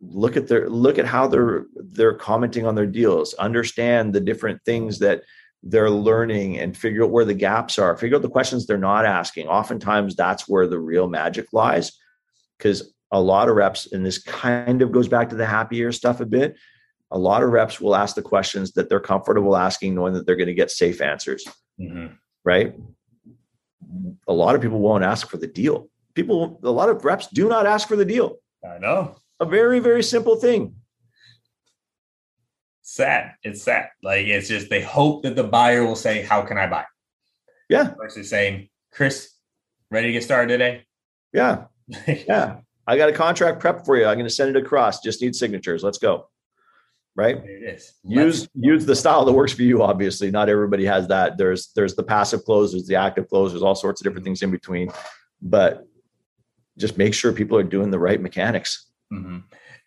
look 0.00 0.36
at 0.36 0.46
their 0.46 0.68
look 0.70 0.98
at 0.98 1.06
how 1.06 1.26
they're 1.26 1.66
they're 1.74 2.14
commenting 2.14 2.66
on 2.66 2.74
their 2.74 2.86
deals. 2.86 3.34
Understand 3.34 4.14
the 4.14 4.20
different 4.20 4.64
things 4.64 4.98
that 5.00 5.22
they're 5.62 5.90
learning 5.90 6.58
and 6.58 6.76
figure 6.76 7.04
out 7.04 7.10
where 7.10 7.24
the 7.24 7.34
gaps 7.34 7.78
are, 7.78 7.96
figure 7.96 8.16
out 8.16 8.22
the 8.22 8.28
questions 8.28 8.66
they're 8.66 8.78
not 8.78 9.04
asking. 9.04 9.48
Oftentimes, 9.48 10.14
that's 10.14 10.48
where 10.48 10.66
the 10.66 10.78
real 10.78 11.08
magic 11.08 11.52
lies. 11.52 11.92
Because 12.56 12.94
a 13.10 13.20
lot 13.20 13.48
of 13.48 13.56
reps, 13.56 13.90
and 13.92 14.04
this 14.04 14.18
kind 14.18 14.82
of 14.82 14.92
goes 14.92 15.08
back 15.08 15.30
to 15.30 15.36
the 15.36 15.46
happy 15.46 15.78
ears 15.78 15.96
stuff 15.96 16.20
a 16.20 16.26
bit, 16.26 16.56
a 17.10 17.18
lot 17.18 17.42
of 17.42 17.50
reps 17.50 17.80
will 17.80 17.96
ask 17.96 18.14
the 18.14 18.22
questions 18.22 18.72
that 18.72 18.88
they're 18.88 19.00
comfortable 19.00 19.56
asking, 19.56 19.94
knowing 19.94 20.12
that 20.14 20.26
they're 20.26 20.36
going 20.36 20.46
to 20.46 20.54
get 20.54 20.70
safe 20.70 21.00
answers. 21.00 21.44
Mm-hmm. 21.80 22.14
Right. 22.44 22.74
A 24.26 24.32
lot 24.32 24.54
of 24.54 24.60
people 24.60 24.80
won't 24.80 25.04
ask 25.04 25.28
for 25.28 25.36
the 25.36 25.46
deal. 25.46 25.88
People, 26.14 26.60
a 26.62 26.70
lot 26.70 26.88
of 26.88 27.04
reps 27.04 27.28
do 27.28 27.48
not 27.48 27.66
ask 27.66 27.88
for 27.88 27.96
the 27.96 28.04
deal. 28.04 28.36
I 28.64 28.78
know. 28.78 29.16
A 29.40 29.44
very, 29.44 29.78
very 29.78 30.02
simple 30.02 30.36
thing 30.36 30.74
sad. 32.88 33.34
It's 33.42 33.62
sad. 33.62 33.90
Like 34.02 34.26
it's 34.26 34.48
just 34.48 34.70
they 34.70 34.80
hope 34.80 35.22
that 35.22 35.36
the 35.36 35.44
buyer 35.44 35.84
will 35.84 35.96
say, 35.96 36.22
"How 36.22 36.42
can 36.42 36.58
I 36.58 36.66
buy?" 36.66 36.84
Yeah. 37.68 37.94
Versus 37.96 38.28
saying, 38.28 38.68
"Chris, 38.92 39.34
ready 39.90 40.08
to 40.08 40.12
get 40.12 40.24
started 40.24 40.48
today?" 40.48 40.84
Yeah. 41.32 41.64
yeah. 42.06 42.56
I 42.86 42.96
got 42.96 43.10
a 43.10 43.12
contract 43.12 43.60
prep 43.60 43.84
for 43.84 43.96
you. 43.96 44.06
I'm 44.06 44.16
going 44.16 44.26
to 44.26 44.34
send 44.34 44.56
it 44.56 44.62
across. 44.64 45.00
Just 45.00 45.20
need 45.20 45.36
signatures. 45.36 45.84
Let's 45.84 45.98
go. 45.98 46.30
Right. 47.18 47.42
There 47.42 47.56
it 47.56 47.74
is. 47.74 47.94
Let's 48.04 48.38
use 48.38 48.48
use 48.54 48.86
the 48.86 48.94
style 48.94 49.24
that 49.24 49.32
works 49.32 49.52
for 49.52 49.62
you. 49.62 49.82
Obviously, 49.82 50.30
not 50.30 50.48
everybody 50.48 50.84
has 50.84 51.08
that. 51.08 51.36
There's 51.36 51.72
there's 51.74 51.96
the 51.96 52.04
passive 52.04 52.44
close. 52.44 52.70
There's 52.70 52.86
the 52.86 52.94
active 52.94 53.28
close. 53.28 53.50
There's 53.50 53.64
all 53.64 53.74
sorts 53.74 54.00
of 54.00 54.04
different 54.04 54.24
things 54.24 54.40
in 54.40 54.52
between. 54.52 54.92
But 55.42 55.84
just 56.78 56.96
make 56.96 57.14
sure 57.14 57.32
people 57.32 57.58
are 57.58 57.64
doing 57.64 57.90
the 57.90 57.98
right 57.98 58.20
mechanics. 58.20 58.86
Mm-hmm. 59.12 59.38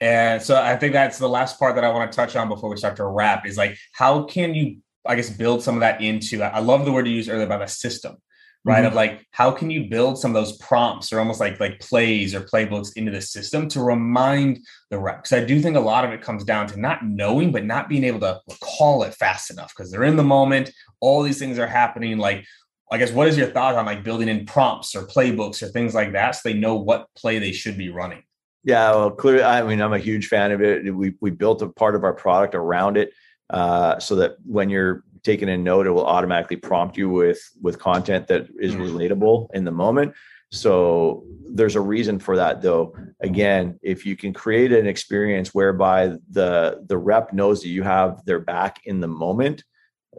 And 0.02 0.42
so 0.42 0.62
I 0.62 0.76
think 0.76 0.92
that's 0.92 1.20
the 1.20 1.30
last 1.30 1.58
part 1.58 1.76
that 1.76 1.86
I 1.86 1.90
want 1.92 2.12
to 2.12 2.16
touch 2.16 2.36
on 2.36 2.50
before 2.50 2.70
we 2.70 2.76
start 2.76 2.98
to 2.98 3.06
wrap 3.06 3.46
is 3.46 3.56
like, 3.56 3.78
how 3.94 4.24
can 4.24 4.54
you, 4.54 4.80
I 5.06 5.16
guess, 5.16 5.30
build 5.30 5.64
some 5.64 5.76
of 5.76 5.82
that 5.82 6.02
into, 6.02 6.44
I 6.44 6.60
love 6.60 6.84
the 6.84 6.92
word 6.92 7.08
you 7.08 7.14
used 7.14 7.30
earlier 7.30 7.46
about 7.46 7.62
a 7.62 7.68
system, 7.68 8.18
right? 8.64 8.80
Mm-hmm. 8.80 8.88
Of 8.88 8.94
like, 8.94 9.26
how 9.32 9.52
can 9.52 9.70
you 9.70 9.90
build 9.90 10.20
some 10.20 10.36
of 10.36 10.36
those 10.36 10.58
prompts 10.58 11.12
or 11.12 11.20
almost 11.20 11.40
like, 11.40 11.60
like 11.60 11.80
plays 11.80 12.36
or 12.36 12.42
playbooks 12.42 12.96
into 12.96 13.12
the 13.12 13.22
system 13.22 13.68
to 13.70 13.82
remind 13.82 14.60
the 14.90 15.00
rep? 15.00 15.24
Because 15.24 15.42
I 15.42 15.46
do 15.46 15.60
think 15.62 15.76
a 15.76 15.82
lot 15.82 16.06
of 16.06 16.12
it 16.12 16.22
comes 16.22 16.44
down 16.44 16.68
to 16.68 16.80
not 16.80 17.06
knowing, 17.06 17.52
but 17.52 17.66
not 17.66 17.90
being 17.90 18.04
able 18.04 18.20
to 18.20 18.40
recall 18.50 19.04
it 19.04 19.16
fast 19.16 19.50
enough 19.50 19.74
because 19.76 19.92
they're 19.92 20.04
in 20.04 20.16
the 20.16 20.24
moment. 20.24 20.72
All 21.00 21.24
these 21.24 21.40
things 21.40 21.58
are 21.58 21.68
happening. 21.68 22.18
Like, 22.18 22.46
I 22.92 22.98
guess, 22.98 23.12
what 23.12 23.28
is 23.28 23.38
your 23.38 23.48
thought 23.48 23.76
on 23.76 23.86
like 23.86 24.04
building 24.04 24.28
in 24.28 24.46
prompts 24.46 24.96
or 24.96 25.08
playbooks 25.08 25.64
or 25.64 25.68
things 25.70 25.96
like 25.96 26.12
that 26.12 26.32
so 26.32 26.42
they 26.44 26.54
know 26.54 26.76
what 26.76 27.08
play 27.16 27.40
they 27.40 27.54
should 27.54 27.78
be 27.78 27.90
running? 27.90 28.24
Yeah, 28.64 28.92
well, 28.92 29.10
clearly, 29.10 29.44
I 29.44 29.64
mean, 29.64 29.82
I'm 29.82 29.94
a 29.94 29.98
huge 29.98 30.28
fan 30.28 30.52
of 30.52 30.62
it. 30.62 30.94
We 30.94 31.16
we 31.20 31.32
built 31.32 31.64
a 31.64 31.70
part 31.70 31.96
of 31.96 32.04
our 32.04 32.14
product 32.14 32.54
around 32.54 32.98
it, 32.98 33.12
uh, 33.50 33.98
so 33.98 34.16
that 34.18 34.36
when 34.46 34.70
you're 34.70 35.04
taking 35.24 35.50
a 35.50 35.58
note, 35.58 35.88
it 35.88 35.92
will 35.92 36.06
automatically 36.06 36.58
prompt 36.58 36.98
you 36.98 37.10
with 37.10 37.40
with 37.62 37.80
content 37.80 38.28
that 38.28 38.48
is 38.60 38.76
mm. 38.76 38.82
relatable 38.82 39.48
in 39.54 39.66
the 39.66 39.72
moment. 39.72 40.14
So 40.54 41.24
there's 41.50 41.76
a 41.76 41.82
reason 41.82 42.20
for 42.20 42.36
that, 42.36 42.62
though. 42.62 42.96
Again, 43.22 43.80
if 43.82 44.06
you 44.06 44.18
can 44.18 44.34
create 44.34 44.74
an 44.74 44.88
experience 44.88 45.54
whereby 45.54 46.16
the 46.30 46.84
the 46.86 46.98
rep 46.98 47.34
knows 47.34 47.62
that 47.62 47.70
you 47.70 47.84
have 47.84 48.24
their 48.26 48.40
back 48.40 48.82
in 48.86 49.00
the 49.00 49.08
moment, 49.08 49.64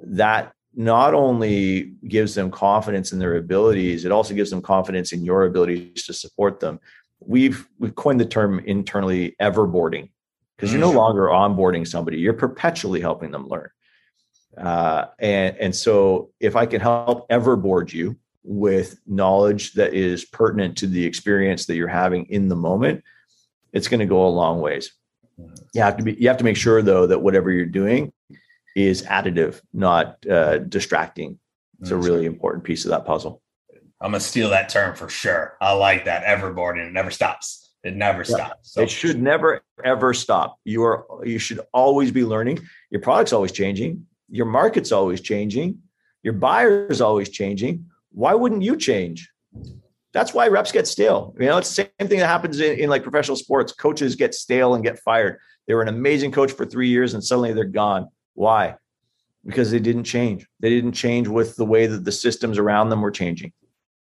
that 0.02 0.52
not 0.74 1.12
only 1.12 1.92
gives 2.08 2.34
them 2.34 2.50
confidence 2.50 3.12
in 3.12 3.18
their 3.18 3.36
abilities, 3.36 4.06
it 4.06 4.12
also 4.12 4.32
gives 4.32 4.48
them 4.48 4.62
confidence 4.62 5.12
in 5.12 5.22
your 5.22 5.44
abilities 5.44 6.04
to 6.04 6.14
support 6.14 6.60
them 6.60 6.80
we've 7.26 7.68
we've 7.78 7.94
coined 7.94 8.20
the 8.20 8.26
term 8.26 8.58
internally 8.60 9.34
everboarding 9.40 10.10
because 10.56 10.72
you're 10.72 10.80
no 10.80 10.92
mm. 10.92 10.96
longer 10.96 11.22
onboarding 11.22 11.86
somebody 11.86 12.18
you're 12.18 12.32
perpetually 12.32 13.00
helping 13.00 13.30
them 13.30 13.46
learn 13.48 13.68
uh, 14.58 15.06
and 15.18 15.56
and 15.58 15.74
so 15.74 16.30
if 16.40 16.56
i 16.56 16.66
can 16.66 16.80
help 16.80 17.26
everboard 17.30 17.92
you 17.92 18.16
with 18.44 18.98
knowledge 19.06 19.72
that 19.74 19.94
is 19.94 20.24
pertinent 20.24 20.76
to 20.76 20.86
the 20.86 21.04
experience 21.04 21.66
that 21.66 21.76
you're 21.76 21.88
having 21.88 22.24
in 22.26 22.48
the 22.48 22.56
moment 22.56 23.02
it's 23.72 23.88
going 23.88 24.00
to 24.00 24.06
go 24.06 24.26
a 24.26 24.28
long 24.28 24.60
ways 24.60 24.92
you 25.72 25.80
have 25.80 25.96
to 25.96 26.02
be 26.02 26.14
you 26.14 26.28
have 26.28 26.36
to 26.36 26.44
make 26.44 26.56
sure 26.56 26.82
though 26.82 27.06
that 27.06 27.20
whatever 27.20 27.50
you're 27.50 27.66
doing 27.66 28.12
is 28.74 29.02
additive 29.02 29.60
not 29.72 30.24
uh, 30.26 30.58
distracting 30.58 31.38
It's 31.80 31.90
a 31.90 31.96
really 31.96 32.26
important 32.26 32.64
piece 32.64 32.84
of 32.84 32.90
that 32.90 33.04
puzzle. 33.04 33.42
I'm 34.00 34.12
gonna 34.12 34.20
steal 34.20 34.50
that 34.50 34.68
term 34.68 34.94
for 34.94 35.08
sure. 35.08 35.56
I 35.60 35.72
like 35.72 36.04
that 36.06 36.24
everboarding. 36.24 36.88
It 36.88 36.92
never 36.92 37.10
stops. 37.10 37.72
It 37.84 37.94
never 37.94 38.20
yeah. 38.20 38.36
stops. 38.36 38.72
So. 38.72 38.82
It 38.82 38.90
should 38.90 39.20
never 39.20 39.62
ever 39.84 40.14
stop. 40.14 40.58
You 40.64 40.84
are 40.84 41.06
you 41.24 41.38
should 41.38 41.60
always 41.72 42.10
be 42.10 42.24
learning. 42.24 42.60
Your 42.90 43.00
product's 43.00 43.32
always 43.32 43.52
changing. 43.52 44.06
Your 44.32 44.46
market's 44.46 44.92
always 44.92 45.20
changing. 45.20 45.78
Your 46.22 46.32
buyer's 46.32 47.02
always 47.02 47.28
changing. 47.28 47.84
Why 48.12 48.32
wouldn't 48.32 48.62
you 48.62 48.76
change? 48.76 49.30
That's 50.12 50.32
why 50.32 50.48
reps 50.48 50.72
get 50.72 50.86
stale. 50.86 51.34
You 51.38 51.46
know, 51.46 51.58
it's 51.58 51.68
the 51.68 51.86
same 51.98 52.08
thing 52.08 52.18
that 52.18 52.28
happens 52.28 52.58
in, 52.58 52.78
in 52.78 52.90
like 52.90 53.02
professional 53.02 53.36
sports. 53.36 53.72
Coaches 53.72 54.16
get 54.16 54.34
stale 54.34 54.74
and 54.74 54.82
get 54.82 54.98
fired. 54.98 55.38
They 55.66 55.74
were 55.74 55.82
an 55.82 55.88
amazing 55.88 56.32
coach 56.32 56.52
for 56.52 56.64
three 56.64 56.88
years 56.88 57.12
and 57.12 57.22
suddenly 57.22 57.52
they're 57.52 57.64
gone. 57.64 58.08
Why? 58.32 58.76
Because 59.44 59.70
they 59.70 59.78
didn't 59.78 60.04
change. 60.04 60.46
They 60.60 60.70
didn't 60.70 60.92
change 60.92 61.28
with 61.28 61.56
the 61.56 61.66
way 61.66 61.86
that 61.86 62.04
the 62.04 62.12
systems 62.12 62.56
around 62.56 62.88
them 62.88 63.02
were 63.02 63.10
changing. 63.10 63.52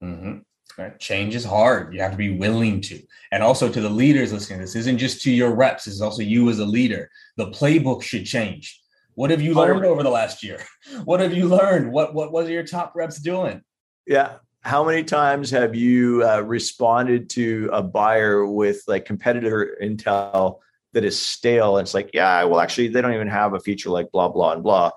Mm-hmm. 0.02 0.38
Right. 0.76 0.98
Change 0.98 1.36
is 1.36 1.44
hard. 1.44 1.94
You 1.94 2.00
have 2.00 2.10
to 2.10 2.16
be 2.16 2.36
willing 2.36 2.80
to. 2.82 3.00
And 3.30 3.44
also 3.44 3.68
to 3.68 3.80
the 3.80 3.88
leaders 3.88 4.32
listening, 4.32 4.60
this 4.60 4.74
isn't 4.74 4.98
just 4.98 5.22
to 5.22 5.30
your 5.30 5.54
reps, 5.54 5.86
is 5.86 6.02
also 6.02 6.22
you 6.22 6.50
as 6.50 6.58
a 6.58 6.66
leader. 6.66 7.10
The 7.36 7.50
playbook 7.50 8.02
should 8.02 8.26
change. 8.26 8.80
What 9.16 9.30
have 9.30 9.42
you 9.42 9.54
learned 9.54 9.84
over 9.84 10.02
the 10.02 10.10
last 10.10 10.42
year? 10.42 10.60
What 11.04 11.18
have 11.18 11.34
you 11.34 11.48
learned? 11.48 11.90
What 11.90 12.14
what 12.14 12.30
was 12.32 12.48
your 12.48 12.62
top 12.62 12.94
reps 12.94 13.18
doing? 13.18 13.62
Yeah. 14.06 14.36
How 14.62 14.84
many 14.84 15.02
times 15.02 15.50
have 15.50 15.74
you 15.74 16.24
uh, 16.24 16.40
responded 16.40 17.28
to 17.30 17.68
a 17.72 17.82
buyer 17.82 18.46
with 18.46 18.82
like 18.86 19.04
competitor 19.04 19.76
intel 19.82 20.58
that 20.92 21.04
is 21.04 21.20
stale? 21.20 21.76
And 21.76 21.84
it's 21.84 21.94
like, 21.94 22.10
yeah, 22.14 22.44
well, 22.44 22.60
actually, 22.60 22.88
they 22.88 23.00
don't 23.00 23.14
even 23.14 23.28
have 23.28 23.54
a 23.54 23.60
feature 23.60 23.90
like 23.90 24.12
blah 24.12 24.28
blah 24.28 24.52
and 24.52 24.62
blah 24.62 24.92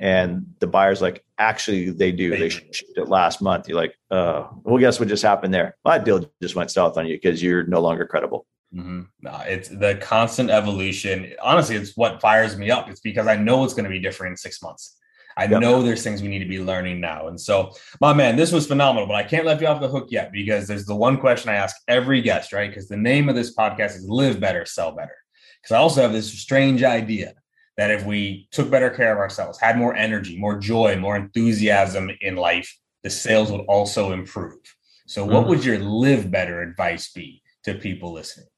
and 0.00 0.46
the 0.60 0.66
buyer's 0.66 1.02
like, 1.02 1.22
actually, 1.38 1.90
they 1.90 2.10
do. 2.10 2.30
They 2.30 2.48
shipped 2.48 2.94
it 2.96 3.08
last 3.08 3.42
month. 3.42 3.68
You're 3.68 3.76
like, 3.76 3.94
uh, 4.10 4.48
well, 4.62 4.78
guess 4.78 4.98
what 4.98 5.10
just 5.10 5.22
happened 5.22 5.52
there? 5.52 5.76
My 5.84 5.98
deal 5.98 6.24
just 6.40 6.56
went 6.56 6.70
south 6.70 6.96
on 6.96 7.06
you 7.06 7.16
because 7.16 7.42
you're 7.42 7.64
no 7.64 7.82
longer 7.82 8.06
credible. 8.06 8.46
Mm-hmm. 8.74 9.02
No, 9.22 9.42
it's 9.46 9.68
the 9.68 9.98
constant 10.00 10.50
evolution. 10.50 11.32
Honestly, 11.42 11.76
it's 11.76 11.96
what 11.96 12.20
fires 12.20 12.56
me 12.56 12.70
up. 12.70 12.88
It's 12.88 13.00
because 13.00 13.26
I 13.26 13.36
know 13.36 13.64
it's 13.64 13.74
going 13.74 13.84
to 13.84 13.90
be 13.90 13.98
different 13.98 14.32
in 14.32 14.36
six 14.36 14.62
months. 14.62 14.96
I 15.36 15.44
yep. 15.44 15.60
know 15.60 15.82
there's 15.82 16.02
things 16.02 16.22
we 16.22 16.28
need 16.28 16.40
to 16.40 16.44
be 16.44 16.60
learning 16.60 17.00
now. 17.00 17.28
And 17.28 17.40
so, 17.40 17.72
my 18.00 18.12
man, 18.12 18.36
this 18.36 18.52
was 18.52 18.66
phenomenal, 18.66 19.06
but 19.06 19.16
I 19.16 19.22
can't 19.22 19.46
let 19.46 19.60
you 19.60 19.66
off 19.66 19.80
the 19.80 19.88
hook 19.88 20.08
yet 20.10 20.32
because 20.32 20.66
there's 20.66 20.86
the 20.86 20.94
one 20.94 21.18
question 21.18 21.50
I 21.50 21.54
ask 21.54 21.76
every 21.88 22.20
guest, 22.20 22.52
right? 22.52 22.68
Because 22.68 22.88
the 22.88 22.96
name 22.96 23.28
of 23.28 23.34
this 23.34 23.54
podcast 23.54 23.96
is 23.96 24.08
Live 24.08 24.38
Better, 24.38 24.66
Sell 24.66 24.92
Better. 24.92 25.16
Because 25.62 25.74
I 25.74 25.78
also 25.78 26.02
have 26.02 26.12
this 26.12 26.32
strange 26.32 26.82
idea 26.82 27.34
that 27.76 27.90
if 27.90 28.04
we 28.04 28.48
took 28.50 28.70
better 28.70 28.90
care 28.90 29.12
of 29.12 29.18
ourselves, 29.18 29.58
had 29.58 29.78
more 29.78 29.94
energy, 29.94 30.38
more 30.38 30.58
joy, 30.58 30.96
more 30.96 31.16
enthusiasm 31.16 32.10
in 32.20 32.36
life, 32.36 32.76
the 33.02 33.10
sales 33.10 33.50
would 33.50 33.62
also 33.62 34.12
improve. 34.12 34.60
So, 35.06 35.24
what 35.24 35.46
mm. 35.46 35.48
would 35.48 35.64
your 35.64 35.78
live 35.78 36.30
better 36.30 36.60
advice 36.60 37.10
be 37.12 37.42
to 37.64 37.74
people 37.74 38.12
listening? 38.12 38.49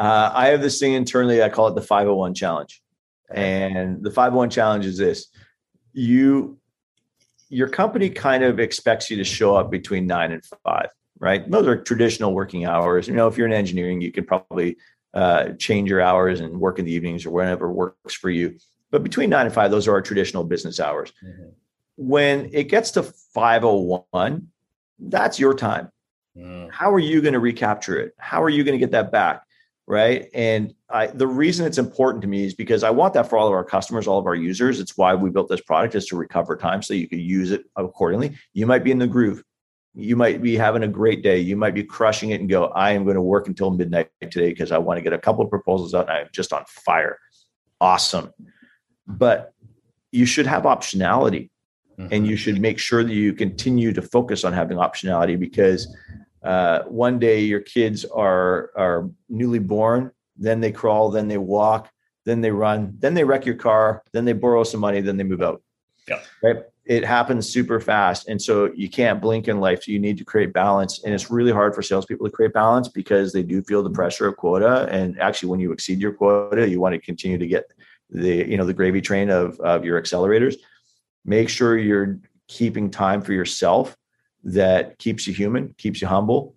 Uh, 0.00 0.32
I 0.34 0.46
have 0.46 0.62
this 0.62 0.80
thing 0.80 0.94
internally. 0.94 1.42
I 1.42 1.50
call 1.50 1.68
it 1.68 1.74
the 1.74 1.82
501 1.82 2.32
challenge. 2.32 2.82
And 3.30 4.02
the 4.02 4.10
501 4.10 4.48
challenge 4.48 4.86
is 4.86 4.96
this 4.96 5.26
you, 5.92 6.58
your 7.50 7.68
company 7.68 8.08
kind 8.08 8.42
of 8.42 8.58
expects 8.58 9.10
you 9.10 9.18
to 9.18 9.24
show 9.24 9.54
up 9.54 9.70
between 9.70 10.06
nine 10.06 10.32
and 10.32 10.42
five, 10.64 10.88
right? 11.18 11.48
Those 11.50 11.66
are 11.66 11.76
traditional 11.76 12.32
working 12.32 12.64
hours. 12.64 13.08
You 13.08 13.14
know, 13.14 13.28
if 13.28 13.36
you're 13.36 13.46
in 13.46 13.52
engineering, 13.52 14.00
you 14.00 14.10
can 14.10 14.24
probably 14.24 14.78
uh, 15.12 15.50
change 15.58 15.90
your 15.90 16.00
hours 16.00 16.40
and 16.40 16.58
work 16.58 16.78
in 16.78 16.86
the 16.86 16.92
evenings 16.92 17.26
or 17.26 17.30
whenever 17.30 17.70
works 17.70 18.14
for 18.14 18.30
you. 18.30 18.56
But 18.90 19.02
between 19.02 19.28
nine 19.28 19.44
and 19.44 19.54
five, 19.54 19.70
those 19.70 19.86
are 19.86 19.92
our 19.92 20.02
traditional 20.02 20.44
business 20.44 20.80
hours. 20.80 21.12
Mm-hmm. 21.22 21.50
When 21.96 22.48
it 22.54 22.64
gets 22.64 22.92
to 22.92 23.02
501, 23.02 24.48
that's 24.98 25.38
your 25.38 25.52
time. 25.52 25.92
Mm. 26.34 26.70
How 26.70 26.90
are 26.90 26.98
you 26.98 27.20
going 27.20 27.34
to 27.34 27.40
recapture 27.40 27.98
it? 28.00 28.14
How 28.18 28.42
are 28.42 28.48
you 28.48 28.64
going 28.64 28.72
to 28.72 28.78
get 28.78 28.92
that 28.92 29.12
back? 29.12 29.42
Right. 29.90 30.28
And 30.34 30.72
I, 30.88 31.08
the 31.08 31.26
reason 31.26 31.66
it's 31.66 31.78
important 31.78 32.22
to 32.22 32.28
me 32.28 32.44
is 32.44 32.54
because 32.54 32.84
I 32.84 32.90
want 32.90 33.12
that 33.14 33.28
for 33.28 33.36
all 33.36 33.48
of 33.48 33.52
our 33.52 33.64
customers, 33.64 34.06
all 34.06 34.20
of 34.20 34.26
our 34.26 34.36
users. 34.36 34.78
It's 34.78 34.96
why 34.96 35.16
we 35.16 35.30
built 35.30 35.48
this 35.48 35.60
product 35.60 35.96
is 35.96 36.06
to 36.06 36.16
recover 36.16 36.56
time 36.56 36.80
so 36.80 36.94
you 36.94 37.08
can 37.08 37.18
use 37.18 37.50
it 37.50 37.64
accordingly. 37.74 38.38
You 38.52 38.66
might 38.66 38.84
be 38.84 38.92
in 38.92 38.98
the 38.98 39.08
groove 39.08 39.42
you 39.94 40.16
might 40.16 40.40
be 40.40 40.56
having 40.56 40.82
a 40.82 40.88
great 40.88 41.22
day. 41.22 41.38
You 41.38 41.56
might 41.56 41.74
be 41.74 41.82
crushing 41.82 42.30
it 42.30 42.40
and 42.40 42.48
go, 42.48 42.66
I 42.66 42.92
am 42.92 43.04
going 43.04 43.16
to 43.16 43.22
work 43.22 43.48
until 43.48 43.70
midnight 43.70 44.10
today 44.20 44.50
because 44.50 44.72
I 44.72 44.78
want 44.78 44.98
to 44.98 45.02
get 45.02 45.12
a 45.12 45.18
couple 45.18 45.44
of 45.44 45.50
proposals 45.50 45.94
out 45.94 46.08
and 46.08 46.18
I'm 46.18 46.28
just 46.32 46.52
on 46.52 46.64
fire. 46.68 47.18
Awesome. 47.80 48.32
But 49.06 49.52
you 50.12 50.26
should 50.26 50.46
have 50.46 50.62
optionality 50.62 51.50
mm-hmm. 51.98 52.08
and 52.12 52.26
you 52.26 52.36
should 52.36 52.60
make 52.60 52.78
sure 52.78 53.02
that 53.02 53.12
you 53.12 53.32
continue 53.32 53.92
to 53.92 54.02
focus 54.02 54.44
on 54.44 54.52
having 54.52 54.76
optionality 54.76 55.38
because 55.38 55.92
uh, 56.42 56.82
one 56.84 57.18
day 57.18 57.40
your 57.40 57.60
kids 57.60 58.04
are 58.04 58.70
are 58.76 59.10
newly 59.28 59.58
born, 59.58 60.10
then 60.36 60.60
they 60.60 60.72
crawl, 60.72 61.10
then 61.10 61.28
they 61.28 61.38
walk, 61.38 61.90
then 62.24 62.40
they 62.40 62.50
run, 62.50 62.94
then 62.98 63.14
they 63.14 63.24
wreck 63.24 63.46
your 63.46 63.56
car, 63.56 64.02
then 64.12 64.24
they 64.24 64.32
borrow 64.32 64.64
some 64.64 64.80
money, 64.80 65.00
then 65.00 65.16
they 65.16 65.24
move 65.24 65.42
out. 65.42 65.62
Yeah. 66.08 66.20
Right 66.42 66.56
it 66.90 67.04
happens 67.04 67.48
super 67.48 67.78
fast. 67.78 68.26
And 68.26 68.42
so 68.42 68.72
you 68.74 68.88
can't 68.88 69.20
blink 69.20 69.46
in 69.46 69.60
life. 69.60 69.84
So 69.84 69.92
you 69.92 70.00
need 70.00 70.18
to 70.18 70.24
create 70.24 70.52
balance. 70.52 71.04
And 71.04 71.14
it's 71.14 71.30
really 71.30 71.52
hard 71.52 71.72
for 71.72 71.82
salespeople 71.82 72.26
to 72.26 72.32
create 72.32 72.52
balance 72.52 72.88
because 72.88 73.32
they 73.32 73.44
do 73.44 73.62
feel 73.62 73.84
the 73.84 73.90
pressure 73.90 74.26
of 74.26 74.36
quota. 74.36 74.88
And 74.90 75.16
actually, 75.20 75.50
when 75.50 75.60
you 75.60 75.70
exceed 75.70 76.00
your 76.00 76.12
quota, 76.12 76.68
you 76.68 76.80
want 76.80 76.94
to 76.94 77.00
continue 77.00 77.38
to 77.38 77.46
get 77.46 77.70
the, 78.10 78.44
you 78.44 78.56
know, 78.56 78.66
the 78.66 78.74
gravy 78.74 79.00
train 79.00 79.30
of, 79.30 79.60
of 79.60 79.84
your 79.84 80.02
accelerators. 80.02 80.56
Make 81.24 81.48
sure 81.48 81.78
you're 81.78 82.18
keeping 82.48 82.90
time 82.90 83.22
for 83.22 83.34
yourself 83.34 83.96
that 84.44 84.98
keeps 84.98 85.26
you 85.26 85.34
human, 85.34 85.74
keeps 85.78 86.00
you 86.00 86.08
humble, 86.08 86.54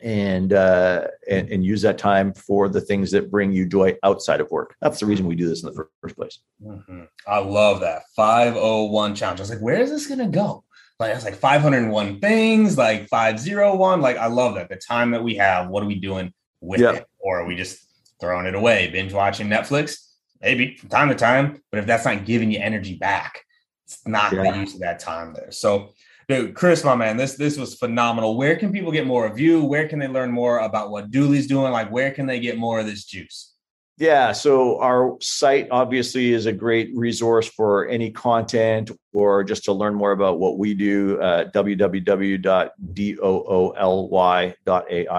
and, 0.00 0.52
uh, 0.52 1.08
and 1.28 1.50
and 1.50 1.64
use 1.64 1.82
that 1.82 1.98
time 1.98 2.32
for 2.32 2.68
the 2.68 2.80
things 2.80 3.10
that 3.10 3.30
bring 3.30 3.52
you 3.52 3.66
joy 3.66 3.96
outside 4.04 4.40
of 4.40 4.50
work. 4.50 4.76
That's 4.80 5.00
the 5.00 5.06
reason 5.06 5.26
we 5.26 5.34
do 5.34 5.48
this 5.48 5.62
in 5.62 5.72
the 5.72 5.86
first 6.00 6.16
place. 6.16 6.38
Mm-hmm. 6.64 7.04
I 7.26 7.38
love 7.38 7.80
that 7.80 8.02
501 8.14 9.14
challenge. 9.14 9.40
I 9.40 9.42
was 9.42 9.50
like, 9.50 9.60
where 9.60 9.80
is 9.80 9.90
this 9.90 10.06
going 10.06 10.20
to 10.20 10.26
go? 10.26 10.64
Like 10.98 11.14
it's 11.14 11.24
like 11.24 11.36
501 11.36 12.20
things, 12.20 12.76
like 12.76 13.08
501. 13.08 14.00
Like 14.00 14.16
I 14.16 14.26
love 14.26 14.56
that. 14.56 14.68
The 14.68 14.76
time 14.76 15.12
that 15.12 15.22
we 15.22 15.36
have, 15.36 15.68
what 15.68 15.82
are 15.82 15.86
we 15.86 15.94
doing 15.94 16.32
with 16.60 16.80
yep. 16.80 16.94
it? 16.96 17.06
Or 17.18 17.40
are 17.40 17.46
we 17.46 17.54
just 17.54 17.78
throwing 18.20 18.46
it 18.46 18.54
away, 18.54 18.90
binge 18.90 19.12
watching 19.12 19.48
Netflix? 19.48 19.98
Maybe 20.40 20.76
from 20.76 20.88
time 20.88 21.08
to 21.08 21.14
time, 21.14 21.62
but 21.70 21.78
if 21.78 21.86
that's 21.86 22.04
not 22.04 22.24
giving 22.24 22.50
you 22.50 22.60
energy 22.60 22.96
back, 22.96 23.42
it's 23.86 24.06
not 24.06 24.32
yeah. 24.32 24.50
the 24.50 24.58
use 24.58 24.74
of 24.74 24.80
that 24.80 24.98
time 24.98 25.34
there. 25.34 25.50
So 25.50 25.90
Dude, 26.28 26.54
Kris, 26.54 26.84
my 26.84 26.94
man, 26.94 27.16
this 27.16 27.36
this 27.36 27.56
was 27.56 27.74
phenomenal. 27.74 28.36
Where 28.36 28.54
can 28.56 28.70
people 28.70 28.92
get 28.92 29.06
more 29.06 29.24
of 29.26 29.40
you? 29.40 29.64
Where 29.64 29.88
can 29.88 29.98
they 29.98 30.08
learn 30.08 30.30
more 30.30 30.58
about 30.58 30.90
what 30.90 31.10
Dooly's 31.10 31.46
doing? 31.46 31.72
Like, 31.72 31.90
where 31.90 32.10
can 32.10 32.26
they 32.26 32.38
get 32.38 32.58
more 32.58 32.80
of 32.80 32.86
this 32.86 33.04
juice? 33.06 33.54
Yeah, 33.96 34.32
so 34.32 34.78
our 34.80 35.16
site 35.20 35.68
obviously 35.72 36.32
is 36.32 36.46
a 36.46 36.52
great 36.52 36.90
resource 36.94 37.48
for 37.48 37.88
any 37.88 38.10
content 38.12 38.92
or 39.12 39.42
just 39.42 39.64
to 39.64 39.72
learn 39.72 39.94
more 39.94 40.12
about 40.12 40.38
what 40.38 40.56
we 40.56 40.72
do. 40.74 41.20
Uh, 41.20 41.50
www.dooly.ai. 41.50 42.46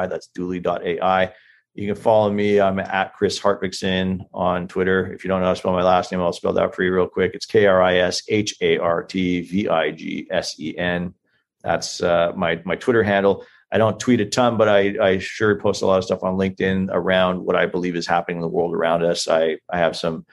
That's 0.07 0.29
dooly.ai. 0.37 1.33
You 1.75 1.87
can 1.87 2.01
follow 2.01 2.31
me. 2.31 2.59
I'm 2.59 2.79
at 2.79 3.13
Kris 3.13 3.39
Hartvigsen 3.39 4.25
on 4.33 4.67
Twitter. 4.67 5.13
If 5.13 5.23
you 5.23 5.27
don't 5.27 5.39
know 5.39 5.47
how 5.47 5.53
to 5.53 5.59
spell 5.59 5.71
my 5.71 5.83
last 5.83 6.11
name, 6.11 6.19
I'll 6.19 6.33
spell 6.33 6.51
that 6.53 6.63
out 6.63 6.75
for 6.75 6.83
you 6.83 6.93
real 6.93 7.07
quick. 7.07 7.31
It's 7.33 7.45
K 7.45 7.67
R 7.67 7.81
I 7.81 7.97
S 7.97 8.23
H 8.27 8.55
A 8.61 8.77
R 8.79 9.03
T 9.03 9.41
V 9.41 9.69
I 9.69 9.91
G 9.91 10.27
S 10.31 10.59
E 10.59 10.77
N. 10.77 11.13
That's 11.63 12.01
uh, 12.01 12.33
my 12.35 12.61
my 12.65 12.75
Twitter 12.75 13.03
handle. 13.03 13.45
I 13.71 13.77
don't 13.77 13.99
tweet 13.99 14.19
a 14.19 14.25
ton, 14.25 14.57
but 14.57 14.67
I, 14.67 14.95
I 14.99 15.17
sure 15.19 15.59
post 15.59 15.83
a 15.83 15.85
lot 15.85 15.99
of 15.99 16.03
stuff 16.03 16.23
on 16.23 16.37
LinkedIn 16.37 16.89
around 16.91 17.45
what 17.45 17.55
I 17.55 17.67
believe 17.67 17.95
is 17.95 18.07
happening 18.07 18.37
in 18.37 18.41
the 18.41 18.47
world 18.47 18.73
around 18.73 19.03
us. 19.03 19.27
I, 19.27 19.57
I 19.69 19.77
have 19.77 19.95
some 19.95 20.25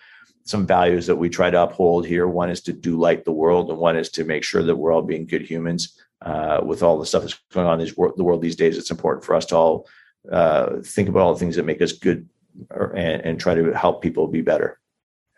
some 0.44 0.66
values 0.66 1.06
that 1.06 1.16
we 1.16 1.28
try 1.28 1.50
to 1.50 1.62
uphold 1.62 2.06
here. 2.06 2.28
One 2.28 2.50
is 2.50 2.60
to 2.62 2.72
do 2.72 2.98
light 2.98 3.24
the 3.24 3.32
world, 3.32 3.68
and 3.68 3.78
one 3.78 3.96
is 3.96 4.08
to 4.10 4.24
make 4.24 4.44
sure 4.44 4.62
that 4.62 4.76
we're 4.76 4.92
all 4.92 5.02
being 5.02 5.26
good 5.26 5.42
humans. 5.42 6.00
Uh, 6.22 6.60
with 6.64 6.82
all 6.82 6.98
the 6.98 7.04
stuff 7.04 7.22
that's 7.22 7.38
going 7.52 7.66
on 7.66 7.78
in 7.78 7.86
the 7.86 8.24
world 8.24 8.40
these 8.40 8.56
days, 8.56 8.78
it's 8.78 8.90
important 8.90 9.22
for 9.22 9.34
us 9.34 9.44
to 9.44 9.54
all 9.54 9.86
uh, 10.30 10.80
think 10.82 11.08
about 11.08 11.22
all 11.22 11.32
the 11.32 11.38
things 11.38 11.56
that 11.56 11.64
make 11.64 11.82
us 11.82 11.92
good 11.92 12.28
or, 12.70 12.94
and, 12.96 13.22
and, 13.22 13.40
try 13.40 13.54
to 13.54 13.72
help 13.72 14.02
people 14.02 14.26
be 14.26 14.40
better. 14.40 14.80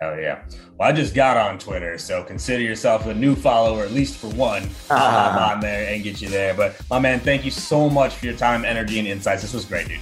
Oh 0.01 0.14
yeah. 0.14 0.45
Well, 0.78 0.89
I 0.89 0.93
just 0.93 1.14
got 1.14 1.36
on 1.36 1.59
Twitter, 1.59 1.99
so 1.99 2.22
consider 2.22 2.62
yourself 2.62 3.07
a 3.07 3.14
new 3.14 3.34
follower, 3.34 3.82
at 3.82 3.91
least 3.91 4.18
for 4.18 4.28
one. 4.28 4.62
I'll 4.91 5.11
hop 5.11 5.57
on 5.57 5.61
there 5.61 5.93
and 5.93 6.05
get 6.05 6.20
you 6.20 6.28
there. 6.28 6.55
But 6.55 6.80
my 6.89 7.01
man, 7.01 7.18
thank 7.18 7.45
you 7.45 7.51
so 7.51 7.91
much 7.91 8.14
for 8.14 8.26
your 8.26 8.36
time, 8.36 8.64
energy, 8.64 9.01
and 9.01 9.09
insights. 9.09 9.43
This 9.43 9.55
was 9.55 9.64
great, 9.64 9.89
dude. 9.89 10.01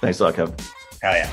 Thanks 0.00 0.20
a 0.20 0.24
lot, 0.24 0.34
Kevin. 0.34 0.54
Hell 1.00 1.14
yeah. 1.14 1.30